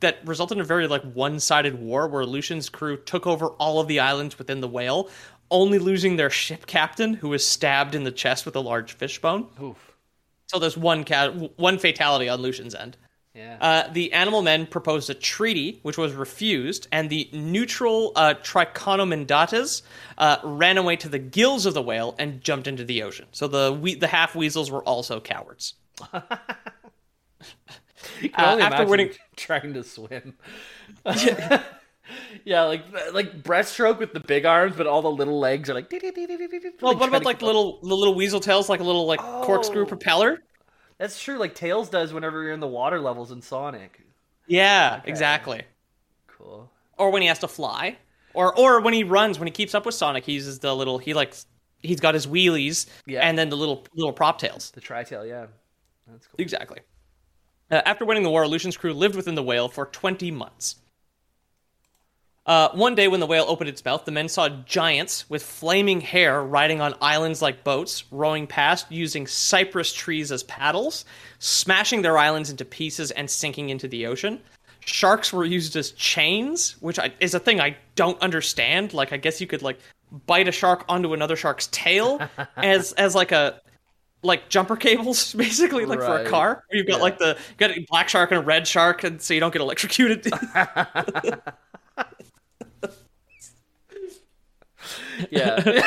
[0.00, 3.86] that resulted in a very like one-sided war where Lucian's crew took over all of
[3.88, 5.08] the islands within the whale,
[5.50, 9.20] only losing their ship captain, who was stabbed in the chest with a large fish
[9.20, 9.46] bone.
[9.62, 9.96] Oof.
[10.46, 12.96] So there's one ca- one fatality on Lucian's end.
[13.34, 13.58] Yeah.
[13.60, 19.82] Uh, the animal men proposed a treaty, which was refused, and the neutral uh, Trichonomendates
[20.18, 23.26] uh, ran away to the gills of the whale and jumped into the ocean.
[23.30, 25.74] So the we- the half weasels were also cowards.
[28.36, 30.34] Uh, after winning- trying to swim.
[32.44, 35.90] yeah, like like breaststroke with the big arms, but all the little legs are like.
[36.80, 39.86] Well, what about like little the little weasel tails, like a little like corkscrew Oh.
[39.86, 40.38] propeller?
[40.98, 41.38] That's true.
[41.38, 44.02] Like Tails does whenever you're in the water levels in Sonic.
[44.46, 45.62] Yeah, exactly.
[46.26, 46.70] Cool.
[46.98, 47.96] Or when he has to fly,
[48.34, 50.98] or or when he runs, when he keeps up with Sonic, he uses the little
[50.98, 51.34] he like
[51.82, 53.20] he's got his wheelies Yeah.
[53.20, 54.70] and then the little little prop tails.
[54.72, 55.46] The tri-tail, yeah.
[56.06, 56.34] That's cool.
[56.38, 56.80] Exactly.
[57.70, 60.76] Uh, after winning the war, Lucian's crew lived within the whale for 20 months.
[62.46, 66.00] Uh, one day, when the whale opened its mouth, the men saw giants with flaming
[66.00, 71.04] hair riding on islands like boats, rowing past using cypress trees as paddles,
[71.38, 74.40] smashing their islands into pieces and sinking into the ocean.
[74.80, 78.94] Sharks were used as chains, which I, is a thing I don't understand.
[78.94, 79.78] Like, I guess you could like
[80.26, 82.20] bite a shark onto another shark's tail
[82.56, 83.60] as as like a
[84.22, 86.64] like jumper cables, basically, like for a car.
[86.70, 87.02] You've got Yeah.
[87.02, 89.52] like the you got a black shark and a red shark, and so you don't
[89.52, 90.26] get electrocuted.
[95.30, 95.82] Yeah.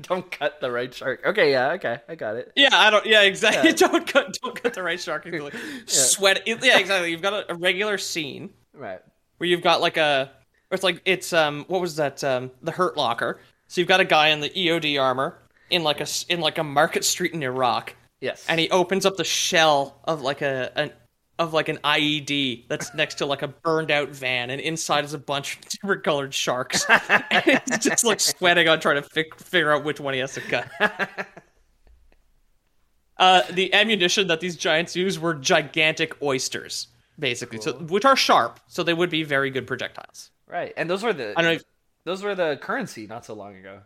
[0.00, 1.20] Don't cut the right shark.
[1.26, 2.50] Okay, yeah, okay, I got it.
[2.56, 3.04] yeah, I don't.
[3.04, 3.72] Yeah, exactly.
[3.74, 4.34] don't cut.
[4.42, 5.26] Don't cut the right shark.
[5.26, 5.54] You like
[5.84, 6.42] sweat.
[6.46, 7.10] Yeah, exactly.
[7.10, 9.00] You've got a, a regular scene Right.
[9.36, 10.30] where you've got like a.
[10.70, 13.40] It's like it's um what was that um the Hurt Locker.
[13.68, 15.36] So you've got a guy in the EOD armor
[15.72, 18.44] in like a in like a market street in Iraq, Yes.
[18.48, 20.92] and he opens up the shell of like a an
[21.38, 25.14] of like an IED that's next to like a burned out van, and inside is
[25.14, 26.84] a bunch of different colored sharks.
[26.88, 27.24] and
[27.68, 30.40] he's just like sweating on trying to fi- figure out which one he has to
[30.42, 30.68] cut.
[33.18, 36.88] Uh, the ammunition that these giants use were gigantic oysters,
[37.18, 40.30] basically, so, which are sharp, so they would be very good projectiles.
[40.46, 40.72] Right.
[40.76, 41.56] And those were the I don't know.
[41.56, 41.62] If,
[42.04, 43.82] those were the currency not so long ago.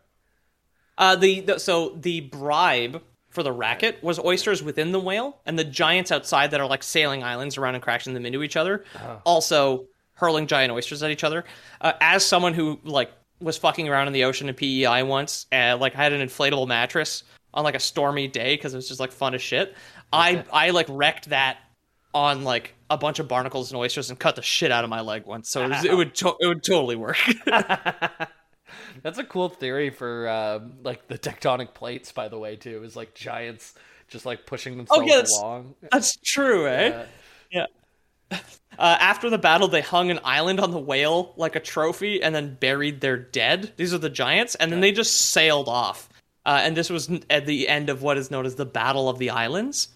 [0.99, 5.59] Uh, the, the so the bribe for the racket was oysters within the whale, and
[5.59, 8.85] the giants outside that are like sailing islands around and crashing them into each other,
[9.27, 11.45] also hurling giant oysters at each other.
[11.81, 13.11] Uh, as someone who like
[13.41, 16.67] was fucking around in the ocean in PEI once, and like I had an inflatable
[16.67, 19.75] mattress on like a stormy day because it was just like fun as shit.
[20.13, 21.59] I I like wrecked that
[22.15, 25.03] on like a bunch of barnacles and oysters and cut the shit out of my
[25.03, 27.19] leg once, so it, was, it would to- it would totally work.
[29.03, 32.83] That's a cool theory for um, like the tectonic plates, by the way, too.
[32.85, 33.75] Is like giants
[34.09, 35.75] just like pushing themselves oh, yeah, that's- along.
[35.91, 37.05] That's true, eh?
[37.51, 37.67] Yeah.
[38.79, 42.35] Uh, after the battle, they hung an island on the whale like a trophy and
[42.35, 43.73] then buried their dead.
[43.79, 46.11] These are the giants, and then they just sailed off.
[46.45, 49.19] Uh, and this was at the end of what is known as the Battle of
[49.19, 49.89] the Islands.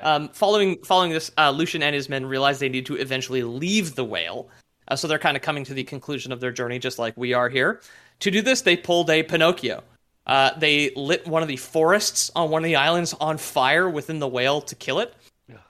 [0.00, 3.96] Um, following following this, uh, Lucian and his men realize they need to eventually leave
[3.96, 4.48] the whale.
[4.88, 7.34] Uh, so they're kind of coming to the conclusion of their journey, just like we
[7.34, 7.80] are here.
[8.22, 9.82] To do this, they pulled a Pinocchio.
[10.28, 14.20] Uh, they lit one of the forests on one of the islands on fire within
[14.20, 15.12] the whale to kill it.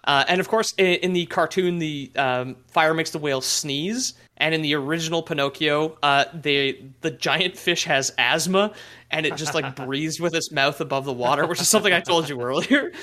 [0.04, 4.12] Uh, and of course, in, in the cartoon, the um, fire makes the whale sneeze.
[4.36, 8.72] And in the original Pinocchio, uh, the the giant fish has asthma,
[9.10, 12.00] and it just like breathes with its mouth above the water, which is something I
[12.00, 12.92] told you earlier.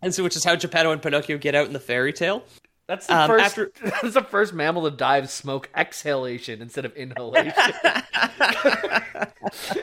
[0.00, 2.44] And so, which is how Geppetto and Pinocchio get out in the fairy tale.
[2.88, 3.44] That's the Um, first.
[3.44, 3.70] after-
[4.02, 7.52] That's the first mammal to die of smoke exhalation instead of inhalation.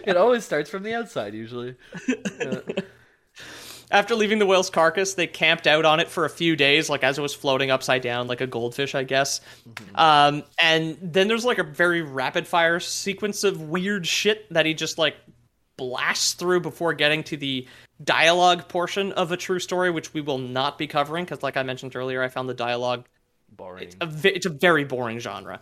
[0.04, 1.76] it always starts from the outside, usually.
[3.92, 7.04] After leaving the whale's carcass, they camped out on it for a few days, like
[7.04, 9.42] as it was floating upside down, like a goldfish, I guess.
[9.94, 14.74] Um, and then there's like a very rapid fire sequence of weird shit that he
[14.74, 15.16] just like
[15.78, 17.68] blasts through before getting to the
[18.04, 21.64] dialogue portion of a true story, which we will not be covering because, like I
[21.64, 23.06] mentioned earlier, I found the dialogue
[23.50, 23.90] Boring.
[24.02, 25.62] a it's a very boring genre.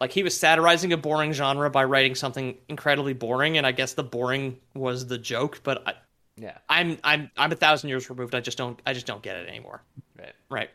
[0.00, 3.94] Like he was satirizing a boring genre by writing something incredibly boring, and I guess
[3.94, 5.60] the boring was the joke.
[5.62, 5.94] But I,
[6.36, 6.56] Yeah.
[6.68, 8.34] I'm I'm I'm a thousand years removed.
[8.34, 9.82] I just don't I just don't get it anymore.
[10.18, 10.32] Right.
[10.50, 10.70] Right.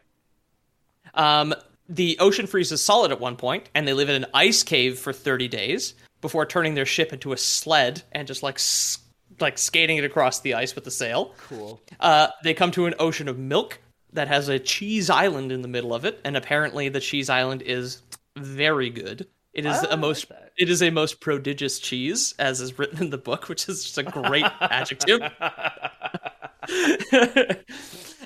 [1.14, 1.54] Um,
[1.88, 5.14] the ocean freezes solid at one point, and they live in an ice cave for
[5.14, 8.98] thirty days before turning their ship into a sled and just like s-
[9.40, 11.34] like skating it across the ice with the sail.
[11.48, 11.82] Cool.
[12.00, 13.80] Uh, they come to an ocean of milk
[14.14, 17.62] that has a cheese island in the middle of it, and apparently the cheese island
[17.62, 18.02] is
[18.38, 19.28] very good.
[19.54, 20.52] It is a most that.
[20.58, 23.98] it is a most prodigious cheese, as is written in the book, which is just
[23.98, 25.22] a great adjective.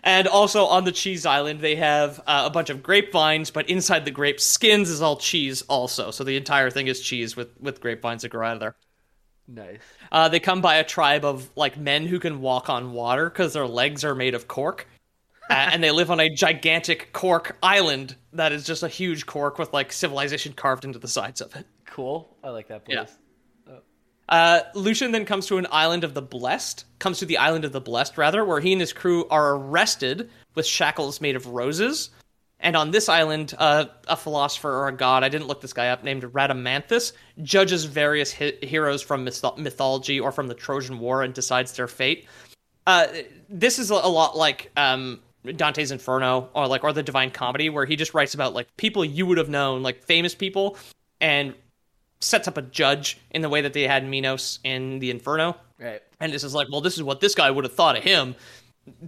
[0.03, 4.05] and also on the cheese island, they have uh, a bunch of grapevines, but inside
[4.05, 6.09] the grape skins is all cheese, also.
[6.09, 8.75] So the entire thing is cheese with with grapevines that grow out of there.
[9.51, 9.81] Nice.
[10.11, 13.53] Uh, they come by a tribe of like men who can walk on water because
[13.53, 14.87] their legs are made of cork,
[15.49, 19.57] uh, and they live on a gigantic cork island that is just a huge cork
[19.57, 21.65] with like civilization carved into the sides of it.
[21.85, 22.37] Cool.
[22.43, 22.97] I like that place.
[22.97, 23.05] Yeah.
[24.29, 27.71] Uh, Lucian then comes to an island of the blessed, comes to the island of
[27.71, 32.11] the blessed rather, where he and his crew are arrested with shackles made of roses.
[32.61, 35.89] And on this island, uh, a philosopher or a god, I didn't look this guy
[35.89, 41.23] up, named Rhadamanthus, judges various hi- heroes from myth- mythology or from the Trojan War
[41.23, 42.27] and decides their fate.
[42.85, 43.07] Uh,
[43.47, 45.21] this is a a lot like um,
[45.55, 49.05] Dante's Inferno or like or the Divine Comedy, where he just writes about like people
[49.05, 50.77] you would have known, like famous people,
[51.21, 51.53] and
[52.19, 55.55] sets up a judge in the way that they had Minos in the Inferno.
[55.79, 56.01] Right.
[56.19, 58.35] And this is like, well, this is what this guy would have thought of him.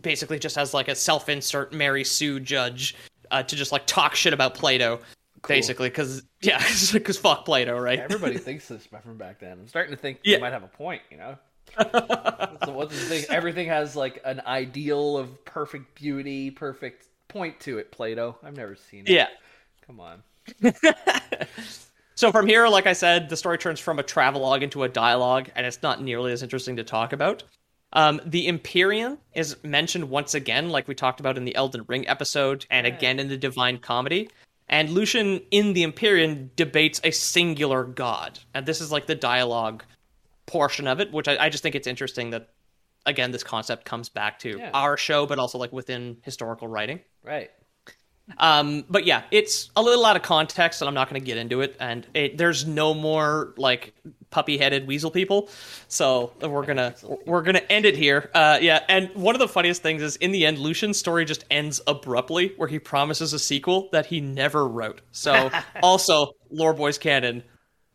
[0.02, 2.96] Basically, just as like a self-insert Mary Sue judge
[3.32, 5.00] uh, to just like talk shit about Plato.
[5.48, 6.60] Basically, because yeah,
[6.94, 7.98] because fuck Plato, right?
[8.00, 9.54] Everybody thinks this from back then.
[9.54, 10.36] I'm starting to think Yeah.
[10.36, 11.38] you might have a point, you know?
[11.82, 13.26] so what's the thing?
[13.30, 18.38] Everything has like an ideal of perfect beauty, perfect point to it, Plato.
[18.44, 19.10] I've never seen it.
[19.10, 19.28] yeah.
[19.88, 20.22] Come on.
[22.16, 25.50] So from here, like I said, the story turns from a travelogue into a dialogue,
[25.56, 27.42] and it's not nearly as interesting to talk about.
[27.94, 32.08] Um, the Empyrean is mentioned once again, like we talked about in the Elden Ring
[32.08, 34.30] episode, and again in the Divine Comedy.
[34.70, 39.84] And Lucian in the Empyrean debates a singular god, and this is like the dialogue
[40.46, 42.50] portion of it, which I, I just think it's interesting that
[43.06, 44.72] again this concept comes back to Yeah.
[44.74, 47.02] our show, but also like within historical writing.
[47.24, 47.52] Right.
[48.38, 51.38] Um, but yeah, it's a little out of context, and I'm not going to get
[51.38, 51.76] into it.
[51.80, 53.94] And it, there's no more like
[54.32, 55.50] puppy-headed weasel people,
[55.88, 56.96] so we're gonna
[57.26, 58.32] we're gonna end it here.
[58.34, 61.46] Uh, yeah, and one of the funniest things is in the end, Lucian's story just
[61.52, 65.02] ends abruptly, where he promises a sequel that he never wrote.
[65.12, 65.52] So
[65.84, 67.44] also, Lore Boys canon,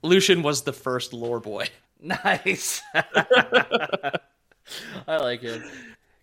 [0.03, 1.67] Lucian was the first Lore Boy.
[2.01, 2.83] Nice.
[2.95, 4.13] I
[5.09, 5.63] like it.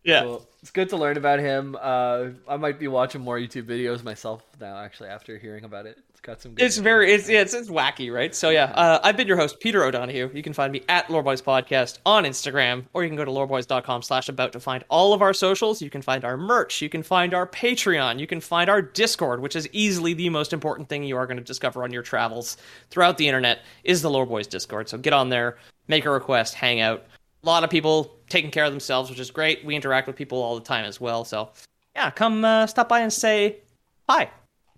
[0.04, 0.24] Yeah.
[0.24, 0.48] Cool.
[0.62, 1.78] It's good to learn about him.
[1.80, 5.98] Uh, I might be watching more YouTube videos myself now, actually, after hearing about it.
[6.10, 8.34] It's got some good It's very it's yeah, it's, it's wacky, right?
[8.34, 10.30] So yeah, uh, I've been your host, Peter O'Donohue.
[10.34, 14.04] You can find me at Loreboys Podcast on Instagram, or you can go to loreboys.com
[14.04, 15.82] slash about to find all of our socials.
[15.82, 19.42] You can find our merch, you can find our Patreon, you can find our Discord,
[19.42, 22.56] which is easily the most important thing you are going to discover on your travels
[22.90, 24.88] throughout the internet, is the Loreboys Discord.
[24.88, 25.58] So get on there,
[25.90, 27.06] make a request, hang out.
[27.44, 29.66] A lot of people taking care of themselves, which is great.
[29.66, 31.26] We interact with people all the time as well.
[31.26, 31.50] So
[31.96, 33.58] yeah, come uh, stop by and say
[34.10, 34.30] hi.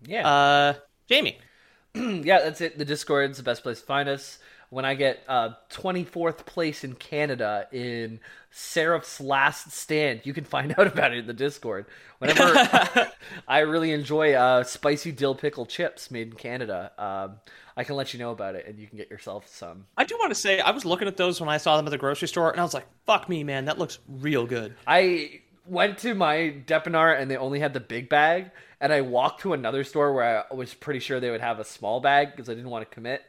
[0.05, 0.27] Yeah.
[0.27, 0.73] Uh,
[1.07, 1.37] Jamie.
[1.95, 2.77] yeah, that's it.
[2.77, 4.39] The Discord's the best place to find us.
[4.75, 8.19] When I get uh, 24th place in Canada in
[8.51, 11.85] Seraph's Last Stand, you can find out about it in the Discord.
[12.17, 13.09] Whenever
[13.47, 17.37] I really enjoy uh, spicy dill pickle chips made in Canada, um,
[17.77, 19.85] I can let you know about it, and you can get yourself some.
[19.95, 21.91] I do want to say I was looking at those when I saw them at
[21.91, 25.39] the grocery store, and I was like, "Fuck me, man, that looks real good." I
[25.65, 29.53] went to my dépanneur and they only had the big bag, and I walked to
[29.53, 32.55] another store where I was pretty sure they would have a small bag because I
[32.55, 33.23] didn't want to commit,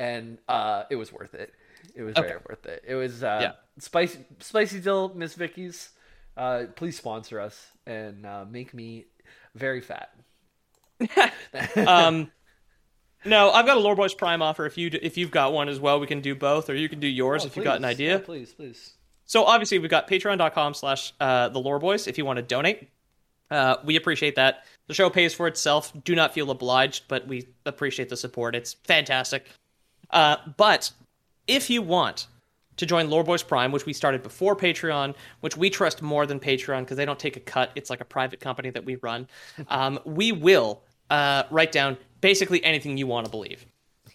[0.00, 1.52] and uh, it was worth it.
[1.94, 2.28] It was Okay.
[2.28, 2.82] very worth it.
[2.86, 3.52] It was uh, Yeah.
[3.78, 5.90] spicy, spicy dill, Miss Vickie's.
[6.36, 9.06] Uh, please sponsor us and uh, make me
[9.54, 10.14] very fat.
[11.76, 12.30] Um,
[13.24, 14.64] no, I've got a Lore Boys Prime offer.
[14.64, 17.00] If you if you've got one as well, we can do both, or you can
[17.00, 18.12] do yours Oh, if you've got an idea.
[18.12, 18.94] Yeah, please, please.
[19.26, 22.88] So obviously we've got patreon.com slash uh, the lore boys if you want to donate.
[23.50, 24.64] Uh, we appreciate that.
[24.86, 25.92] The show pays for itself.
[26.04, 28.54] Do not feel obliged, but we appreciate the support.
[28.54, 29.46] It's fantastic.
[30.12, 30.90] Uh, but
[31.46, 32.26] if you want
[32.80, 36.40] to join Lore Boys Prime, which we started before Patreon, which we trust more than
[36.40, 37.70] Patreon because they don't take a cut.
[37.74, 39.28] It's like a private company that we run.
[39.68, 43.66] Um, we will uh, write down basically anything you want to believe.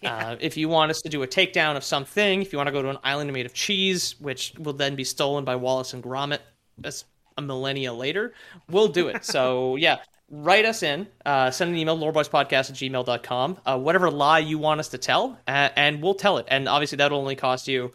[0.04, 2.72] Uh, if you want us to do a takedown of something, if you want to
[2.72, 6.04] go to an island made of cheese, which will then be stolen by Wallace and
[6.04, 6.40] Gromit
[6.84, 7.06] as
[7.38, 8.34] a millennia later,
[8.70, 9.24] we'll do it.
[9.24, 9.98] so, yeah,
[10.30, 14.80] write us in, uh, send an email, loreboyspodcast at gmail.com, uh, whatever lie you want
[14.80, 16.46] us to tell, uh, and we'll tell it.
[16.50, 17.92] And obviously, that'll only cost you.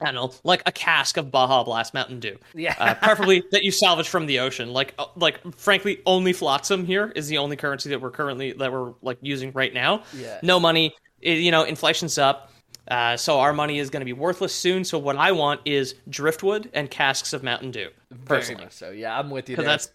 [0.00, 2.38] I don't know, like a cask of Baja Blast Mountain Dew.
[2.54, 2.76] Yeah.
[2.78, 4.72] Uh, preferably that you salvage from the ocean.
[4.72, 8.70] Like, uh, like frankly, only flotsam here is the only currency that we're currently that
[8.70, 10.04] we're like using right now.
[10.16, 10.38] Yeah.
[10.42, 10.94] No money.
[11.26, 12.52] I- you know, inflation's up.
[12.86, 14.84] Uh, so our money is going to be worthless soon.
[14.84, 17.88] So what I want is driftwood and casks of Mountain Dew.
[18.24, 18.90] Personally, so.
[18.90, 19.56] Yeah, I'm with you.
[19.56, 19.72] because There.
[19.72, 19.88] that's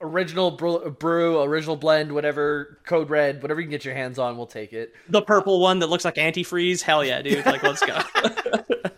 [0.00, 4.46] original brew, original blend, whatever code red, whatever you can get your hands on, we'll
[4.46, 4.92] take it.
[5.08, 6.82] the purple one that looks like antifreeze.
[6.82, 7.44] Hell yeah, dude!
[7.46, 8.00] Like, let's go.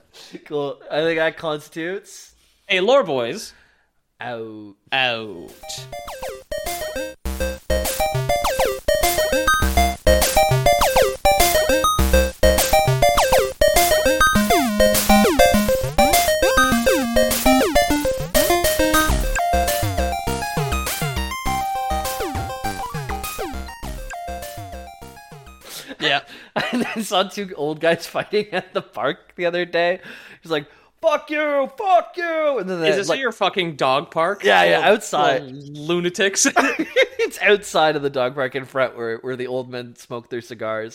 [0.45, 0.81] Cool.
[0.91, 2.35] I think that constitutes
[2.69, 3.53] hey, lore boys,
[4.21, 4.75] out.
[4.93, 5.51] out.
[26.97, 30.01] I saw two old guys fighting at the park the other day.
[30.43, 30.67] He's like,
[31.01, 34.45] "Fuck you, fuck you," and then Is they, this like, your fucking dog park?
[34.45, 35.43] Yeah, yeah, outside.
[35.43, 36.47] lunatics.
[36.57, 40.41] it's outside of the dog park in front where where the old men smoke their
[40.41, 40.95] cigars.